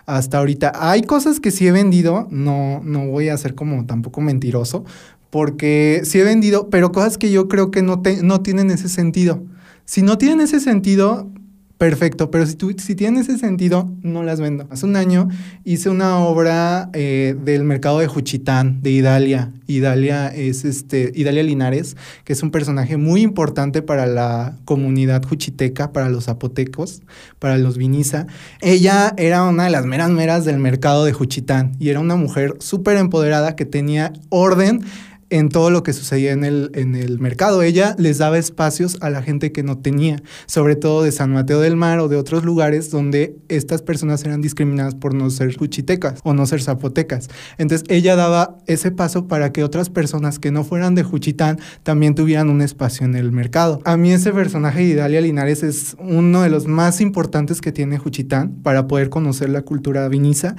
hasta 0.08 0.40
ahorita. 0.40 0.72
Hay 0.74 1.04
cosas 1.04 1.40
que 1.40 1.52
sí 1.52 1.68
he 1.68 1.72
vendido, 1.72 2.28
no, 2.32 2.82
no 2.84 3.08
voy 3.08 3.30
a 3.30 3.38
ser 3.38 3.54
como 3.54 3.86
tampoco 3.86 4.22
mentiroso, 4.22 4.86
porque 5.30 6.02
sí 6.06 6.18
he 6.20 6.24
vendido, 6.24 6.70
pero 6.70 6.92
cosas 6.92 7.18
que 7.20 7.30
yo 7.30 7.48
creo 7.48 7.70
que 7.70 7.84
no, 7.84 8.02
no 8.24 8.42
tienen 8.42 8.72
ese 8.72 8.90
sentido. 8.90 9.44
Si 9.86 10.02
no 10.02 10.18
tienen 10.18 10.42
ese 10.42 10.60
sentido, 10.60 11.30
perfecto, 11.78 12.32
pero 12.32 12.46
si, 12.46 12.56
tú, 12.56 12.74
si 12.78 12.96
tiene 12.96 13.22
ese 13.22 13.38
sentido, 13.38 13.92
no 14.02 14.24
las 14.24 14.40
vendo. 14.40 14.68
Hace 14.70 14.86
un 14.86 14.96
año 14.96 15.28
hice 15.64 15.90
una 15.90 16.20
obra 16.20 16.90
eh, 16.94 17.36
del 17.44 17.64
mercado 17.64 18.00
de 18.00 18.08
Juchitán, 18.08 18.82
de 18.82 18.92
Idalia. 18.92 19.52
Idalia 19.68 20.28
es 20.28 20.66
este, 20.66 21.12
Idalia 21.16 21.44
Linares, 21.44 21.96
que 22.24 22.34
es 22.34 22.42
un 22.42 22.52
personaje 22.52 22.98
muy 22.98 23.22
importante 23.22 23.82
para 23.82 24.06
la 24.08 24.58
comunidad 24.66 25.24
juchiteca, 25.24 25.92
para 25.92 26.10
los 26.10 26.26
zapotecos, 26.26 27.02
para 27.40 27.58
los 27.58 27.78
viniza. 27.78 28.28
Ella 28.62 29.14
era 29.18 29.44
una 29.44 29.66
de 29.66 29.70
las 29.70 29.86
meras 29.86 30.10
meras 30.10 30.46
del 30.46 30.58
mercado 30.58 31.06
de 31.06 31.14
Juchitán 31.14 31.74
y 31.80 31.90
era 31.90 32.00
una 32.00 32.16
mujer 32.16 32.56
súper 32.60 32.98
empoderada 32.98 33.56
que 33.56 33.66
tenía 33.66 34.14
orden 34.30 34.84
en 35.30 35.50
todo 35.50 35.70
lo 35.70 35.84
que 35.84 35.94
sucedía 35.94 36.32
en 36.32 36.44
el, 36.44 36.72
en 36.74 36.96
el 36.96 37.20
mercado. 37.20 37.62
Ella 37.62 37.96
les 37.98 38.18
daba 38.18 38.38
espacios 38.38 38.98
a 39.02 39.10
la 39.10 39.22
gente 39.22 39.52
que 39.52 39.64
no 39.64 39.78
tenía, 39.78 40.22
sobre 40.46 40.76
todo 40.76 41.04
de 41.04 41.12
San 41.12 41.32
Mateo 41.32 41.60
del 41.60 41.76
Mar 41.76 42.00
o 42.00 42.08
de 42.08 42.16
otros 42.16 42.46
lugares 42.46 42.92
donde 42.92 43.36
estas 43.50 43.82
personas 43.82 44.24
eran 44.24 44.42
discriminadas 44.42 44.96
por 44.96 45.14
no 45.14 45.30
ser 45.30 45.56
juchitecas 45.56 46.20
o 46.24 46.34
no 46.34 46.46
ser 46.46 46.62
zapotecas. 46.62 47.30
Entonces 47.58 47.86
ella 47.90 48.16
daba 48.16 48.58
ese 48.68 48.92
paso 48.92 49.28
para 49.28 49.52
que 49.52 49.64
otras 49.64 49.90
personas 49.90 50.40
que 50.40 50.52
no 50.52 50.64
fueran 50.64 50.96
de 50.96 51.04
Juchitán 51.04 51.60
también 51.84 52.16
tuvieran 52.16 52.50
un 52.50 52.62
espacio 52.62 53.06
en 53.06 53.16
el 53.16 53.32
mercado. 53.32 53.82
A 53.86 53.98
mí 53.98 54.12
ese 54.12 54.32
personaje 54.32 54.80
de 54.80 54.86
Idalia 54.86 55.22
Linares 55.22 55.64
es 55.64 55.96
uno 56.00 56.42
de 56.42 56.50
los 56.50 56.68
más 56.68 57.02
importantes 57.02 57.62
que 57.62 57.72
tiene 57.72 57.98
Juchitán 57.98 58.56
para 58.64 58.88
poder 58.88 59.10
conocer 59.10 59.50
la 59.50 59.62
cultura 59.62 60.08
viniza 60.08 60.56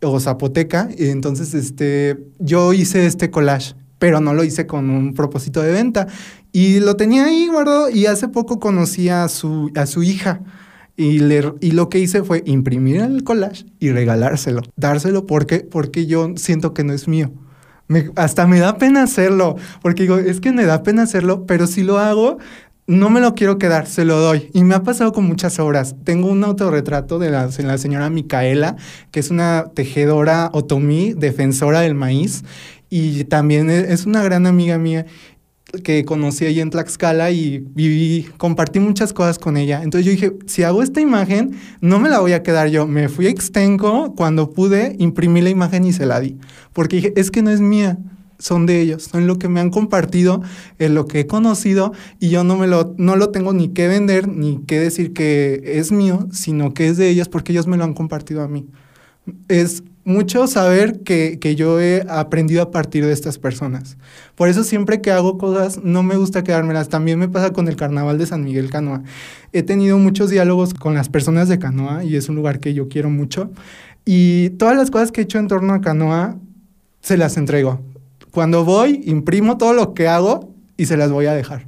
o 0.00 0.20
zapoteca. 0.20 0.88
Entonces 0.96 1.54
este, 1.54 2.18
yo 2.38 2.72
hice 2.72 3.06
este 3.06 3.30
collage 3.30 3.74
pero 4.02 4.20
no 4.20 4.34
lo 4.34 4.42
hice 4.42 4.66
con 4.66 4.90
un 4.90 5.14
propósito 5.14 5.62
de 5.62 5.70
venta. 5.70 6.08
Y 6.50 6.80
lo 6.80 6.96
tenía 6.96 7.26
ahí 7.26 7.46
guardado 7.46 7.88
y 7.88 8.06
hace 8.06 8.26
poco 8.26 8.58
conocí 8.58 9.08
a 9.08 9.28
su, 9.28 9.70
a 9.76 9.86
su 9.86 10.02
hija. 10.02 10.40
Y, 10.96 11.20
le, 11.20 11.54
y 11.60 11.70
lo 11.70 11.88
que 11.88 12.00
hice 12.00 12.24
fue 12.24 12.42
imprimir 12.44 12.96
el 12.96 13.22
collage 13.22 13.64
y 13.78 13.92
regalárselo, 13.92 14.62
dárselo 14.74 15.24
porque, 15.24 15.60
porque 15.60 16.06
yo 16.06 16.32
siento 16.34 16.74
que 16.74 16.82
no 16.82 16.92
es 16.92 17.06
mío. 17.06 17.30
Me, 17.86 18.10
hasta 18.16 18.44
me 18.48 18.58
da 18.58 18.76
pena 18.76 19.04
hacerlo, 19.04 19.54
porque 19.82 20.02
digo, 20.02 20.18
es 20.18 20.40
que 20.40 20.50
me 20.50 20.64
da 20.64 20.82
pena 20.82 21.04
hacerlo, 21.04 21.46
pero 21.46 21.68
si 21.68 21.84
lo 21.84 21.98
hago, 21.98 22.38
no 22.88 23.08
me 23.08 23.20
lo 23.20 23.36
quiero 23.36 23.56
quedar, 23.58 23.86
se 23.86 24.04
lo 24.04 24.18
doy. 24.18 24.50
Y 24.52 24.64
me 24.64 24.74
ha 24.74 24.82
pasado 24.82 25.12
con 25.12 25.26
muchas 25.26 25.60
obras. 25.60 25.94
Tengo 26.02 26.28
un 26.28 26.42
autorretrato 26.42 27.20
de 27.20 27.30
la, 27.30 27.46
de 27.46 27.62
la 27.62 27.78
señora 27.78 28.10
Micaela, 28.10 28.74
que 29.12 29.20
es 29.20 29.30
una 29.30 29.66
tejedora 29.74 30.50
otomí, 30.52 31.12
defensora 31.12 31.82
del 31.82 31.94
maíz, 31.94 32.42
y 32.92 33.24
también 33.24 33.70
e, 33.70 33.90
es 33.90 34.04
una 34.04 34.22
gran 34.22 34.46
amiga 34.46 34.76
mía 34.76 35.06
que 35.82 36.04
conocí 36.04 36.44
ahí 36.44 36.60
en 36.60 36.68
Tlaxcala 36.68 37.30
y 37.30 38.28
compartí 38.36 38.80
muchas 38.80 39.14
cosas 39.14 39.38
con 39.38 39.56
ella. 39.56 39.82
Entonces 39.82 40.04
yo 40.04 40.12
dije, 40.12 40.36
si 40.44 40.62
hago 40.62 40.82
esta 40.82 41.00
imagen, 41.00 41.52
no 41.80 41.98
me 41.98 42.10
la 42.10 42.20
voy 42.20 42.34
a 42.34 42.42
quedar 42.42 42.68
yo. 42.68 42.86
Me 42.86 43.08
fui 43.08 43.28
a 43.28 43.30
Extenco, 43.30 44.14
cuando 44.14 44.50
pude, 44.50 44.94
imprimí 44.98 45.40
la 45.40 45.48
imagen 45.48 45.86
y 45.86 45.94
se 45.94 46.04
la 46.04 46.20
di. 46.20 46.36
Porque 46.74 46.96
dije, 46.96 47.14
es 47.16 47.30
que 47.30 47.40
no 47.40 47.50
es 47.50 47.62
mía, 47.62 47.96
son 48.38 48.66
de 48.66 48.82
ellos, 48.82 49.04
son 49.04 49.26
lo 49.26 49.38
que 49.38 49.48
me 49.48 49.60
han 49.60 49.70
compartido, 49.70 50.42
es 50.78 50.90
lo 50.90 51.06
que 51.06 51.20
he 51.20 51.26
conocido 51.26 51.94
y 52.20 52.28
yo 52.28 52.44
no 52.44 52.58
me 52.58 52.66
lo, 52.66 52.94
no 52.98 53.16
lo 53.16 53.30
tengo 53.30 53.54
ni 53.54 53.68
que 53.68 53.88
vender, 53.88 54.28
ni 54.28 54.58
que 54.66 54.78
decir 54.78 55.14
que 55.14 55.62
es 55.64 55.92
mío, 55.92 56.28
sino 56.30 56.74
que 56.74 56.88
es 56.88 56.98
de 56.98 57.08
ellos 57.08 57.30
porque 57.30 57.52
ellos 57.52 57.66
me 57.66 57.78
lo 57.78 57.84
han 57.84 57.94
compartido 57.94 58.42
a 58.42 58.48
mí. 58.48 58.66
Es 59.48 59.82
mucho 60.04 60.46
saber 60.46 61.00
que, 61.02 61.38
yo 61.56 61.80
he 61.80 62.04
aprendido 62.08 62.62
a 62.62 62.70
partir 62.70 63.04
de 63.06 63.12
estas 63.12 63.38
personas. 63.38 63.96
Por 64.34 64.48
eso 64.48 64.64
siempre 64.64 65.00
que 65.00 65.12
hago 65.12 65.38
cosas 65.38 65.80
no 65.82 66.02
me 66.02 66.16
gusta 66.16 66.42
quedármelas. 66.42 66.88
También 66.88 67.18
me 67.18 67.28
pasa 67.28 67.52
con 67.52 67.68
el 67.68 67.76
carnaval 67.76 68.18
de 68.18 68.26
San 68.26 68.44
Miguel 68.44 68.70
Canoa. 68.70 69.02
He 69.52 69.62
tenido 69.62 69.98
muchos 69.98 70.30
diálogos 70.30 70.74
con 70.74 70.94
las 70.94 71.08
personas 71.08 71.48
de 71.48 71.58
Canoa 71.58 72.04
y 72.04 72.16
es 72.16 72.28
un 72.28 72.36
lugar 72.36 72.58
que 72.58 72.74
yo 72.74 72.88
quiero 72.88 73.10
mucho. 73.10 73.50
Y 74.04 74.50
todas 74.50 74.76
las 74.76 74.90
cosas 74.90 75.12
que 75.12 75.20
he 75.20 75.24
hecho 75.24 75.38
en 75.38 75.48
torno 75.48 75.74
a 75.74 75.80
Canoa 75.80 76.36
se 77.00 77.16
las 77.16 77.36
entrego. 77.36 77.80
Cuando 78.32 78.64
voy, 78.64 79.02
imprimo 79.04 79.58
todo 79.58 79.74
lo 79.74 79.94
que 79.94 80.08
hago 80.08 80.52
y 80.76 80.86
se 80.86 80.96
las 80.96 81.10
voy 81.10 81.26
a 81.26 81.34
dejar. 81.34 81.66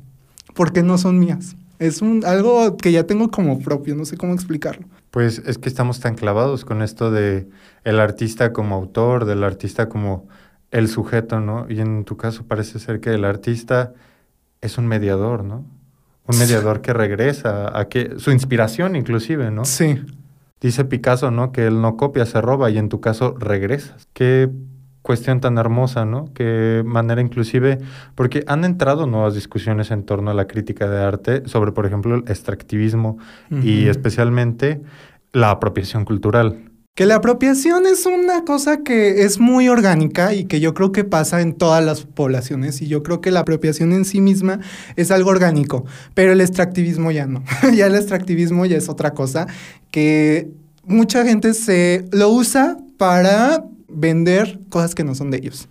Porque 0.55 0.82
no 0.82 0.99
son 0.99 1.18
mías. 1.18 1.57
Es 1.78 2.03
un, 2.03 2.24
algo 2.24 2.76
que 2.76 2.93
ya 2.93 3.05
tengo 3.05 3.30
como 3.30 3.59
propio, 3.61 3.95
no 3.95 4.05
sé 4.05 4.16
cómo 4.16 4.32
explicarlo. 4.32 4.87
Pues 5.15 5.39
es 5.47 5.59
que 5.59 5.69
estamos 5.69 6.01
tan 6.01 6.17
clavados 6.17 6.65
con 6.65 6.83
esto 6.83 7.12
de 7.12 7.49
el 7.85 8.01
artista 8.01 8.53
como 8.53 8.75
autor, 8.75 9.27
del 9.27 9.45
artista 9.45 9.89
como 9.89 10.27
el 10.73 10.89
sujeto, 10.89 11.39
¿no? 11.39 11.67
Y 11.69 11.79
en 11.79 12.05
tu 12.05 12.17
caso 12.17 12.49
parece 12.49 12.81
ser 12.81 12.99
que 12.99 13.15
el 13.15 13.25
artista 13.25 13.93
es 14.61 14.77
un 14.77 14.89
mediador, 14.89 15.45
¿no? 15.45 15.65
Un 16.27 16.37
mediador 16.37 16.81
que 16.81 16.93
regresa 16.93 17.79
a 17.79 17.89
que 17.89 18.19
su 18.19 18.33
inspiración 18.33 18.97
inclusive, 18.97 19.53
¿no? 19.53 19.65
Sí. 19.65 20.03
Dice 20.61 20.85
Picasso, 20.85 21.31
¿no? 21.31 21.53
Que 21.53 21.69
él 21.69 21.81
no 21.81 21.97
copia, 21.97 22.27
se 22.27 22.41
roba 22.41 22.69
y 22.73 22.79
en 22.79 22.89
tu 22.89 23.01
caso 23.01 23.37
regresas. 23.39 24.09
Qué 24.15 24.51
cuestión 25.05 25.39
tan 25.39 25.59
hermosa, 25.59 26.07
¿no? 26.07 26.33
Qué 26.33 26.83
manera 26.83 27.21
inclusive, 27.21 27.79
porque 28.15 28.43
han 28.47 28.65
entrado 28.65 29.07
nuevas 29.07 29.35
discusiones 29.35 29.91
en 29.91 30.03
torno 30.03 30.31
a 30.31 30.35
la 30.35 30.47
crítica 30.47 30.89
de 30.89 31.03
arte 31.03 31.43
sobre, 31.45 31.73
por 31.73 31.85
ejemplo, 31.85 32.15
el 32.15 32.23
extractivismo 32.27 33.19
y 33.51 33.89
especialmente 33.89 34.81
la 35.33 35.51
apropiación 35.51 36.07
cultural. 36.07 36.71
Que 36.95 37.05
la 37.05 37.17
apropiación 37.17 37.85
es 37.85 38.07
una 38.07 38.45
cosa 38.47 38.79
que 38.79 39.25
es 39.25 39.39
muy 39.39 39.69
orgánica 39.69 40.33
y 40.33 40.47
que 40.47 40.61
yo 40.61 40.73
creo 40.73 40.91
que 40.91 41.05
pasa 41.05 41.43
en 41.43 41.53
todas 41.53 41.85
las 41.85 42.07
poblaciones 42.07 42.81
y 42.81 42.87
yo 42.87 43.03
creo 43.03 43.21
que 43.21 43.31
la 43.31 43.41
apropiación 43.41 43.93
en 43.93 44.07
sí 44.07 44.23
misma 44.23 44.61
es 44.97 45.11
algo 45.11 45.29
orgánico, 45.29 45.85
pero 46.15 46.33
el 46.33 46.41
extractivismo 46.41 47.11
ya 47.11 47.27
no. 47.27 47.45
ya 47.75 47.89
el 47.89 47.95
extractivismo 47.95 48.65
ya 48.65 48.79
es 48.79 48.89
otra 48.89 49.13
cosa 49.13 49.49
que 49.91 50.49
mucha 50.87 51.27
gente 51.27 51.53
se 51.53 52.07
lo 52.11 52.31
usa 52.31 52.79
para 52.97 53.65
vender 53.95 54.61
cosas 54.69 54.95
que 54.95 55.05
no 55.05 55.15
son 55.15 55.31
de 55.31 55.39
ellos. 55.39 55.69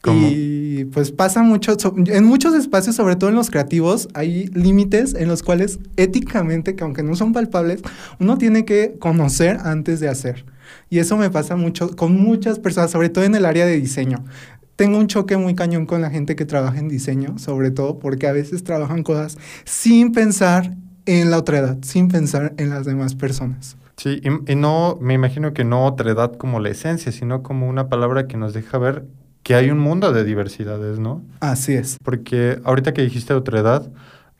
¿Cómo? 0.00 0.28
Y 0.28 0.58
Y 0.78 0.84
pues 0.84 1.10
pasa 1.10 1.42
mucho, 1.42 1.76
en 2.06 2.24
muchos 2.24 2.54
espacios, 2.54 2.94
sobre 2.94 3.16
todo 3.16 3.30
en 3.30 3.36
los 3.36 3.50
creativos, 3.50 4.08
hay 4.14 4.46
límites 4.54 5.14
en 5.14 5.26
los 5.26 5.42
cuales 5.42 5.80
éticamente, 5.96 6.76
que 6.76 6.84
aunque 6.84 7.02
no 7.02 7.16
son 7.16 7.32
palpables, 7.32 7.82
uno 8.20 8.38
tiene 8.38 8.64
que 8.64 8.94
conocer 9.00 9.58
antes 9.64 9.98
de 9.98 10.08
hacer. 10.08 10.44
Y 10.88 11.00
eso 11.00 11.16
me 11.16 11.30
pasa 11.30 11.56
mucho 11.56 11.96
con 11.96 12.14
muchas 12.14 12.60
personas, 12.60 12.92
sobre 12.92 13.08
todo 13.08 13.24
en 13.24 13.34
el 13.34 13.44
área 13.44 13.66
de 13.66 13.80
diseño. 13.80 14.24
Tengo 14.76 14.98
un 14.98 15.08
choque 15.08 15.36
muy 15.36 15.56
cañón 15.56 15.84
con 15.84 16.00
la 16.00 16.10
gente 16.10 16.36
que 16.36 16.44
trabaja 16.44 16.78
en 16.78 16.88
diseño, 16.88 17.38
sobre 17.38 17.72
todo 17.72 17.98
porque 17.98 18.28
a 18.28 18.32
veces 18.32 18.62
trabajan 18.62 19.02
cosas 19.02 19.36
sin 19.64 20.12
pensar 20.12 20.76
en 21.06 21.32
la 21.32 21.38
otra 21.38 21.58
edad, 21.58 21.78
sin 21.82 22.06
pensar 22.06 22.54
en 22.58 22.70
las 22.70 22.86
demás 22.86 23.16
personas. 23.16 23.77
Sí, 23.98 24.22
y, 24.22 24.54
no, 24.54 24.96
me 25.00 25.14
imagino 25.14 25.52
que 25.52 25.64
no 25.64 25.84
otra 25.84 26.12
edad 26.12 26.36
como 26.36 26.60
la 26.60 26.68
esencia, 26.68 27.10
sino 27.10 27.42
como 27.42 27.68
una 27.68 27.88
palabra 27.88 28.28
que 28.28 28.36
nos 28.36 28.54
deja 28.54 28.78
ver 28.78 29.04
que 29.42 29.56
hay 29.56 29.70
un 29.70 29.78
mundo 29.78 30.12
de 30.12 30.24
diversidades, 30.24 31.00
¿no? 31.00 31.22
Así 31.40 31.74
es. 31.74 31.98
Porque 32.04 32.60
ahorita 32.64 32.94
que 32.94 33.02
dijiste 33.02 33.34
otra 33.34 33.58
edad, 33.58 33.90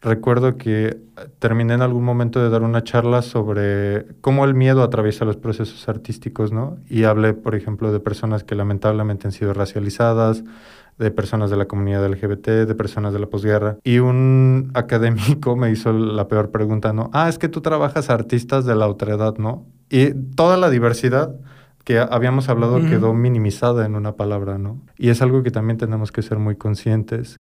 recuerdo 0.01 0.57
que 0.57 0.99
terminé 1.41 1.75
en 1.75 1.83
algún 1.83 2.05
momento 2.05 2.41
de 2.41 2.51
dar 2.51 2.63
una 2.63 2.85
charla 2.85 3.21
sobre 3.23 4.07
cómo 4.21 4.45
el 4.45 4.55
miedo 4.55 4.83
atraviesa 4.85 5.25
los 5.25 5.37
procesos 5.37 5.89
artísticos, 5.89 6.53
¿no? 6.53 6.79
Y 6.89 7.03
hablé, 7.03 7.35
por 7.35 7.57
ejemplo, 7.57 7.91
de 7.91 7.99
personas 7.99 8.45
que 8.45 8.55
lamentablemente 8.55 9.27
han 9.27 9.33
sido 9.33 9.55
racializadas, 9.55 10.45
de 10.99 11.11
personas 11.11 11.51
de 11.51 11.57
la 11.57 11.67
comunidad 11.67 12.07
LGBT, 12.07 12.49
de 12.67 12.75
personas 12.75 13.13
de 13.13 13.21
la 13.21 13.27
posguerra. 13.27 13.79
Y 13.85 13.99
un 13.99 14.71
académico 14.75 15.57
me 15.57 15.71
hizo 15.71 15.93
la 15.93 16.29
peor 16.29 16.51
pregunta, 16.51 16.93
¿no? 16.93 17.11
Ah, 17.13 17.29
es 17.29 17.39
que 17.39 17.49
tú 17.49 17.61
trabajas 17.61 18.11
artistas 18.11 18.65
de 18.65 18.75
la 18.75 18.89
otredad, 18.89 19.37
¿no? 19.39 19.67
Y 19.91 20.13
toda 20.35 20.57
la 20.57 20.71
diversidad 20.71 21.35
que 21.85 21.99
habíamos 21.99 22.51
hablado 22.51 22.81
quedó 22.81 23.15
minimizada 23.15 23.87
en 23.87 23.95
una 23.95 24.15
palabra, 24.15 24.59
¿no? 24.59 24.83
Y 24.99 25.09
es 25.09 25.23
algo 25.23 25.43
que 25.43 25.51
también 25.51 25.79
tenemos 25.79 26.13
que 26.13 26.21
ser 26.21 26.39
muy 26.39 26.57
conscientes. 26.57 27.39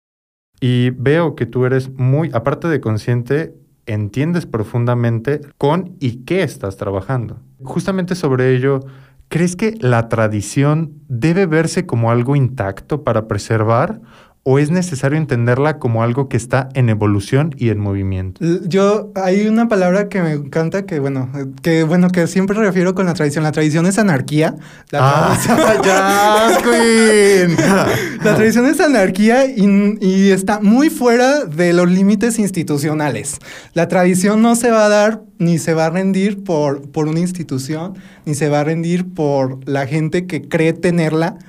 Y 0.61 0.91
veo 0.91 1.35
que 1.35 1.47
tú 1.47 1.65
eres 1.65 1.89
muy, 1.89 2.29
aparte 2.31 2.67
de 2.67 2.79
consciente, 2.79 3.55
entiendes 3.87 4.45
profundamente 4.45 5.41
con 5.57 5.95
y 5.99 6.25
qué 6.25 6.43
estás 6.43 6.77
trabajando. 6.77 7.39
Justamente 7.63 8.13
sobre 8.13 8.55
ello 8.55 8.81
¿Crees 9.27 9.55
que 9.55 9.75
la 9.79 10.07
tradición 10.07 10.93
debe 11.07 11.45
verse 11.45 11.85
como 11.85 12.11
algo 12.11 12.35
intacto 12.35 13.03
para 13.03 13.27
preservar 13.27 14.01
o 14.47 14.59
es 14.59 14.69
necesario 14.69 15.17
entenderla 15.17 15.79
como 15.79 16.03
algo 16.03 16.29
que 16.29 16.37
está 16.37 16.69
en 16.75 16.89
evolución 16.89 17.55
y 17.57 17.69
en 17.69 17.79
movimiento? 17.79 18.45
Yo, 18.67 19.11
hay 19.15 19.47
una 19.47 19.67
palabra 19.67 20.07
que 20.07 20.21
me 20.21 20.33
encanta 20.33 20.85
que, 20.85 20.99
bueno, 20.99 21.27
que, 21.63 21.83
bueno, 21.83 22.09
que 22.11 22.27
siempre 22.27 22.55
refiero 22.55 22.93
con 22.93 23.07
la 23.07 23.15
tradición. 23.15 23.43
La 23.43 23.51
tradición 23.51 23.87
es 23.87 23.97
anarquía. 23.97 24.55
La 24.91 24.99
ah, 25.01 25.81
ya, 25.83 26.61
Queen. 26.61 27.57
la 28.23 28.35
tradición 28.35 28.67
es 28.67 28.79
anarquía 28.79 29.47
y, 29.47 29.97
y 29.99 30.29
está 30.29 30.59
muy 30.59 30.91
fuera 30.91 31.45
de 31.45 31.73
los 31.73 31.89
límites 31.89 32.37
institucionales. 32.37 33.39
La 33.73 33.87
tradición 33.87 34.43
no 34.43 34.55
se 34.55 34.69
va 34.69 34.85
a 34.85 34.89
dar 34.89 35.23
ni 35.39 35.57
se 35.57 35.73
va 35.73 35.87
a 35.87 35.89
rendir 35.89 36.43
por, 36.43 36.91
por 36.91 37.07
una 37.07 37.19
institución, 37.19 37.95
ni 38.25 38.35
se 38.35 38.49
va 38.49 38.59
a 38.59 38.63
rendir 38.63 39.11
por 39.11 39.67
la 39.67 39.87
gente 39.87 40.27
que 40.27 40.47
cree 40.47 40.73
tenerla, 40.73 41.39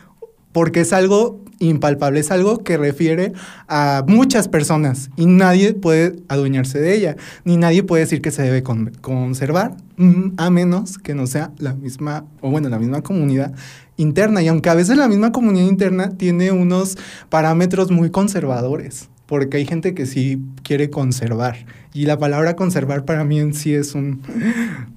porque 0.53 0.80
es 0.80 0.94
algo 0.94 1.44
impalpable, 1.59 2.20
es 2.20 2.30
algo 2.30 2.62
que 2.62 2.76
refiere 2.76 3.32
a 3.68 4.04
muchas 4.07 4.48
personas 4.48 5.11
y 5.16 5.26
nadie 5.26 5.74
puede 5.74 6.16
adueñarse 6.28 6.80
de 6.80 6.94
ella, 6.94 7.16
ni 7.44 7.57
nadie 7.57 7.82
puede 7.82 8.04
decir 8.04 8.20
que 8.20 8.30
se 8.30 8.42
debe 8.42 8.62
conservar, 8.62 9.76
mm, 9.96 10.32
a 10.36 10.50
menos 10.50 10.98
que 10.98 11.14
no 11.14 11.26
sea 11.26 11.52
la 11.59 11.74
misma, 11.74 12.24
o 12.40 12.50
bueno, 12.50 12.68
la 12.68 12.78
misma 12.78 13.02
comunidad 13.02 13.54
interna. 13.96 14.42
Y 14.42 14.48
aunque 14.48 14.70
a 14.70 14.74
veces 14.74 14.96
la 14.96 15.09
misma 15.09 15.32
comunidad 15.32 15.66
interna 15.66 16.11
tiene 16.11 16.52
unos 16.52 16.96
parámetros 17.28 17.90
muy 17.90 18.11
conservadores, 18.11 19.09
porque 19.26 19.57
hay 19.57 19.66
gente 19.66 19.94
que 19.94 20.07
sí 20.07 20.40
quiere 20.62 20.90
conservar. 20.90 21.66
Y 21.92 22.04
la 22.04 22.18
palabra 22.18 22.57
conservar 22.57 23.04
para 23.04 23.24
mí 23.24 23.40
en 23.40 23.54
sí 23.54 23.74
es 23.74 23.94
un 23.94 24.20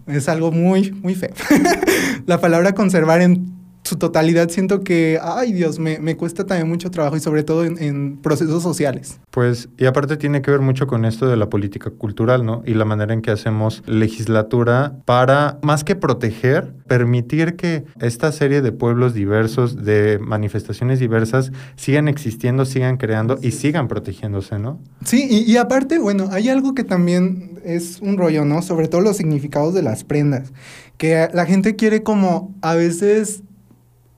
es 0.07 0.27
algo 0.27 0.51
muy 0.51 0.91
muy 0.91 1.15
feo. 1.15 1.31
la 2.25 2.41
palabra 2.41 2.73
conservar 2.73 3.21
en 3.21 3.58
su 3.89 3.97
totalidad 3.97 4.49
siento 4.49 4.81
que, 4.81 5.19
ay 5.19 5.51
Dios, 5.51 5.79
me, 5.79 5.97
me 5.97 6.15
cuesta 6.15 6.45
también 6.45 6.69
mucho 6.69 6.91
trabajo 6.91 7.17
y 7.17 7.19
sobre 7.19 7.41
todo 7.41 7.65
en, 7.65 8.17
procesos 8.21 8.61
sociales. 8.61 9.19
Pues, 9.31 9.67
y 9.79 9.85
aparte 9.85 10.15
tiene 10.15 10.43
que 10.43 10.51
ver 10.51 10.59
mucho 10.59 10.85
con 10.85 11.05
esto 11.05 11.27
de 11.27 11.35
la 11.35 11.49
política 11.49 11.89
cultural, 11.89 12.45
¿no? 12.45 12.61
Y 12.67 12.75
la 12.75 12.85
manera 12.85 13.15
en 13.15 13.23
que 13.23 13.31
hacemos 13.31 13.81
legislatura 13.87 14.93
para, 15.05 15.57
más 15.63 15.83
que 15.83 15.95
proteger, 15.95 16.71
permitir 16.87 17.55
que 17.55 17.83
esta 17.99 18.31
serie 18.31 18.61
de 18.61 18.71
pueblos 18.71 19.15
diversos, 19.15 19.83
de 19.83 20.19
manifestaciones 20.19 20.99
diversas, 20.99 21.51
sigan 21.75 22.07
existiendo, 22.07 22.65
sigan 22.65 22.97
creando 22.97 23.39
y 23.41 23.51
sigan 23.51 23.87
protegiéndose, 23.87 24.59
¿no? 24.59 24.79
Sí, 25.03 25.27
y, 25.27 25.51
y 25.51 25.57
aparte, 25.57 25.97
bueno, 25.97 26.29
hay 26.31 26.49
algo 26.49 26.75
que 26.75 26.83
también 26.83 27.59
es 27.65 28.01
un 28.01 28.17
rollo, 28.17 28.45
¿no? 28.45 28.61
Sobre 28.61 28.87
todo 28.87 29.01
los 29.01 29.17
significados 29.17 29.73
de 29.73 29.81
las 29.81 30.03
prendas, 30.03 30.53
que 30.97 31.27
la 31.33 31.47
gente 31.47 31.75
quiere 31.75 32.03
como 32.03 32.53
a 32.61 32.75
veces 32.75 33.41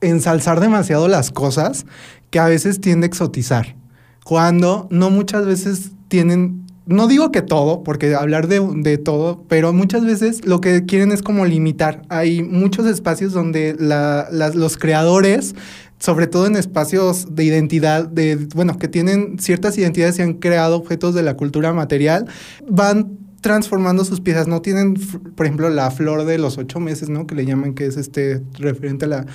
ensalzar 0.01 0.59
demasiado 0.59 1.07
las 1.07 1.31
cosas 1.31 1.85
que 2.29 2.39
a 2.39 2.47
veces 2.47 2.81
tiende 2.81 3.05
a 3.05 3.09
exotizar, 3.09 3.75
cuando 4.23 4.87
no 4.89 5.09
muchas 5.09 5.45
veces 5.45 5.91
tienen, 6.07 6.65
no 6.85 7.07
digo 7.07 7.31
que 7.31 7.41
todo, 7.41 7.83
porque 7.83 8.15
hablar 8.15 8.47
de, 8.47 8.61
de, 8.77 8.97
todo, 8.97 9.43
pero 9.47 9.73
muchas 9.73 10.05
veces 10.05 10.45
lo 10.45 10.61
que 10.61 10.85
quieren 10.85 11.11
es 11.11 11.21
como 11.21 11.45
limitar. 11.45 12.03
Hay 12.09 12.43
muchos 12.43 12.85
espacios 12.85 13.33
donde 13.33 13.75
la, 13.77 14.27
los 14.31 14.77
creadores 14.77 15.55
sobre 16.01 16.25
todo 16.25 16.47
en 16.47 16.55
espacios 16.55 17.35
de 17.35 17.43
identidad, 17.43 18.07
de, 18.07 18.47
bueno, 18.55 18.79
que 18.79 18.87
tienen 18.87 19.37
ciertas 19.37 19.77
identidades 19.77 20.17
y 20.17 20.23
han 20.23 20.33
creado 20.33 20.75
objetos 20.75 21.13
de 21.13 21.21
la 21.21 21.37
cultura 21.37 21.73
material, 21.73 22.25
van 22.67 23.19
transformando 23.41 24.03
sus 24.03 24.19
piezas. 24.19 24.47
No 24.47 24.61
tienen, 24.61 24.95
por 25.35 25.45
ejemplo, 25.45 25.69
la 25.69 25.91
flor 25.91 26.25
de 26.25 26.39
los 26.39 26.57
ocho 26.57 26.79
meses, 26.79 27.09
¿no? 27.09 27.27
Que 27.27 27.35
le 27.35 27.45
llaman 27.45 27.75
que 27.75 27.85
es 27.85 27.97
este 27.97 28.41
referente 28.57 29.05
a 29.05 29.07
la, 29.09 29.25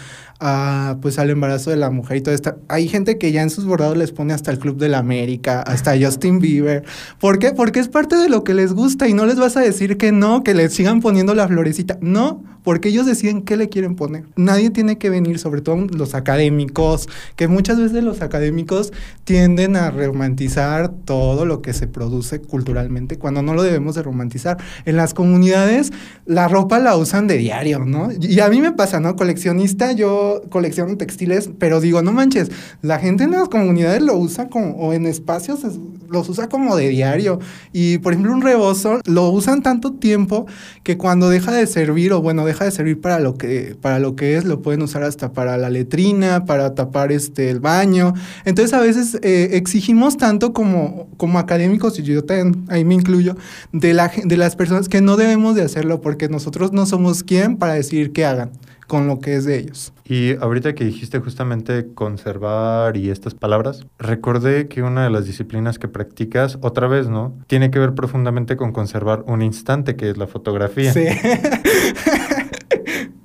a, 0.41 0.97
pues 1.01 1.19
al 1.19 1.31
embarazo 1.31 1.71
de 1.71 1.77
la 1.77 1.91
mujer 1.91 2.19
y 2.19 2.21
todo 2.21 2.35
esto. 2.35 2.57
Hay 2.69 2.89
gente 2.89 3.19
que 3.19 3.33
ya 3.33 3.43
en 3.43 3.51
sus 3.51 3.65
bordados 3.65 3.97
les 3.97 4.13
pone 4.13 4.35
hasta 4.35 4.51
el 4.51 4.59
Club 4.59 4.77
de 4.79 4.89
la 4.89 4.99
América, 4.99 5.63
hasta 5.63 5.95
Justin 5.99 6.39
Bieber. 6.39 6.85
¿Por 7.19 7.39
qué? 7.39 7.53
Porque 7.53 7.81
es 7.81 7.89
parte 7.89 8.17
de 8.17 8.29
lo 8.29 8.45
que 8.45 8.55
les 8.55 8.73
gusta 8.73 9.09
y 9.09 9.15
no 9.15 9.27
les 9.27 9.37
vas 9.37 9.57
a 9.57 9.61
decir 9.61 9.97
que 9.97 10.13
no, 10.13 10.43
que 10.43 10.55
les 10.55 10.73
sigan 10.73 11.01
poniendo 11.01 11.35
la 11.35 11.49
florecita. 11.49 11.99
No, 12.01 12.43
porque 12.67 12.89
ellos 12.89 13.07
deciden 13.07 13.43
qué 13.43 13.57
le 13.57 13.69
quieren 13.69 13.95
poner. 13.95 14.25
Nadie 14.35 14.71
tiene 14.71 14.99
que 14.99 15.09
venir, 15.09 15.39
sobre 15.39 15.61
todo 15.61 15.77
los 15.77 16.17
académicos, 16.17 17.09
que 17.37 17.47
muchas 17.47 17.79
veces 17.79 18.03
los 18.03 18.23
académicos 18.23 18.93
tienden 19.23 19.77
a 19.77 19.93
romantizar 19.93 20.91
todo 21.05 21.45
lo 21.45 21.63
que 21.63 21.73
se 21.73 21.87
produce 21.87 22.41
culturalmente 22.41 23.19
cuando 23.19 23.41
no 23.41 23.55
lo 23.55 23.63
debemos 23.63 23.95
de 23.95 24.03
romantizar. 24.03 24.57
En 24.85 24.97
las 24.97 25.15
comunidades 25.15 25.93
la 26.25 26.49
ropa 26.49 26.81
la 26.81 26.97
usan 26.97 27.29
de 27.29 27.39
diario, 27.39 27.85
¿no? 27.85 28.09
Y 28.21 28.41
a 28.41 28.49
mí 28.49 28.61
me 28.61 28.73
pasa, 28.73 28.99
¿no? 28.99 29.15
Coleccionista, 29.15 29.93
yo 29.93 30.26
colecciono 30.49 30.97
textiles, 30.97 31.51
pero 31.59 31.81
digo, 31.81 32.03
no 32.03 32.13
manches, 32.13 32.51
la 32.83 32.99
gente 32.99 33.25
en 33.25 33.33
las 33.33 33.49
comunidades 33.49 34.03
lo 34.03 34.17
usa 34.17 34.49
como, 34.49 34.77
o 34.77 34.93
en 34.93 35.07
espacios 35.07 35.65
los 36.09 36.29
usa 36.29 36.49
como 36.49 36.77
de 36.77 36.89
diario. 36.89 37.39
Y 37.73 37.99
por 37.99 38.13
ejemplo, 38.13 38.33
un 38.33 38.43
rebozo 38.43 39.01
lo 39.05 39.31
usan 39.31 39.63
tanto 39.63 39.93
tiempo 39.93 40.47
que 40.83 40.97
cuando 40.97 41.29
deja 41.29 41.53
de 41.53 41.67
servir, 41.67 42.13
o 42.13 42.23
bueno, 42.23 42.45
deja 42.45 42.65
de 42.65 42.71
servir 42.71 43.01
para 43.01 43.21
lo 43.21 43.37
que, 43.37 43.77
para 43.81 43.99
lo 43.99 44.17
que 44.17 44.37
es, 44.37 44.45
lo 44.45 44.63
pueden 44.63 44.83
usar 44.83 45.03
hasta 45.03 45.33
para 45.33 45.57
la 45.57 45.71
letrina, 45.71 46.45
para 46.45 46.75
tapar 46.75 47.13
este, 47.13 47.51
el 47.51 47.61
baño. 47.61 48.15
Entonces 48.45 48.73
a 48.73 48.81
veces 48.81 49.19
eh, 49.23 49.51
exigimos 49.53 50.17
tanto 50.17 50.53
como, 50.53 51.09
como 51.17 51.39
académicos, 51.39 51.99
y 51.99 52.03
yo 52.03 52.25
también 52.25 52.65
ahí 52.69 52.85
me 52.85 52.95
incluyo, 52.95 53.37
de, 53.73 53.95
la, 53.95 54.11
de 54.25 54.37
las 54.37 54.57
personas 54.57 54.89
que 54.89 55.01
no 55.01 55.17
debemos 55.17 55.55
de 55.55 55.63
hacerlo 55.63 56.01
porque 56.01 56.29
nosotros 56.29 56.73
no 56.73 56.87
somos 56.87 57.23
quien 57.23 57.57
para 57.57 57.75
decir 57.75 58.13
que 58.13 58.25
hagan 58.25 58.51
con 58.87 59.07
lo 59.07 59.19
que 59.19 59.37
es 59.37 59.45
de 59.45 59.59
ellos. 59.59 59.93
Y 60.09 60.37
ahorita 60.37 60.75
que 60.75 60.85
dijiste 60.85 61.19
justamente 61.19 61.93
conservar 61.95 62.97
y 62.97 63.11
estas 63.11 63.35
palabras, 63.35 63.87
recordé 63.99 64.69
que 64.69 64.83
una 64.83 65.03
de 65.03 65.11
las 65.11 65.27
disciplinas 65.27 65.81
que 65.81 65.89
practicas, 65.89 66.59
otra 66.63 66.87
vez, 66.87 67.09
¿no? 67.09 67.37
Tiene 67.49 67.73
que 67.73 67.81
ver 67.81 67.95
profundamente 67.95 68.57
con 68.57 68.71
conservar 68.71 69.25
un 69.27 69.43
instante, 69.43 69.97
que 69.97 70.11
es 70.11 70.17
la 70.17 70.29
fotografía. 70.29 70.93
Sí. 70.93 71.07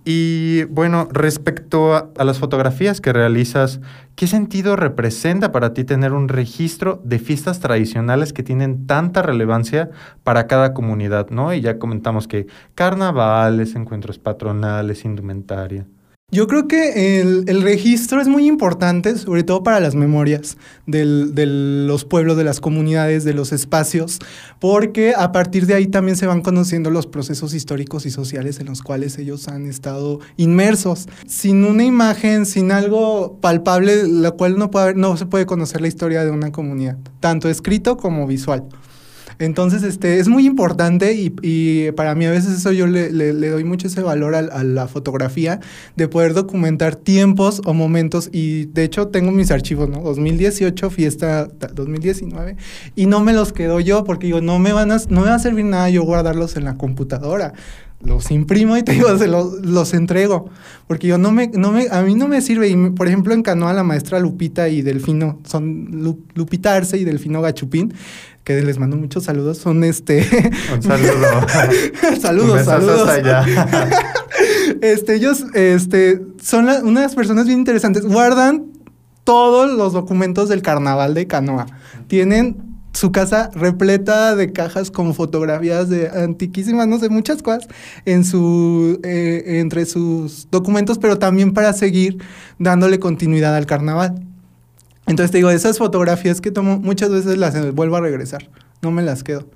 Y 0.04 0.64
bueno, 0.64 1.08
respecto 1.12 1.94
a, 1.94 2.10
a, 2.18 2.24
las 2.24 2.40
fotografías 2.40 3.02
que 3.02 3.14
realizas, 3.14 3.82
¿qué 4.16 4.26
sentido 4.26 4.76
representa 4.76 5.52
para 5.52 5.76
ti 5.76 5.84
tener 5.84 6.14
un 6.14 6.28
registro 6.28 7.00
de 7.06 7.20
fiestas 7.20 7.60
tradicionales 7.60 8.34
que 8.34 8.42
tienen 8.42 8.88
tanta 8.88 9.22
relevancia 9.22 9.92
para 10.24 10.48
cada 10.48 10.74
comunidad, 10.74 11.30
¿no? 11.30 11.54
Y 11.54 11.62
ya 11.62 11.78
comentamos 11.78 12.28
que 12.28 12.48
carnavales, 12.74 13.76
encuentros 13.76 14.18
patronales, 14.18 15.06
indumentaria. 15.06 15.86
Yo 16.34 16.48
creo 16.48 16.66
que 16.66 17.20
el, 17.20 17.62
registro 17.62 18.22
es 18.22 18.30
muy 18.30 18.48
importante, 18.48 19.18
sobre 19.18 19.44
todo 19.44 19.64
para 19.64 19.82
las 19.82 19.96
memorias 19.96 20.56
de 20.88 21.04
los 21.06 22.06
pueblos, 22.06 22.38
de 22.38 22.46
las 22.46 22.62
comunidades, 22.62 23.26
de 23.26 23.34
los 23.34 23.52
espacios, 23.52 24.20
porque 24.58 25.14
a 25.14 25.34
partir 25.34 25.66
de 25.66 25.74
ahí 25.74 25.88
también 25.88 26.16
se 26.16 26.28
van 26.28 26.42
conociendo 26.42 26.90
los 26.90 27.06
procesos 27.06 27.54
históricos 27.54 28.06
y 28.06 28.12
sociales 28.12 28.62
en 28.62 28.68
los 28.68 28.82
cuales 28.82 29.18
ellos 29.18 29.50
han 29.50 29.66
estado 29.68 30.22
inmersos. 30.38 31.10
Sin 31.28 31.66
una 31.66 31.84
imagen, 31.84 32.46
sin 32.46 32.72
algo 32.72 33.38
palpable, 33.42 34.08
la 34.08 34.32
cual 34.32 34.58
no, 34.58 34.72
no 34.96 35.18
se 35.18 35.26
puede 35.26 35.46
conocer 35.46 35.82
la 35.82 35.90
historia 35.90 36.24
de 36.24 36.32
una 36.32 36.54
comunidad, 36.54 36.98
tanto 37.20 37.50
escrito 37.50 37.98
como 37.98 38.26
visual. 38.26 38.64
Entonces, 39.42 39.82
este, 39.82 40.20
es 40.20 40.28
muy 40.28 40.46
importante 40.46 41.14
y, 41.16 41.92
para 41.94 42.14
mí 42.14 42.26
a 42.26 42.32
veces 42.32 42.60
eso 42.60 42.72
yo 42.72 42.86
le, 42.86 43.10
doy 43.34 43.64
mucho 43.64 43.88
ese 43.88 44.02
valor 44.02 44.36
a, 44.36 44.64
la 44.64 44.88
fotografía, 44.88 45.60
de 45.96 46.08
poder 46.08 46.36
documentar 46.36 46.96
tiempos 46.96 47.60
o 47.66 47.74
momentos 47.74 48.30
y 48.32 48.66
de 48.66 48.84
hecho 48.84 49.08
tengo 49.08 49.32
mis 49.32 49.50
archivos, 49.50 49.90
¿no? 49.90 50.02
2018, 50.02 50.92
fiesta 50.92 51.48
2019 51.74 52.56
y 52.96 53.08
no 53.08 53.22
me 53.22 53.34
los 53.34 53.52
quedo 53.52 53.80
yo 53.80 54.04
porque 54.04 54.28
digo, 54.28 54.42
no 54.42 54.60
me 54.60 54.74
van 54.74 54.92
a, 54.92 54.98
no 55.10 55.22
me 55.22 55.30
va 55.30 55.36
a 55.36 55.40
servir 55.40 55.66
nada 55.66 55.90
yo 55.90 56.04
guardarlos 56.04 56.56
en 56.56 56.66
la 56.66 56.78
computadora 56.78 57.54
los 58.04 58.32
imprimo 58.32 58.78
y 58.78 58.84
te 58.84 58.94
digo, 58.94 59.18
se 59.18 59.28
los, 59.28 59.66
los, 59.66 59.94
entrego. 59.94 60.50
Porque 60.88 61.08
yo 61.08 61.18
no 61.18 61.32
me, 61.32 61.48
no 61.48 61.72
me, 61.72 61.88
a 61.90 62.02
mí 62.02 62.16
no 62.16 62.28
me 62.28 62.42
sirve. 62.42 62.70
Y 62.70 62.90
por 62.92 63.08
ejemplo, 63.08 63.34
en 63.34 63.44
Canoa 63.44 63.74
la 63.74 63.84
maestra 63.84 64.20
Lupita 64.20 64.70
y 64.70 64.82
Delfino, 64.82 65.40
son 65.46 65.90
Lupita 66.34 66.76
Arce 66.76 66.98
y 66.98 67.04
Delfino 67.04 67.42
Gachupín, 67.42 67.94
que 68.44 68.62
les 68.62 68.80
mando 68.80 68.98
muchos 68.98 69.24
saludos, 69.24 69.58
son 69.58 69.84
este... 69.84 70.28
Un 70.74 70.82
saludo. 70.82 71.12
saludos, 72.22 72.66
saludos. 72.66 73.10
Allá. 73.10 73.46
este, 74.82 75.16
ellos 75.16 75.46
este, 75.54 76.22
son 76.42 76.68
unas 76.84 77.16
personas 77.16 77.46
bien 77.46 77.60
interesantes. 77.60 78.06
Guardan 78.06 78.66
todos 79.24 79.72
los 79.72 79.94
documentos 79.94 80.50
del 80.50 80.62
carnaval 80.62 81.14
de 81.14 81.28
Canoa. 81.28 81.68
Tienen 82.08 82.71
su 82.94 83.12
casa 83.12 83.50
repleta 83.54 84.36
de 84.36 84.52
cajas 84.52 84.92
con 84.92 85.14
fotografías 85.14 85.90
de 85.90 86.10
antiquísimas, 86.10 86.88
no 86.88 87.00
sé, 87.00 87.10
muchas 87.10 87.42
cosas 87.42 87.68
en 88.06 88.24
su, 88.24 89.00
eh, 89.04 89.60
entre 89.60 89.86
sus 89.86 90.48
documentos, 90.52 90.98
pero 91.00 91.18
también 91.18 91.54
para 91.54 91.74
seguir 91.74 92.18
dándole 92.60 93.00
continuidad 93.00 93.56
al 93.56 93.66
carnaval. 93.66 94.22
Entonces 95.08 95.32
te 95.32 95.38
digo, 95.38 95.50
esas 95.50 95.78
fotografías 95.78 96.42
que 96.42 96.52
tomo 96.52 96.80
muchas 96.80 97.10
veces 97.10 97.38
las 97.38 97.74
vuelvo 97.74 97.96
a 97.96 98.02
regresar, 98.02 98.50
no 98.82 98.92
me 98.92 99.02
las 99.02 99.24
quedo. 99.24 99.48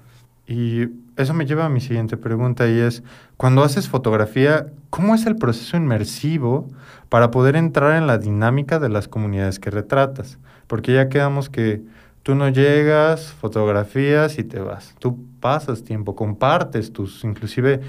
Y 0.48 0.90
eso 1.18 1.34
me 1.34 1.46
lleva 1.46 1.66
a 1.66 1.70
mi 1.70 1.82
siguiente 1.82 2.18
pregunta 2.18 2.68
y 2.68 2.80
es, 2.80 3.04
cuando 3.38 3.64
haces 3.64 3.90
fotografía, 3.90 4.68
¿cómo 4.90 5.16
es 5.16 5.26
el 5.26 5.38
proceso 5.38 5.78
inmersivo 5.78 6.68
para 7.10 7.32
poder 7.32 7.56
entrar 7.56 7.98
en 7.98 8.06
la 8.06 8.18
dinámica 8.18 8.80
de 8.80 8.90
las 8.90 9.08
comunidades 9.08 9.60
que 9.60 9.72
retratas? 9.72 10.38
Porque 10.68 10.94
ya 10.94 11.10
quedamos 11.10 11.50
que 11.50 11.82
tú 12.26 12.34
no 12.34 12.50
llegas, 12.50 13.36
fotografías 13.40 14.40
y 14.40 14.44
te 14.44 14.60
vas. 14.60 14.96
Tú 14.98 15.16
pasas 15.40 15.84
tiempo, 15.84 16.16
compartes 16.16 16.92
tus, 16.92 17.24
inclusive 17.24 17.82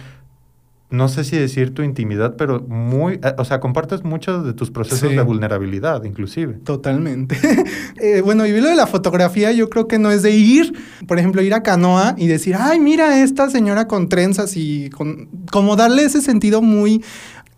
no 0.90 1.08
sé 1.08 1.24
si 1.24 1.38
decir 1.38 1.72
tu 1.72 1.82
intimidad, 1.82 2.36
pero 2.36 2.60
muy, 2.60 3.14
eh, 3.14 3.34
o 3.38 3.46
sea, 3.46 3.60
compartes 3.60 4.04
muchos 4.04 4.44
de 4.44 4.52
tus 4.52 4.70
procesos 4.70 5.08
de 5.08 5.22
vulnerabilidad, 5.22 6.04
inclusive. 6.04 6.52
Totalmente. 6.52 7.34
eh, 7.96 8.20
bueno, 8.20 8.44
y 8.44 8.60
lo 8.60 8.68
de 8.68 8.76
la 8.76 8.86
fotografía, 8.86 9.52
yo 9.52 9.70
creo 9.70 9.88
que 9.88 9.98
no 9.98 10.10
es 10.10 10.22
de 10.22 10.32
ir, 10.32 10.74
por 11.08 11.18
ejemplo, 11.18 11.40
ir 11.40 11.54
a 11.54 11.62
canoa 11.62 12.14
y 12.18 12.26
decir, 12.26 12.56
ay, 12.58 12.78
mira 12.78 13.22
esta 13.22 13.48
señora 13.48 13.88
con 13.88 14.10
trenzas 14.10 14.54
y 14.54 14.90
con, 14.90 15.30
como 15.50 15.76
darle 15.76 16.04
ese 16.04 16.20
sentido 16.20 16.60
muy 16.60 17.02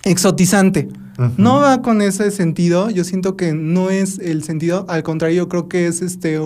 exotizante. 0.05 0.89
No 1.37 1.61
va 1.61 1.83
con 1.83 2.01
ese 2.01 2.31
sentido, 2.31 2.91
yo 2.91 3.03
siento 3.03 3.37
que 3.37 3.53
no 3.53 3.91
es 3.91 4.21
el 4.21 4.45
sentido, 4.45 4.87
al 4.89 5.03
contrario, 5.03 5.37
yo 5.37 5.49
creo 5.49 5.69
que 5.69 5.89
es 5.89 6.01
este 6.01 6.39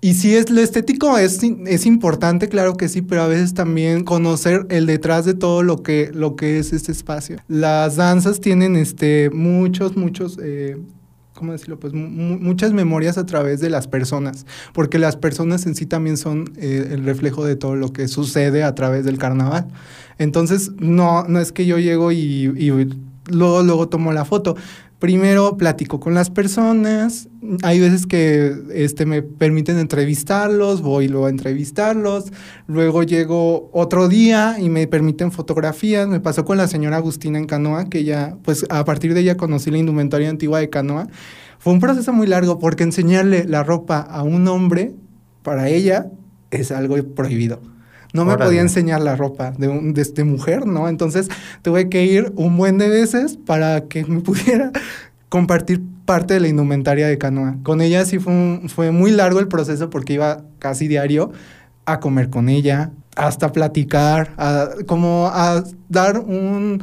y 0.00 0.14
si 0.14 0.34
es 0.34 0.50
lo 0.50 0.60
estético 0.60 1.18
es, 1.18 1.40
es 1.42 1.86
importante, 1.86 2.48
claro 2.48 2.76
que 2.76 2.88
sí, 2.88 3.02
pero 3.02 3.22
a 3.22 3.26
veces 3.26 3.54
también 3.54 4.04
conocer 4.04 4.66
el 4.70 4.86
detrás 4.86 5.24
de 5.24 5.34
todo 5.34 5.62
lo 5.62 5.82
que, 5.82 6.10
lo 6.14 6.36
que 6.36 6.58
es 6.58 6.72
este 6.72 6.92
espacio. 6.92 7.38
Las 7.48 7.96
danzas 7.96 8.40
tienen 8.40 8.76
este, 8.76 9.30
muchos, 9.30 9.96
muchos 9.96 10.38
eh, 10.40 10.76
¿cómo 11.34 11.52
decirlo? 11.52 11.80
Pues 11.80 11.92
muchas 11.92 12.72
memorias 12.72 13.18
a 13.18 13.26
través 13.26 13.60
de 13.60 13.70
las 13.70 13.88
personas, 13.88 14.46
porque 14.72 14.98
las 14.98 15.16
personas 15.16 15.66
en 15.66 15.74
sí 15.74 15.86
también 15.86 16.16
son 16.16 16.52
eh, 16.56 16.90
el 16.92 17.04
reflejo 17.04 17.44
de 17.44 17.56
todo 17.56 17.74
lo 17.74 17.92
que 17.92 18.06
sucede 18.06 18.62
a 18.64 18.74
través 18.74 19.04
del 19.04 19.18
carnaval. 19.18 19.68
Entonces, 20.18 20.70
no, 20.78 21.24
no 21.26 21.40
es 21.40 21.52
que 21.52 21.66
yo 21.66 21.78
llego 21.78 22.12
y 22.12 22.70
luego, 23.28 23.62
luego 23.62 23.88
tomo 23.88 24.12
la 24.12 24.24
foto 24.24 24.56
primero 24.98 25.56
platico 25.56 26.00
con 26.00 26.14
las 26.14 26.30
personas, 26.30 27.28
hay 27.62 27.80
veces 27.80 28.06
que 28.06 28.54
este, 28.72 29.04
me 29.04 29.22
permiten 29.22 29.78
entrevistarlos, 29.78 30.80
voy 30.80 31.08
luego 31.08 31.26
a 31.26 31.30
entrevistarlos, 31.30 32.32
luego 32.66 33.02
llego 33.02 33.68
otro 33.72 34.08
día 34.08 34.56
y 34.58 34.70
me 34.70 34.86
permiten 34.86 35.32
fotografías, 35.32 36.08
me 36.08 36.20
pasó 36.20 36.44
con 36.44 36.56
la 36.56 36.66
señora 36.66 36.96
Agustina 36.96 37.38
en 37.38 37.46
Canoa, 37.46 37.86
que 37.90 38.04
ya, 38.04 38.38
pues 38.42 38.64
a 38.70 38.84
partir 38.84 39.12
de 39.12 39.20
ella 39.20 39.36
conocí 39.36 39.70
la 39.70 39.78
indumentaria 39.78 40.30
antigua 40.30 40.60
de 40.60 40.70
Canoa. 40.70 41.08
Fue 41.58 41.72
un 41.72 41.80
proceso 41.80 42.12
muy 42.12 42.26
largo 42.26 42.58
porque 42.58 42.84
enseñarle 42.84 43.44
la 43.44 43.62
ropa 43.62 43.98
a 43.98 44.22
un 44.22 44.48
hombre, 44.48 44.94
para 45.42 45.68
ella, 45.68 46.06
es 46.50 46.72
algo 46.72 46.96
prohibido. 47.14 47.60
No 48.16 48.24
me 48.24 48.36
podía 48.36 48.60
enseñar 48.60 49.00
la 49.00 49.14
ropa 49.14 49.52
de, 49.52 49.68
un, 49.68 49.94
de 49.94 50.24
mujer, 50.24 50.66
¿no? 50.66 50.88
Entonces 50.88 51.28
tuve 51.62 51.88
que 51.88 52.04
ir 52.04 52.32
un 52.36 52.56
buen 52.56 52.78
de 52.78 52.88
veces 52.88 53.36
para 53.36 53.82
que 53.82 54.04
me 54.04 54.20
pudiera 54.22 54.72
compartir 55.28 55.82
parte 56.04 56.34
de 56.34 56.40
la 56.40 56.48
indumentaria 56.48 57.06
de 57.08 57.18
canoa. 57.18 57.56
Con 57.62 57.80
ella 57.80 58.04
sí 58.04 58.18
fue, 58.18 58.62
fue 58.68 58.90
muy 58.90 59.10
largo 59.10 59.40
el 59.40 59.48
proceso 59.48 59.90
porque 59.90 60.14
iba 60.14 60.42
casi 60.58 60.88
diario 60.88 61.32
a 61.84 62.00
comer 62.00 62.30
con 62.30 62.48
ella, 62.48 62.90
hasta 63.16 63.52
platicar, 63.52 64.32
a, 64.36 64.68
como 64.86 65.28
a 65.32 65.62
dar 65.88 66.18
un 66.18 66.82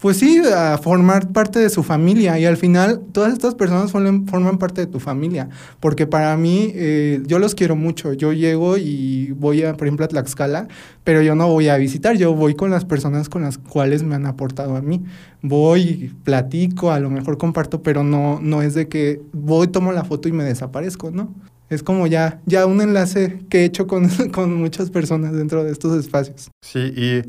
pues 0.00 0.18
sí, 0.18 0.42
a 0.54 0.76
formar 0.78 1.32
parte 1.32 1.58
de 1.58 1.70
su 1.70 1.82
familia. 1.82 2.38
Y 2.38 2.44
al 2.44 2.56
final, 2.56 3.00
todas 3.12 3.32
estas 3.32 3.54
personas 3.54 3.90
forman 3.92 4.58
parte 4.58 4.82
de 4.82 4.86
tu 4.86 5.00
familia. 5.00 5.48
Porque 5.80 6.06
para 6.06 6.36
mí, 6.36 6.70
eh, 6.74 7.22
yo 7.26 7.38
los 7.38 7.54
quiero 7.54 7.76
mucho. 7.76 8.12
Yo 8.12 8.32
llego 8.32 8.76
y 8.76 9.32
voy, 9.32 9.62
a, 9.62 9.74
por 9.74 9.86
ejemplo, 9.86 10.04
a 10.04 10.08
Tlaxcala, 10.08 10.68
pero 11.02 11.22
yo 11.22 11.34
no 11.34 11.48
voy 11.48 11.68
a 11.68 11.76
visitar. 11.78 12.16
Yo 12.16 12.34
voy 12.34 12.54
con 12.54 12.70
las 12.70 12.84
personas 12.84 13.28
con 13.28 13.42
las 13.42 13.56
cuales 13.56 14.02
me 14.02 14.14
han 14.14 14.26
aportado 14.26 14.76
a 14.76 14.82
mí. 14.82 15.02
Voy, 15.40 16.14
platico, 16.24 16.92
a 16.92 17.00
lo 17.00 17.08
mejor 17.08 17.38
comparto, 17.38 17.82
pero 17.82 18.04
no, 18.04 18.38
no 18.42 18.60
es 18.60 18.74
de 18.74 18.88
que 18.88 19.22
voy, 19.32 19.68
tomo 19.68 19.92
la 19.92 20.04
foto 20.04 20.28
y 20.28 20.32
me 20.32 20.44
desaparezco, 20.44 21.10
¿no? 21.10 21.34
Es 21.70 21.82
como 21.82 22.06
ya, 22.06 22.40
ya 22.46 22.66
un 22.66 22.80
enlace 22.80 23.40
que 23.48 23.60
he 23.60 23.64
hecho 23.64 23.86
con, 23.86 24.08
con 24.32 24.54
muchas 24.54 24.90
personas 24.90 25.32
dentro 25.32 25.64
de 25.64 25.72
estos 25.72 25.98
espacios. 25.98 26.50
Sí, 26.60 26.78
y 26.78 27.22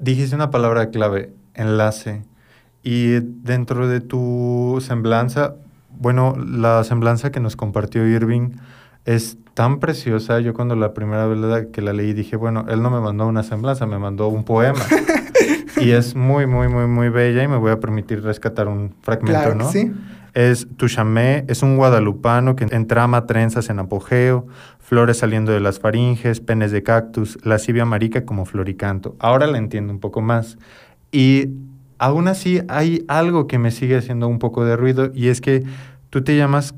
dijiste 0.00 0.34
una 0.36 0.50
palabra 0.50 0.90
clave 0.90 1.32
enlace. 1.54 2.22
Y 2.82 3.20
dentro 3.20 3.88
de 3.88 4.00
tu 4.00 4.78
semblanza, 4.80 5.54
bueno, 5.90 6.34
la 6.36 6.82
semblanza 6.84 7.30
que 7.30 7.40
nos 7.40 7.56
compartió 7.56 8.06
Irving 8.06 8.56
es 9.04 9.38
tan 9.54 9.78
preciosa. 9.78 10.40
Yo 10.40 10.54
cuando 10.54 10.74
la 10.76 10.94
primera 10.94 11.26
vez 11.26 11.68
que 11.72 11.82
la 11.82 11.92
leí 11.92 12.12
dije, 12.12 12.36
bueno, 12.36 12.64
él 12.68 12.82
no 12.82 12.90
me 12.90 13.00
mandó 13.00 13.26
una 13.26 13.42
semblanza, 13.42 13.86
me 13.86 13.98
mandó 13.98 14.28
un 14.28 14.44
poema. 14.44 14.80
y 15.76 15.90
es 15.90 16.14
muy, 16.14 16.46
muy, 16.46 16.68
muy, 16.68 16.86
muy 16.86 17.08
bella 17.08 17.42
y 17.42 17.48
me 17.48 17.56
voy 17.56 17.72
a 17.72 17.80
permitir 17.80 18.22
rescatar 18.22 18.68
un 18.68 18.94
fragmento, 19.02 19.54
¿no? 19.54 19.70
Sí. 19.70 19.92
Es 20.34 20.66
chamé, 20.86 21.44
es 21.48 21.62
un 21.62 21.76
guadalupano 21.76 22.56
que 22.56 22.64
entrama 22.70 23.26
trenzas 23.26 23.68
en 23.68 23.78
apogeo, 23.78 24.46
flores 24.78 25.18
saliendo 25.18 25.52
de 25.52 25.60
las 25.60 25.78
faringes, 25.78 26.40
penes 26.40 26.72
de 26.72 26.82
cactus, 26.82 27.38
lascivia 27.44 27.84
marica 27.84 28.24
como 28.24 28.46
floricanto. 28.46 29.14
Ahora 29.18 29.46
la 29.46 29.58
entiendo 29.58 29.92
un 29.92 30.00
poco 30.00 30.22
más. 30.22 30.56
Y 31.12 31.50
aún 31.98 32.26
así 32.26 32.62
hay 32.68 33.04
algo 33.06 33.46
que 33.46 33.58
me 33.58 33.70
sigue 33.70 33.96
haciendo 33.96 34.26
un 34.26 34.38
poco 34.38 34.64
de 34.64 34.76
ruido 34.76 35.12
y 35.14 35.28
es 35.28 35.40
que 35.40 35.62
tú 36.10 36.24
te 36.24 36.36
llamas 36.36 36.74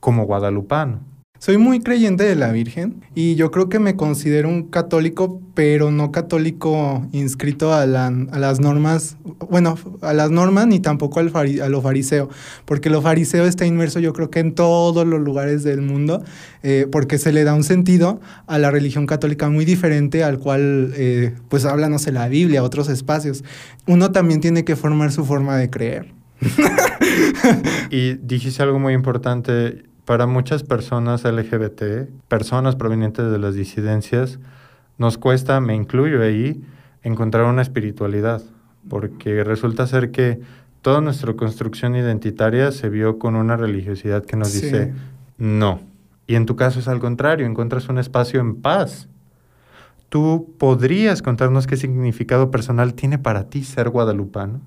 como 0.00 0.24
guadalupano. 0.24 1.00
Soy 1.38 1.58
muy 1.58 1.80
creyente 1.80 2.24
de 2.24 2.34
la 2.34 2.50
Virgen 2.50 3.04
y 3.14 3.34
yo 3.34 3.50
creo 3.50 3.68
que 3.68 3.78
me 3.78 3.94
considero 3.94 4.48
un 4.48 4.68
católico, 4.68 5.40
pero 5.54 5.90
no 5.90 6.10
católico 6.10 7.06
inscrito 7.12 7.74
a, 7.74 7.84
las 7.84 8.60
normas, 8.60 9.18
bueno, 9.50 9.76
a 10.00 10.14
las 10.14 10.30
normas 10.30 10.66
ni 10.66 10.80
tampoco 10.80 11.20
al 11.20 11.30
a 11.36 11.68
lo 11.68 11.82
fariseo, 11.82 12.30
porque 12.64 12.88
lo 12.88 13.02
fariseo 13.02 13.44
está 13.44 13.66
inmerso 13.66 14.00
yo 14.00 14.14
creo 14.14 14.30
que 14.30 14.40
en 14.40 14.54
todos 14.54 15.06
los 15.06 15.20
lugares 15.20 15.62
del 15.62 15.82
mundo, 15.82 16.24
eh, 16.62 16.86
porque 16.90 17.18
se 17.18 17.32
le 17.32 17.44
da 17.44 17.54
un 17.54 17.64
sentido 17.64 18.18
a 18.46 18.58
la 18.58 18.70
religión 18.70 19.06
católica 19.06 19.50
muy 19.50 19.66
diferente 19.66 20.24
al 20.24 20.38
cual, 20.38 20.92
eh, 20.96 21.34
pues 21.50 21.66
habla, 21.66 21.90
no 21.90 21.98
sé, 21.98 22.12
la 22.12 22.28
Biblia, 22.28 22.62
otros 22.62 22.88
espacios. 22.88 23.44
Uno 23.86 24.10
también 24.10 24.40
tiene 24.40 24.64
que 24.64 24.74
formar 24.74 25.12
su 25.12 25.24
forma 25.24 25.58
de 25.58 25.68
creer. 25.68 26.14
y 27.90 28.14
dijiste 28.14 28.62
algo 28.62 28.78
muy 28.78 28.94
importante 28.94 29.84
para 30.06 30.26
muchas 30.26 30.62
personas 30.62 31.24
LGBT, 31.24 32.08
personas 32.28 32.76
provenientes 32.76 33.30
de 33.30 33.38
las 33.38 33.54
disidencias, 33.54 34.38
nos 34.96 35.18
cuesta, 35.18 35.60
me 35.60 35.74
incluyo 35.74 36.22
ahí, 36.22 36.62
encontrar 37.02 37.44
una 37.44 37.60
espiritualidad, 37.60 38.40
porque 38.88 39.44
resulta 39.44 39.86
ser 39.86 40.10
que 40.12 40.40
toda 40.80 41.00
nuestra 41.00 41.34
construcción 41.34 41.96
identitaria 41.96 42.70
se 42.72 42.88
vio 42.88 43.18
con 43.18 43.34
una 43.36 43.56
religiosidad 43.56 44.24
que 44.24 44.36
nos 44.36 44.48
Sí. 44.48 44.62
dice 44.62 44.94
no. 45.36 45.80
Y 46.28 46.36
en 46.36 46.46
tu 46.46 46.56
caso 46.56 46.78
es 46.80 46.88
al 46.88 46.98
contrario, 47.00 47.44
encuentras 47.46 47.88
un 47.88 47.98
espacio 47.98 48.40
en 48.40 48.56
paz. 48.56 49.08
¿Tú 50.08 50.54
podrías 50.58 51.20
contarnos 51.20 51.66
qué 51.66 51.76
significado 51.76 52.50
personal 52.50 52.94
tiene 52.94 53.18
para 53.18 53.48
ti 53.50 53.64
ser 53.64 53.90
guadalupano? 53.90 54.60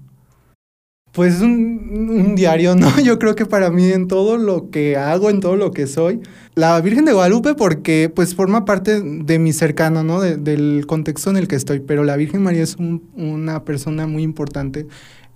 Pues 1.12 1.41
un, 1.41 2.10
un 2.12 2.36
diario, 2.36 2.76
¿no? 2.78 2.99
Yo 3.01 3.18
creo 3.20 3.36
que 3.36 3.45
para 3.45 3.72
mí 3.72 3.86
en 3.91 4.07
todo 4.07 4.38
lo 4.38 4.70
que 4.70 4.95
hago, 4.97 5.30
en 5.30 5.39
todo 5.39 5.55
lo 5.55 5.72
que 5.72 5.88
soy, 5.88 6.22
la 6.55 6.80
Virgen 6.82 7.05
de 7.05 7.14
Guadalupe 7.14 7.55
porque 7.55 8.12
pues 8.14 8.36
forma 8.36 8.64
parte 8.66 9.01
de 9.01 9.39
mi 9.39 9.51
cercano, 9.53 10.03
¿no? 10.03 10.22
De- 10.22 10.38
del 10.38 10.86
contexto 10.88 11.30
en 11.32 11.38
el 11.38 11.47
que 11.47 11.55
estoy, 11.55 11.80
pero 11.80 12.03
la 12.03 12.16
Virgen 12.16 12.43
María 12.43 12.62
es 12.64 12.76
un- 12.76 13.10
una 13.16 13.64
persona 13.66 14.05
muy 14.07 14.24
importante 14.24 14.86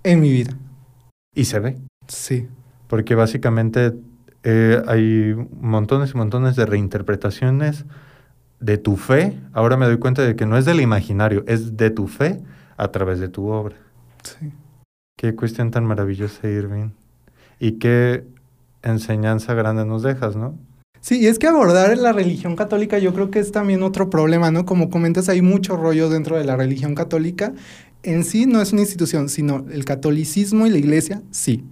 en 0.03 0.19
mi 0.21 0.31
vida. 0.31 0.57
Y 1.35 1.45
se 1.45 1.59
ve, 1.59 1.77
Sí. 2.07 2.47
porque 2.87 3.15
básicamente 3.15 3.93
eh, 4.43 4.81
hay 4.87 5.33
montones 5.61 6.11
y 6.13 6.17
montones 6.17 6.55
de 6.57 6.65
reinterpretaciones 6.65 7.85
de 8.59 8.77
tu 8.77 8.97
fe. 8.97 9.39
Ahora 9.53 9.77
me 9.77 9.85
doy 9.85 9.97
cuenta 9.97 10.21
de 10.21 10.35
que 10.35 10.45
no 10.45 10.57
es 10.57 10.65
del 10.65 10.81
imaginario, 10.81 11.43
es 11.47 11.77
de 11.77 11.89
tu 11.89 12.07
fe 12.07 12.41
a 12.77 12.89
través 12.91 13.19
de 13.19 13.29
tu 13.29 13.47
obra. 13.47 13.77
Sí. 14.23 14.51
Qué 15.23 15.33
cuestión 15.35 15.71
tan 15.71 15.85
maravillosa, 15.85 16.49
Irving. 16.49 16.89
Y 17.57 17.79
qué 17.79 18.25
enseñanza 18.81 19.53
grande 19.53 19.85
nos 19.85 20.03
dejas, 20.03 20.35
¿no? 20.35 20.59
Sí, 20.99 21.21
y 21.21 21.27
es 21.27 21.39
que 21.39 21.47
abordar 21.47 21.97
la 21.97 22.11
religión 22.11 22.57
católica 22.57 22.99
yo 22.99 23.13
creo 23.13 23.31
que 23.31 23.39
es 23.39 23.53
también 23.53 23.83
otro 23.83 24.09
problema, 24.09 24.51
¿no? 24.51 24.65
Como 24.65 24.89
comentas, 24.89 25.29
hay 25.29 25.41
mucho 25.41 25.77
rollo 25.77 26.09
dentro 26.09 26.37
de 26.37 26.43
la 26.43 26.57
religión 26.57 26.93
católica. 26.93 27.53
En 28.03 28.25
sí 28.25 28.47
no 28.47 28.61
es 28.61 28.73
una 28.73 28.81
institución, 28.81 29.29
sino 29.29 29.65
el 29.71 29.85
catolicismo 29.85 30.67
y 30.67 30.71
la 30.71 30.77
iglesia, 30.77 31.21
sí. 31.31 31.63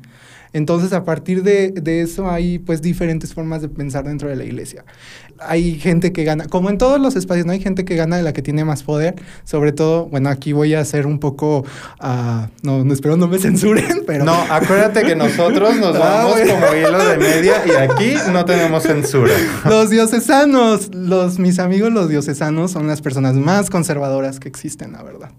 Entonces, 0.54 0.94
a 0.94 1.04
partir 1.04 1.44
de, 1.44 1.72
de 1.72 2.04
eso 2.04 2.32
hay 2.32 2.58
pues 2.58 2.82
diferentes 2.82 3.34
formas 3.34 3.62
de 3.62 3.68
pensar 3.68 4.06
dentro 4.06 4.30
de 4.30 4.38
la 4.38 4.46
iglesia. 4.46 4.86
Hay 5.48 5.80
gente 5.80 6.12
que 6.12 6.24
gana, 6.24 6.46
como 6.46 6.70
en 6.70 6.78
todos 6.78 7.00
los 7.00 7.16
espacios, 7.16 7.46
¿no? 7.46 7.52
Hay 7.52 7.62
gente 7.62 7.86
que 7.86 7.96
gana 7.96 8.18
de 8.18 8.24
la 8.24 8.34
que 8.34 8.42
tiene 8.42 8.66
más 8.66 8.84
poder. 8.84 9.16
Sobre 9.44 9.72
todo, 9.72 10.08
bueno, 10.08 10.30
aquí 10.30 10.54
voy 10.54 10.74
a 10.74 10.82
hacer 10.82 11.08
un 11.08 11.20
poco, 11.20 11.66
ah, 12.00 12.50
no, 12.64 12.84
no 12.84 12.94
espero 12.94 13.18
no 13.18 13.28
me 13.28 13.40
censuren, 13.40 14.04
pero... 14.08 14.26
No, 14.26 14.34
acuérdate 14.50 15.04
que 15.04 15.16
nosotros 15.16 15.76
nos 15.78 15.96
Ah, 15.96 16.26
vamos 16.26 16.40
como 16.40 16.76
hilo 16.76 17.06
de 17.06 17.18
media 17.18 17.64
y 17.66 17.72
aquí 17.72 18.14
no 18.32 18.46
tenemos 18.46 18.84
censura. 18.84 19.34
Los 19.66 19.90
diocesanos, 19.90 20.90
los, 20.94 21.40
mis 21.40 21.60
amigos 21.60 21.92
los 21.92 22.10
diocesanos 22.10 22.72
son 22.72 22.88
las 22.88 23.02
personas 23.02 23.36
más 23.36 23.70
conservadoras 23.70 24.40
que 24.40 24.48
existen, 24.48 24.94
la 24.94 25.04
verdad. 25.04 25.32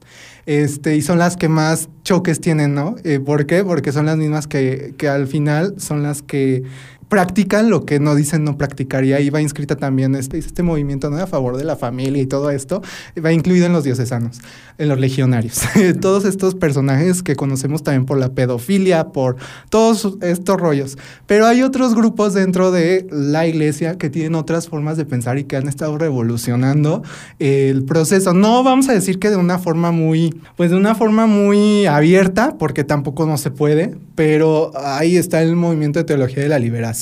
Este, 0.47 0.97
y 0.97 1.03
son 1.03 1.19
las 1.19 1.37
que 1.37 1.49
más 1.49 1.89
choques 2.03 2.41
tienen, 2.41 2.75
¿no? 2.75 2.97
Eh, 3.05 3.21
¿Por 3.21 3.47
qué? 3.47 3.65
Porque 3.65 3.93
son 3.93 4.07
las 4.07 4.17
mismas 4.17 4.47
que, 4.47 4.95
que 4.99 5.09
al 5.09 5.27
final 5.27 5.75
son 5.79 6.03
las 6.03 6.23
que 6.23 6.65
practican 7.13 7.69
lo 7.69 7.85
que 7.85 8.01
no 8.01 8.15
dicen 8.15 8.43
no 8.43 8.57
practicar. 8.57 9.05
Y 9.05 9.13
ahí 9.13 9.29
va 9.29 9.43
inscrita 9.43 9.77
también 9.77 10.15
este, 10.15 10.39
este 10.39 10.63
movimiento 10.63 11.11
¿no? 11.11 11.19
a 11.19 11.27
favor 11.27 11.59
de 11.59 11.65
la 11.65 11.77
familia 11.77 12.23
y 12.23 12.27
todo 12.27 12.51
esto. 12.51 12.81
Va 13.23 13.35
incluido 13.35 13.67
en 13.67 13.75
los 13.75 13.85
diocesanos, 13.85 14.41
en 14.79 14.89
los 14.89 14.99
legionarios. 14.99 15.61
Todos 16.01 16.25
estos 16.25 16.55
personajes 16.55 17.23
que 17.23 17.37
conocemos 17.37 17.83
también 17.83 18.07
por 18.07 18.17
la 18.17 18.31
pedofilia, 18.31 19.09
por 19.09 19.37
todos 19.69 20.17
estos 20.23 20.59
rollos. 20.59 20.97
Pero 21.27 21.47
hay 21.47 21.61
otros 21.63 21.95
grupos 21.95 22.33
dentro 22.33 22.71
de 22.71 23.07
la 23.11 23.47
iglesia 23.47 23.99
que 23.99 24.09
tienen 24.09 24.35
otras 24.35 24.69
formas 24.69 24.97
de 24.97 25.05
pensar 25.05 25.37
y 25.37 25.45
que 25.45 25.57
han 25.57 25.69
estado 25.69 25.99
revolucionando 25.99 27.03
el 27.39 27.85
proceso. 27.85 28.33
No 28.33 28.65
vamos 28.65 28.89
a 28.89 28.95
decir 28.95 29.19
que 29.19 29.29
de 29.29 29.37
una 29.37 29.59
forma 29.59 29.93
muy, 29.93 30.35
pues 30.57 30.71
de 30.71 30.77
una 30.79 30.95
forma 30.95 31.27
muy 31.27 31.85
abierta, 31.85 32.57
porque 32.59 32.85
tampoco 32.85 33.27
no 33.27 33.37
se 33.37 33.51
puede, 33.51 33.97
pero 34.15 34.73
ahí 34.83 35.17
está 35.17 35.43
el 35.43 35.57
movimiento 35.57 35.99
de 35.99 36.05
teología 36.05 36.43
de 36.43 36.49
la 36.49 36.59
liberación, 36.59 37.02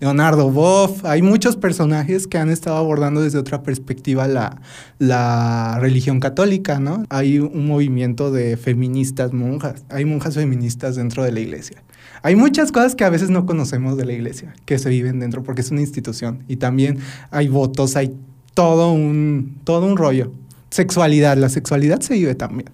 Leonardo 0.00 0.50
Boff, 0.50 1.04
hay 1.04 1.22
muchos 1.22 1.56
personajes 1.56 2.26
que 2.26 2.38
han 2.38 2.50
estado 2.50 2.76
abordando 2.76 3.22
desde 3.22 3.38
otra 3.38 3.62
perspectiva 3.62 4.26
la, 4.26 4.60
la 4.98 5.78
religión 5.80 6.20
católica, 6.20 6.80
¿no? 6.80 7.04
Hay 7.08 7.38
un 7.38 7.66
movimiento 7.66 8.30
de 8.30 8.56
feministas 8.56 9.32
monjas, 9.32 9.84
hay 9.88 10.04
monjas 10.04 10.34
feministas 10.34 10.96
dentro 10.96 11.24
de 11.24 11.32
la 11.32 11.40
iglesia. 11.40 11.82
Hay 12.22 12.36
muchas 12.36 12.72
cosas 12.72 12.94
que 12.94 13.04
a 13.04 13.10
veces 13.10 13.30
no 13.30 13.46
conocemos 13.46 13.96
de 13.96 14.04
la 14.04 14.12
iglesia, 14.12 14.54
que 14.64 14.78
se 14.78 14.88
viven 14.88 15.20
dentro, 15.20 15.42
porque 15.42 15.60
es 15.60 15.70
una 15.70 15.80
institución. 15.80 16.44
Y 16.48 16.56
también 16.56 16.98
hay 17.30 17.48
votos, 17.48 17.96
hay 17.96 18.16
todo 18.54 18.92
un, 18.92 19.58
todo 19.64 19.86
un 19.86 19.96
rollo. 19.96 20.32
Sexualidad, 20.70 21.36
la 21.36 21.48
sexualidad 21.48 22.00
se 22.00 22.14
vive 22.14 22.34
también. 22.34 22.70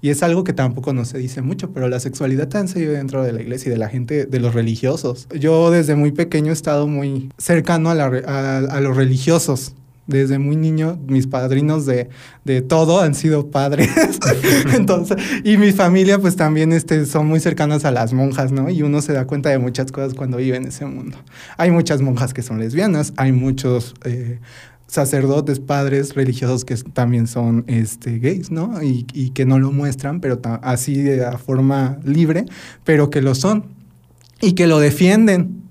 Y 0.00 0.10
es 0.10 0.22
algo 0.22 0.44
que 0.44 0.52
tampoco 0.52 0.92
no 0.92 1.04
se 1.04 1.18
dice 1.18 1.42
mucho, 1.42 1.70
pero 1.72 1.88
la 1.88 1.98
sexualidad 2.00 2.48
también 2.48 2.68
se 2.72 2.78
vive 2.80 2.92
dentro 2.92 3.22
de 3.24 3.32
la 3.32 3.40
iglesia 3.42 3.68
y 3.68 3.72
de 3.72 3.78
la 3.78 3.88
gente, 3.88 4.26
de 4.26 4.40
los 4.40 4.54
religiosos. 4.54 5.26
Yo 5.38 5.70
desde 5.70 5.96
muy 5.96 6.12
pequeño 6.12 6.50
he 6.50 6.52
estado 6.52 6.86
muy 6.86 7.30
cercano 7.38 7.90
a, 7.90 7.94
la 7.94 8.04
a- 8.26 8.58
a 8.58 8.80
los 8.80 8.96
religiosos. 8.96 9.74
Desde 10.06 10.38
muy 10.38 10.56
niño, 10.56 10.98
mis 11.06 11.26
padrinos 11.26 11.84
de, 11.84 12.08
de 12.46 12.62
todo 12.62 13.00
han 13.02 13.14
sido 13.14 13.50
padres. 13.50 13.90
Entonces, 14.74 15.18
y 15.44 15.58
mi 15.58 15.72
familia, 15.72 16.18
pues 16.18 16.34
también 16.34 16.72
este, 16.72 17.04
son 17.04 17.26
muy 17.26 17.40
cercanas 17.40 17.84
a 17.84 17.90
las 17.90 18.14
monjas, 18.14 18.50
¿no? 18.50 18.70
Y 18.70 18.80
uno 18.82 19.02
se 19.02 19.12
da 19.12 19.26
cuenta 19.26 19.50
de 19.50 19.58
muchas 19.58 19.92
cosas 19.92 20.14
cuando 20.14 20.38
vive 20.38 20.56
en 20.56 20.64
ese 20.66 20.86
mundo. 20.86 21.18
Hay 21.58 21.70
muchas 21.70 22.00
monjas 22.00 22.32
que 22.32 22.40
son 22.42 22.58
lesbianas, 22.58 23.12
hay 23.18 23.32
muchos 23.32 23.94
eh, 24.04 24.38
sacerdotes, 24.88 25.60
padres 25.60 26.14
religiosos 26.14 26.64
que 26.64 26.74
también 26.76 27.26
son 27.28 27.64
este, 27.68 28.18
gays, 28.18 28.50
¿no? 28.50 28.82
Y, 28.82 29.06
y 29.12 29.30
que 29.30 29.44
no 29.46 29.58
lo 29.60 29.70
muestran, 29.70 30.20
pero 30.20 30.40
así 30.62 31.00
de 31.00 31.30
forma 31.38 31.98
libre, 32.02 32.46
pero 32.84 33.10
que 33.10 33.22
lo 33.22 33.34
son 33.36 33.66
y 34.40 34.54
que 34.54 34.66
lo 34.66 34.80
defienden. 34.80 35.62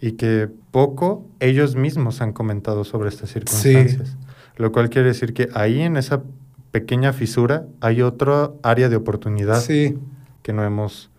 Y 0.00 0.12
que 0.12 0.48
poco 0.70 1.26
ellos 1.38 1.76
mismos 1.76 2.22
han 2.22 2.32
comentado 2.32 2.84
sobre 2.84 3.10
estas 3.10 3.30
circunstancias. 3.30 4.16
Lo 4.56 4.72
cual 4.72 4.88
quiere 4.88 5.08
decir 5.08 5.34
que 5.34 5.48
ahí 5.54 5.82
en 5.82 5.96
esa 5.96 6.22
pequeña 6.70 7.12
fisura 7.12 7.66
hay 7.80 8.00
otra 8.00 8.50
área 8.62 8.88
de 8.88 8.96
oportunidad 8.96 9.60
Sí. 9.60 9.98
que 10.42 10.52
no 10.54 10.64
hemos 10.64 11.10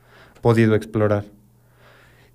podido 0.41 0.74
explorar. 0.76 1.26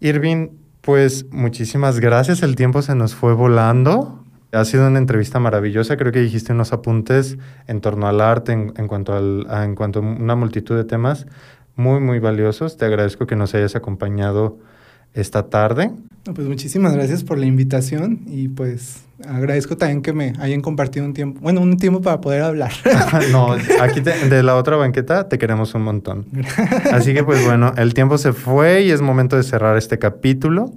Irving, 0.01 0.49
pues 0.82 1.26
muchísimas 1.30 1.99
gracias. 1.99 2.43
El 2.43 2.55
tiempo 2.55 2.82
se 2.82 2.95
nos 2.95 3.14
fue 3.14 3.34
volando. 3.34 4.22
Ha 4.53 4.64
sido 4.64 4.86
una 4.86 4.99
entrevista 4.99 5.38
maravillosa. 5.38 5.97
Creo 5.97 6.12
que 6.12 6.20
dijiste 6.20 6.53
unos 6.53 6.72
apuntes 6.72 7.36
en 7.66 7.80
torno 7.80 8.07
al 8.09 8.20
arte, 8.20 8.53
en, 8.53 8.72
en 8.76 8.86
cuanto, 8.88 9.12
al, 9.14 9.47
a- 9.51 9.64
en 9.64 9.74
cuanto 9.74 9.99
a 9.99 10.03
una 10.03 10.36
multitud 10.36 10.76
de 10.76 10.84
temas 10.84 11.26
muy, 11.74 12.01
muy 12.01 12.18
valiosos. 12.20 12.76
Te 12.76 12.84
agradezco 12.86 13.26
que 13.26 13.36
nos 13.36 13.55
hayas 13.55 13.76
acompañado 13.76 14.59
esta 15.14 15.49
tarde. 15.49 15.90
No, 16.26 16.34
pues 16.34 16.47
muchísimas 16.47 16.92
gracias 16.94 17.22
por 17.24 17.38
la 17.38 17.47
invitación 17.47 18.20
y 18.26 18.49
pues 18.49 19.05
agradezco 19.26 19.76
también 19.76 20.03
que 20.03 20.12
me 20.12 20.34
hayan 20.40 20.61
compartido 20.61 21.07
un 21.07 21.14
tiempo, 21.14 21.40
bueno, 21.40 21.61
un 21.62 21.76
tiempo 21.78 22.03
para 22.03 22.20
poder 22.20 22.42
hablar. 22.42 22.72
no, 23.32 23.53
aquí 23.80 24.01
te- 24.01 24.28
de 24.28 24.42
la 24.42 24.57
otra 24.57 24.76
banqueta 24.76 25.28
te 25.28 25.38
queremos 25.38 25.74
un 25.74 25.82
montón. 25.82 26.26
Así 26.92 27.14
que 27.14 27.24
pues 27.24 27.44
bueno, 27.44 27.72
el 27.76 27.94
tiempo 27.94 28.18
se 28.18 28.32
fue 28.32 28.82
y 28.82 28.90
es 28.90 29.01
momento 29.01 29.36
de 29.36 29.42
cerrar 29.42 29.76
este 29.78 29.99
capítulo, 29.99 30.72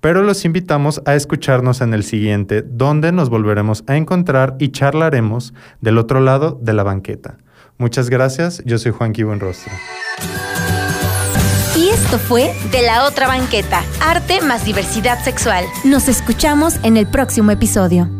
pero 0.00 0.22
los 0.22 0.44
invitamos 0.44 1.02
a 1.06 1.14
escucharnos 1.14 1.80
en 1.80 1.94
el 1.94 2.04
siguiente, 2.04 2.62
donde 2.62 3.12
nos 3.12 3.30
volveremos 3.30 3.84
a 3.86 3.96
encontrar 3.96 4.56
y 4.58 4.70
charlaremos 4.70 5.54
del 5.80 5.98
otro 5.98 6.20
lado 6.20 6.58
de 6.60 6.72
la 6.72 6.82
banqueta. 6.82 7.38
Muchas 7.78 8.10
gracias, 8.10 8.62
yo 8.64 8.78
soy 8.78 8.92
Juanqui 8.92 9.22
Buenrostro. 9.22 9.72
Y 11.76 11.88
esto 11.88 12.18
fue 12.18 12.52
De 12.72 12.82
la 12.82 13.04
otra 13.06 13.26
banqueta, 13.26 13.82
arte 14.00 14.40
más 14.42 14.64
diversidad 14.64 15.22
sexual. 15.24 15.64
Nos 15.84 16.08
escuchamos 16.08 16.78
en 16.82 16.96
el 16.96 17.06
próximo 17.06 17.52
episodio. 17.52 18.19